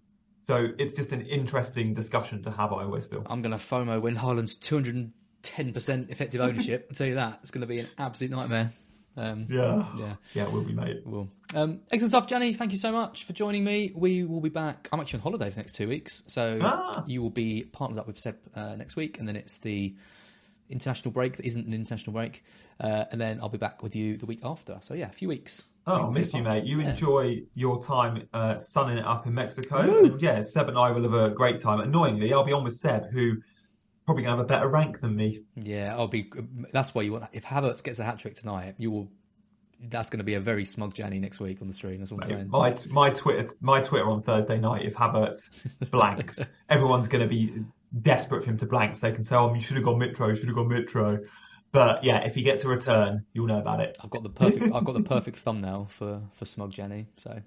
so 0.41 0.69
it's 0.77 0.93
just 0.93 1.11
an 1.11 1.21
interesting 1.21 1.95
discussion 1.95 2.43
to 2.43 2.51
have. 2.51 2.71
I 2.71 2.83
always 2.83 3.05
feel. 3.05 3.25
I'm 3.27 3.41
going 3.41 3.57
to 3.57 3.57
FOMO 3.57 3.99
when 3.99 4.15
Haaland's 4.15 4.55
210% 4.57 6.09
effective 6.11 6.41
ownership. 6.41 6.87
I'll 6.91 6.95
tell 6.95 7.07
you 7.07 7.15
that. 7.15 7.39
It's 7.41 7.51
going 7.51 7.61
to 7.61 7.67
be 7.67 7.79
an 7.79 7.87
absolute 7.97 8.31
nightmare. 8.31 8.71
Um, 9.17 9.47
Yeah, 9.49 9.83
Yeah. 9.97 10.15
yeah, 10.33 10.43
it 10.43 10.51
will 10.51 10.63
be 10.63 10.73
mate. 10.73 11.01
We'll. 11.05 11.27
Um, 11.55 11.79
excellent 11.91 12.11
stuff, 12.11 12.27
Jenny. 12.27 12.53
Thank 12.53 12.71
you 12.71 12.77
so 12.77 12.91
much 12.91 13.23
for 13.23 13.33
joining 13.33 13.63
me. 13.63 13.91
We 13.95 14.23
will 14.23 14.41
be 14.41 14.49
back. 14.49 14.87
I'm 14.91 14.99
actually 14.99 15.19
on 15.19 15.23
holiday 15.23 15.45
for 15.49 15.55
the 15.55 15.61
next 15.61 15.73
two 15.75 15.87
weeks, 15.87 16.23
so 16.27 16.59
Ah. 16.61 17.03
you 17.07 17.21
will 17.21 17.29
be 17.31 17.63
partnered 17.63 17.99
up 17.99 18.05
with 18.07 18.19
Seb 18.19 18.35
uh, 18.55 18.75
next 18.75 18.95
week, 18.95 19.19
and 19.19 19.27
then 19.27 19.35
it's 19.35 19.57
the 19.59 19.95
international 20.69 21.11
break 21.11 21.37
that 21.37 21.45
isn't 21.45 21.65
an 21.65 21.73
international 21.73 22.13
break, 22.13 22.43
uh, 22.81 23.05
and 23.11 23.19
then 23.21 23.39
I'll 23.41 23.49
be 23.49 23.57
back 23.57 23.81
with 23.81 23.95
you 23.95 24.17
the 24.17 24.25
week 24.25 24.41
after. 24.43 24.77
So 24.81 24.93
yeah, 24.93 25.07
a 25.07 25.13
few 25.13 25.29
weeks. 25.29 25.65
Oh, 25.87 25.93
I'll 25.93 26.11
miss 26.11 26.33
you, 26.33 26.43
mate. 26.43 26.65
You 26.65 26.81
Yeah. 26.81 26.89
enjoy 26.91 27.43
your 27.55 27.81
time 27.81 28.27
uh, 28.33 28.57
sunning 28.57 28.97
it 28.97 29.05
up 29.05 29.25
in 29.25 29.33
Mexico. 29.33 29.87
Woo! 29.89 30.05
And 30.11 30.21
yeah, 30.21 30.41
Seb 30.41 30.67
and 30.67 30.77
I 30.77 30.91
will 30.91 31.03
have 31.03 31.13
a 31.13 31.29
great 31.29 31.57
time. 31.59 31.79
Annoyingly, 31.79 32.33
I'll 32.33 32.43
be 32.43 32.51
on 32.51 32.65
with 32.65 32.73
Seb, 32.75 33.05
who 33.09 33.37
probably 34.07 34.23
to 34.23 34.29
have 34.29 34.39
a 34.39 34.45
better 34.45 34.67
rank 34.67 35.01
than 35.01 35.15
me. 35.15 35.41
Yeah, 35.55 35.95
I'll 35.95 36.07
be. 36.07 36.31
That's 36.71 36.95
why 36.95 37.03
you 37.03 37.11
want. 37.11 37.25
If 37.33 37.43
Havertz 37.43 37.83
gets 37.83 37.99
a 37.99 38.03
hat 38.03 38.17
trick 38.17 38.35
tonight, 38.35 38.75
you 38.79 38.89
will. 38.89 39.11
That's 39.79 40.09
going 40.09 40.17
to 40.17 40.23
be 40.23 40.33
a 40.33 40.39
very 40.39 40.65
smug 40.65 40.95
Jenny 40.95 41.19
next 41.19 41.39
week 41.39 41.61
on 41.61 41.67
the 41.67 41.73
stream. 41.73 41.99
That's 41.99 42.11
what 42.11 42.23
I'm 42.23 42.31
saying. 42.31 42.49
My 42.49 42.75
my 42.89 43.11
Twitter 43.11 43.53
my 43.61 43.79
Twitter 43.81 44.09
on 44.09 44.23
Thursday 44.23 44.57
night. 44.57 44.85
If 44.85 44.95
Havertz 44.95 45.49
blanks, 45.91 46.43
everyone's 46.67 47.07
going 47.07 47.21
to 47.21 47.27
be 47.27 47.63
desperate 48.01 48.43
for 48.43 48.49
him 48.49 48.57
to 48.57 48.65
blank. 48.65 48.95
So 48.95 49.07
they 49.07 49.13
can 49.13 49.23
say, 49.23 49.35
"Oh, 49.35 49.53
you 49.53 49.61
should 49.61 49.75
have 49.75 49.85
gone 49.85 49.99
Mitro. 49.99 50.35
Should 50.35 50.47
have 50.47 50.55
gone 50.55 50.69
Mitro." 50.69 51.27
But 51.73 52.03
yeah, 52.03 52.19
if 52.19 52.33
he 52.33 52.41
gets 52.41 52.63
a 52.63 52.69
return, 52.69 53.25
you'll 53.33 53.47
know 53.47 53.59
about 53.59 53.81
it. 53.81 53.97
I've 54.01 54.09
got 54.09 54.23
the 54.23 54.29
perfect. 54.29 54.73
I've 54.73 54.85
got 54.85 54.93
the 54.93 55.03
perfect 55.03 55.37
thumbnail 55.37 55.89
for 55.91 56.21
for 56.33 56.45
smug 56.45 56.71
Jenny. 56.71 57.07
So 57.17 57.41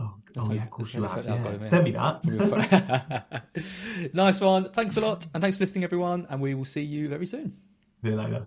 Oh, 0.00 0.14
oh 0.38 0.52
yeah, 0.52 0.64
of 0.64 0.70
course 0.70 0.92
you 0.92 1.02
have. 1.02 1.24
Yeah. 1.24 1.34
I've 1.34 1.42
got 1.44 1.54
him 1.54 1.60
in. 1.60 1.66
Send 1.66 1.84
me 1.84 1.90
that. 1.92 3.44
nice 4.14 4.40
one. 4.40 4.70
Thanks 4.72 4.96
a 4.96 5.00
lot, 5.00 5.26
and 5.32 5.40
thanks 5.40 5.58
for 5.58 5.62
listening, 5.62 5.84
everyone. 5.84 6.26
And 6.28 6.40
we 6.40 6.54
will 6.54 6.64
see 6.64 6.82
you 6.82 7.08
very 7.08 7.26
soon. 7.26 7.56
See 8.02 8.10
you 8.10 8.16
later. 8.16 8.46